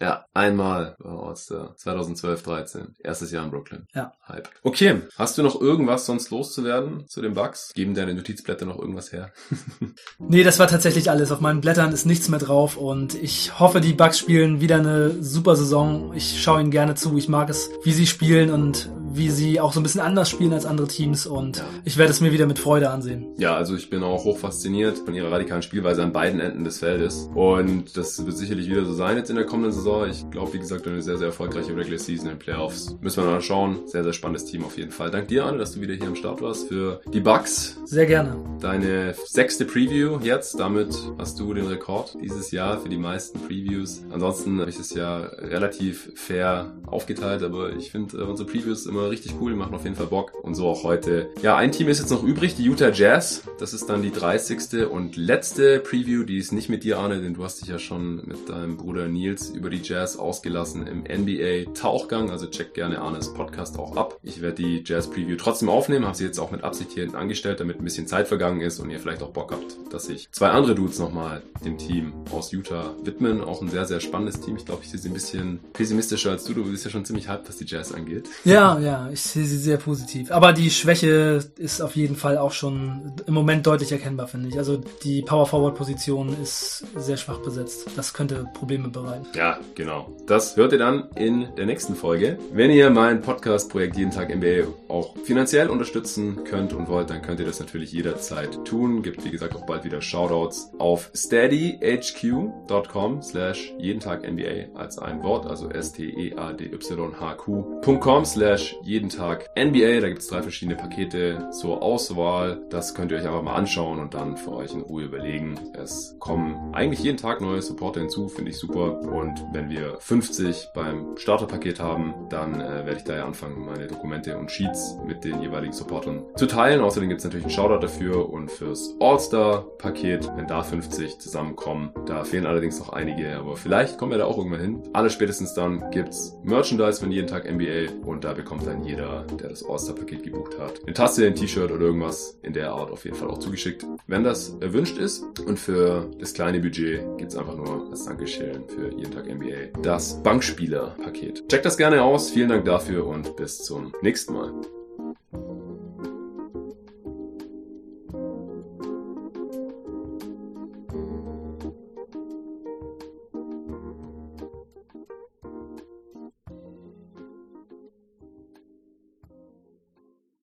Ja, 0.00 0.24
einmal 0.34 0.96
war 0.98 1.28
All-Star. 1.28 1.76
2012, 1.76 2.42
13. 2.42 2.96
Erstes 3.04 3.30
Jahr 3.30 3.44
in 3.44 3.52
Brooklyn. 3.52 3.86
Ja. 3.94 4.12
Hype. 4.26 4.48
Okay, 4.64 5.02
hast 5.16 5.38
du 5.38 5.44
noch 5.44 5.60
irgendwas 5.60 6.06
sonst 6.06 6.30
loszuwerden 6.30 7.06
zu 7.06 7.22
den 7.22 7.34
Bugs? 7.34 7.72
Geben 7.72 7.94
deine 7.94 8.14
Notizblätter 8.14 8.66
noch 8.66 8.80
irgendwas 8.80 9.12
her? 9.12 9.30
nee, 10.18 10.42
das 10.42 10.58
war 10.58 10.66
tatsächlich 10.66 11.08
alles. 11.08 11.30
Auf 11.30 11.40
meinen 11.40 11.60
Blättern 11.60 11.92
ist 11.92 12.06
nichts 12.06 12.28
mehr 12.28 12.40
drauf 12.40 12.76
und 12.76 13.14
ich 13.14 13.60
hoffe, 13.60 13.80
die 13.80 13.92
Bugs 13.92 14.18
spielen 14.18 14.60
wieder 14.60 14.76
eine 14.76 15.22
super 15.22 15.54
Saison. 15.54 16.12
Ich 16.14 16.42
schaue 16.42 16.60
ihnen 16.60 16.72
gerne 16.72 16.96
zu. 16.96 17.16
Ich 17.16 17.28
mag 17.28 17.48
es, 17.48 17.70
wie 17.84 17.92
sie 17.92 18.08
spielen 18.08 18.50
und 18.50 18.90
wie 19.12 19.30
sie 19.30 19.60
auch 19.60 19.72
so 19.72 19.80
ein 19.80 19.82
bisschen 19.82 20.00
anders 20.00 20.30
spielen 20.30 20.52
als 20.52 20.66
andere 20.66 20.88
Teams 20.88 21.26
und 21.26 21.58
ja. 21.58 21.64
ich 21.84 21.96
werde 21.98 22.12
es 22.12 22.20
mir 22.20 22.32
wieder 22.32 22.46
mit 22.46 22.58
Freude 22.58 22.90
ansehen. 22.90 23.26
Ja, 23.38 23.56
also 23.56 23.74
ich 23.74 23.90
bin 23.90 24.02
auch 24.02 24.24
hoch 24.24 24.38
fasziniert 24.38 24.98
von 24.98 25.14
ihrer 25.14 25.30
radikalen 25.30 25.62
Spielweise 25.62 26.02
an 26.02 26.12
beiden 26.12 26.40
Enden 26.40 26.64
des 26.64 26.78
Feldes 26.78 27.28
und 27.34 27.96
das 27.96 28.24
wird 28.24 28.36
sicherlich 28.36 28.68
wieder 28.68 28.84
so 28.84 28.92
sein 28.92 29.16
jetzt 29.16 29.30
in 29.30 29.36
der 29.36 29.46
kommenden 29.46 29.72
Saison. 29.72 30.08
Ich 30.08 30.28
glaube, 30.30 30.52
wie 30.54 30.58
gesagt, 30.58 30.86
eine 30.86 31.02
sehr, 31.02 31.18
sehr 31.18 31.28
erfolgreiche 31.28 31.76
Regular 31.76 31.98
Season 31.98 32.30
in 32.30 32.38
Playoffs. 32.38 32.96
Müssen 33.00 33.24
wir 33.24 33.30
mal 33.30 33.40
schauen. 33.40 33.80
Sehr, 33.86 34.04
sehr 34.04 34.12
spannendes 34.12 34.44
Team 34.44 34.64
auf 34.64 34.76
jeden 34.78 34.92
Fall. 34.92 35.10
Dank 35.10 35.28
dir, 35.28 35.46
Anne, 35.46 35.58
dass 35.58 35.72
du 35.72 35.80
wieder 35.80 35.94
hier 35.94 36.06
am 36.06 36.16
Start 36.16 36.40
warst 36.40 36.68
für 36.68 37.00
die 37.12 37.20
Bucks. 37.20 37.78
Sehr 37.84 38.06
gerne. 38.06 38.36
Deine 38.60 39.14
sechste 39.26 39.64
Preview 39.64 40.18
jetzt. 40.22 40.58
Damit 40.58 40.96
hast 41.18 41.38
du 41.38 41.52
den 41.54 41.66
Rekord 41.66 42.16
dieses 42.22 42.50
Jahr 42.50 42.78
für 42.78 42.88
die 42.88 42.96
meisten 42.96 43.40
Previews. 43.40 44.02
Ansonsten 44.12 44.60
habe 44.60 44.70
ich 44.70 44.76
das 44.76 44.94
ja 44.94 45.18
relativ 45.18 46.12
fair 46.14 46.72
aufgeteilt, 46.86 47.42
aber 47.42 47.72
ich 47.74 47.90
finde 47.90 48.18
äh, 48.18 48.22
unsere 48.22 48.48
Previews 48.48 48.86
immer 48.86 49.01
richtig 49.10 49.34
cool, 49.40 49.54
machen 49.54 49.74
auf 49.74 49.84
jeden 49.84 49.96
Fall 49.96 50.06
Bock. 50.06 50.32
Und 50.42 50.54
so 50.54 50.68
auch 50.68 50.84
heute. 50.84 51.30
Ja, 51.42 51.56
ein 51.56 51.72
Team 51.72 51.88
ist 51.88 51.98
jetzt 51.98 52.10
noch 52.10 52.22
übrig, 52.22 52.56
die 52.56 52.64
Utah 52.64 52.90
Jazz. 52.90 53.42
Das 53.58 53.72
ist 53.72 53.88
dann 53.88 54.02
die 54.02 54.12
30. 54.12 54.86
und 54.90 55.16
letzte 55.16 55.80
Preview. 55.80 56.24
Die 56.24 56.38
ist 56.38 56.52
nicht 56.52 56.68
mit 56.68 56.84
dir, 56.84 56.98
Arne, 56.98 57.20
denn 57.20 57.34
du 57.34 57.44
hast 57.44 57.60
dich 57.60 57.68
ja 57.68 57.78
schon 57.78 58.16
mit 58.26 58.48
deinem 58.48 58.76
Bruder 58.76 59.08
Nils 59.08 59.50
über 59.50 59.70
die 59.70 59.80
Jazz 59.82 60.16
ausgelassen 60.16 60.86
im 60.86 61.02
NBA 61.02 61.72
Tauchgang. 61.74 62.30
Also 62.30 62.46
check 62.46 62.74
gerne 62.74 63.00
Arnes 63.00 63.32
Podcast 63.32 63.78
auch 63.78 63.96
ab. 63.96 64.18
Ich 64.22 64.42
werde 64.42 64.62
die 64.62 64.82
Jazz 64.84 65.08
Preview 65.08 65.36
trotzdem 65.36 65.68
aufnehmen, 65.68 66.04
habe 66.04 66.16
sie 66.16 66.24
jetzt 66.24 66.38
auch 66.38 66.50
mit 66.50 66.64
Absicht 66.64 66.92
hier 66.92 67.04
hinten 67.04 67.16
angestellt, 67.16 67.60
damit 67.60 67.78
ein 67.78 67.84
bisschen 67.84 68.06
Zeit 68.06 68.28
vergangen 68.28 68.60
ist 68.60 68.78
und 68.80 68.90
ihr 68.90 68.98
vielleicht 68.98 69.22
auch 69.22 69.30
Bock 69.30 69.52
habt, 69.52 69.76
dass 69.92 70.06
sich 70.06 70.28
zwei 70.32 70.50
andere 70.50 70.74
Dudes 70.74 70.98
nochmal 70.98 71.42
dem 71.64 71.78
Team 71.78 72.12
aus 72.32 72.52
Utah 72.52 72.94
widmen. 73.04 73.42
Auch 73.42 73.62
ein 73.62 73.68
sehr, 73.68 73.84
sehr 73.86 74.00
spannendes 74.00 74.40
Team. 74.40 74.56
Ich 74.56 74.64
glaube, 74.64 74.82
ich 74.82 74.90
sehe 74.90 74.98
sie 74.98 75.08
ein 75.08 75.14
bisschen 75.14 75.60
pessimistischer 75.72 76.30
als 76.30 76.44
du. 76.44 76.54
Du 76.54 76.64
bist 76.64 76.84
ja 76.84 76.90
schon 76.90 77.04
ziemlich 77.04 77.28
hyped, 77.28 77.48
was 77.48 77.56
die 77.56 77.66
Jazz 77.66 77.92
angeht. 77.92 78.28
Ja, 78.44 78.78
ja, 78.78 78.91
ich 79.12 79.22
sehe 79.22 79.44
sie 79.44 79.58
sehr 79.58 79.76
positiv. 79.76 80.30
Aber 80.30 80.52
die 80.52 80.70
Schwäche 80.70 81.44
ist 81.56 81.80
auf 81.80 81.96
jeden 81.96 82.16
Fall 82.16 82.38
auch 82.38 82.52
schon 82.52 83.12
im 83.26 83.34
Moment 83.34 83.66
deutlich 83.66 83.92
erkennbar, 83.92 84.28
finde 84.28 84.48
ich. 84.48 84.58
Also 84.58 84.80
die 85.04 85.22
Power 85.22 85.46
Forward 85.46 85.76
Position 85.76 86.36
ist 86.42 86.84
sehr 86.96 87.16
schwach 87.16 87.38
besetzt. 87.38 87.86
Das 87.96 88.14
könnte 88.14 88.46
Probleme 88.54 88.88
bereiten. 88.88 89.26
Ja, 89.34 89.58
genau. 89.74 90.10
Das 90.26 90.56
hört 90.56 90.72
ihr 90.72 90.78
dann 90.78 91.08
in 91.16 91.48
der 91.56 91.66
nächsten 91.66 91.94
Folge. 91.94 92.38
Wenn 92.52 92.70
ihr 92.70 92.90
mein 92.90 93.22
Podcast-Projekt 93.22 93.96
Jeden 93.96 94.10
Tag 94.10 94.34
NBA 94.34 94.66
auch 94.88 95.16
finanziell 95.24 95.68
unterstützen 95.68 96.44
könnt 96.44 96.72
und 96.72 96.88
wollt, 96.88 97.10
dann 97.10 97.22
könnt 97.22 97.40
ihr 97.40 97.46
das 97.46 97.58
natürlich 97.60 97.92
jederzeit 97.92 98.64
tun. 98.64 99.02
Gibt 99.02 99.24
wie 99.24 99.30
gesagt 99.30 99.54
auch 99.56 99.66
bald 99.66 99.84
wieder 99.84 100.00
Shoutouts 100.00 100.70
auf 100.78 101.10
steadyhq.com 101.14 103.22
slash 103.22 103.72
jeden 103.78 104.00
Tag 104.00 104.28
NBA 104.28 104.78
als 104.78 104.98
ein 104.98 105.22
Wort, 105.22 105.46
also 105.46 105.70
S-T-E-A-D-Y-H-Q.com 105.70 108.24
slash 108.24 108.74
jeden 108.82 109.08
Tag 109.08 109.50
NBA. 109.56 110.00
Da 110.00 110.08
gibt 110.08 110.20
es 110.20 110.28
drei 110.28 110.42
verschiedene 110.42 110.76
Pakete 110.76 111.48
zur 111.50 111.82
Auswahl. 111.82 112.60
Das 112.70 112.94
könnt 112.94 113.12
ihr 113.12 113.18
euch 113.18 113.26
einfach 113.26 113.42
mal 113.42 113.54
anschauen 113.54 113.98
und 113.98 114.14
dann 114.14 114.36
für 114.36 114.52
euch 114.52 114.72
in 114.72 114.80
Ruhe 114.80 115.04
überlegen. 115.04 115.58
Es 115.74 116.16
kommen 116.18 116.74
eigentlich 116.74 117.02
jeden 117.02 117.16
Tag 117.16 117.40
neue 117.40 117.62
Supporter 117.62 118.00
hinzu, 118.00 118.28
finde 118.28 118.50
ich 118.50 118.58
super. 118.58 119.00
Und 119.00 119.44
wenn 119.52 119.70
wir 119.70 119.96
50 120.00 120.68
beim 120.74 121.16
Starterpaket 121.16 121.80
haben, 121.80 122.14
dann 122.28 122.60
äh, 122.60 122.84
werde 122.86 122.96
ich 122.96 123.04
da 123.04 123.16
ja 123.16 123.26
anfangen, 123.26 123.64
meine 123.64 123.86
Dokumente 123.86 124.36
und 124.36 124.50
Sheets 124.50 124.98
mit 125.06 125.24
den 125.24 125.40
jeweiligen 125.40 125.72
Supportern 125.72 126.24
zu 126.36 126.46
teilen. 126.46 126.80
Außerdem 126.80 127.08
gibt 127.08 127.20
es 127.20 127.24
natürlich 127.24 127.46
einen 127.46 127.54
Shoutout 127.54 127.80
dafür 127.80 128.28
und 128.28 128.50
fürs 128.50 128.94
All-Star-Paket, 129.00 130.30
wenn 130.36 130.46
da 130.46 130.62
50 130.62 131.18
zusammenkommen. 131.18 131.92
Da 132.06 132.24
fehlen 132.24 132.46
allerdings 132.46 132.78
noch 132.78 132.90
einige, 132.90 133.36
aber 133.36 133.56
vielleicht 133.56 133.98
kommen 133.98 134.12
wir 134.12 134.18
da 134.18 134.24
auch 134.24 134.38
irgendwann 134.38 134.60
hin. 134.60 134.82
Alles 134.92 135.12
spätestens 135.12 135.54
dann 135.54 135.90
gibt's 135.90 136.38
Merchandise 136.42 137.00
von 137.00 137.10
jeden 137.10 137.28
Tag 137.28 137.50
NBA 137.50 137.92
und 138.04 138.24
da 138.24 138.32
bekommt 138.32 138.66
dann 138.72 138.84
jeder, 138.84 139.24
der 139.40 139.50
das 139.50 139.64
All-Star-Paket 139.64 140.22
gebucht 140.22 140.58
hat, 140.58 140.82
eine 140.82 140.94
Tasse, 140.94 141.26
ein 141.26 141.34
T-Shirt 141.34 141.70
oder 141.70 141.86
irgendwas 141.86 142.38
in 142.42 142.52
der 142.52 142.72
Art 142.72 142.90
auf 142.90 143.04
jeden 143.04 143.16
Fall 143.16 143.28
auch 143.28 143.38
zugeschickt, 143.38 143.86
wenn 144.06 144.24
das 144.24 144.56
erwünscht 144.60 144.98
ist. 144.98 145.24
Und 145.40 145.58
für 145.58 146.10
das 146.18 146.34
kleine 146.34 146.60
Budget 146.60 147.02
gibt's 147.18 147.36
einfach 147.36 147.56
nur 147.56 147.88
als 147.90 148.04
Dankeschön 148.04 148.64
für 148.68 148.92
jeden 148.94 149.12
Tag 149.12 149.26
NBA 149.26 149.80
das 149.82 150.22
Bankspieler-Paket. 150.22 151.48
Checkt 151.48 151.64
das 151.64 151.76
gerne 151.76 152.02
aus. 152.02 152.30
Vielen 152.30 152.48
Dank 152.48 152.64
dafür 152.64 153.06
und 153.06 153.36
bis 153.36 153.58
zum 153.58 153.92
nächsten 154.02 154.32
Mal. 154.34 154.52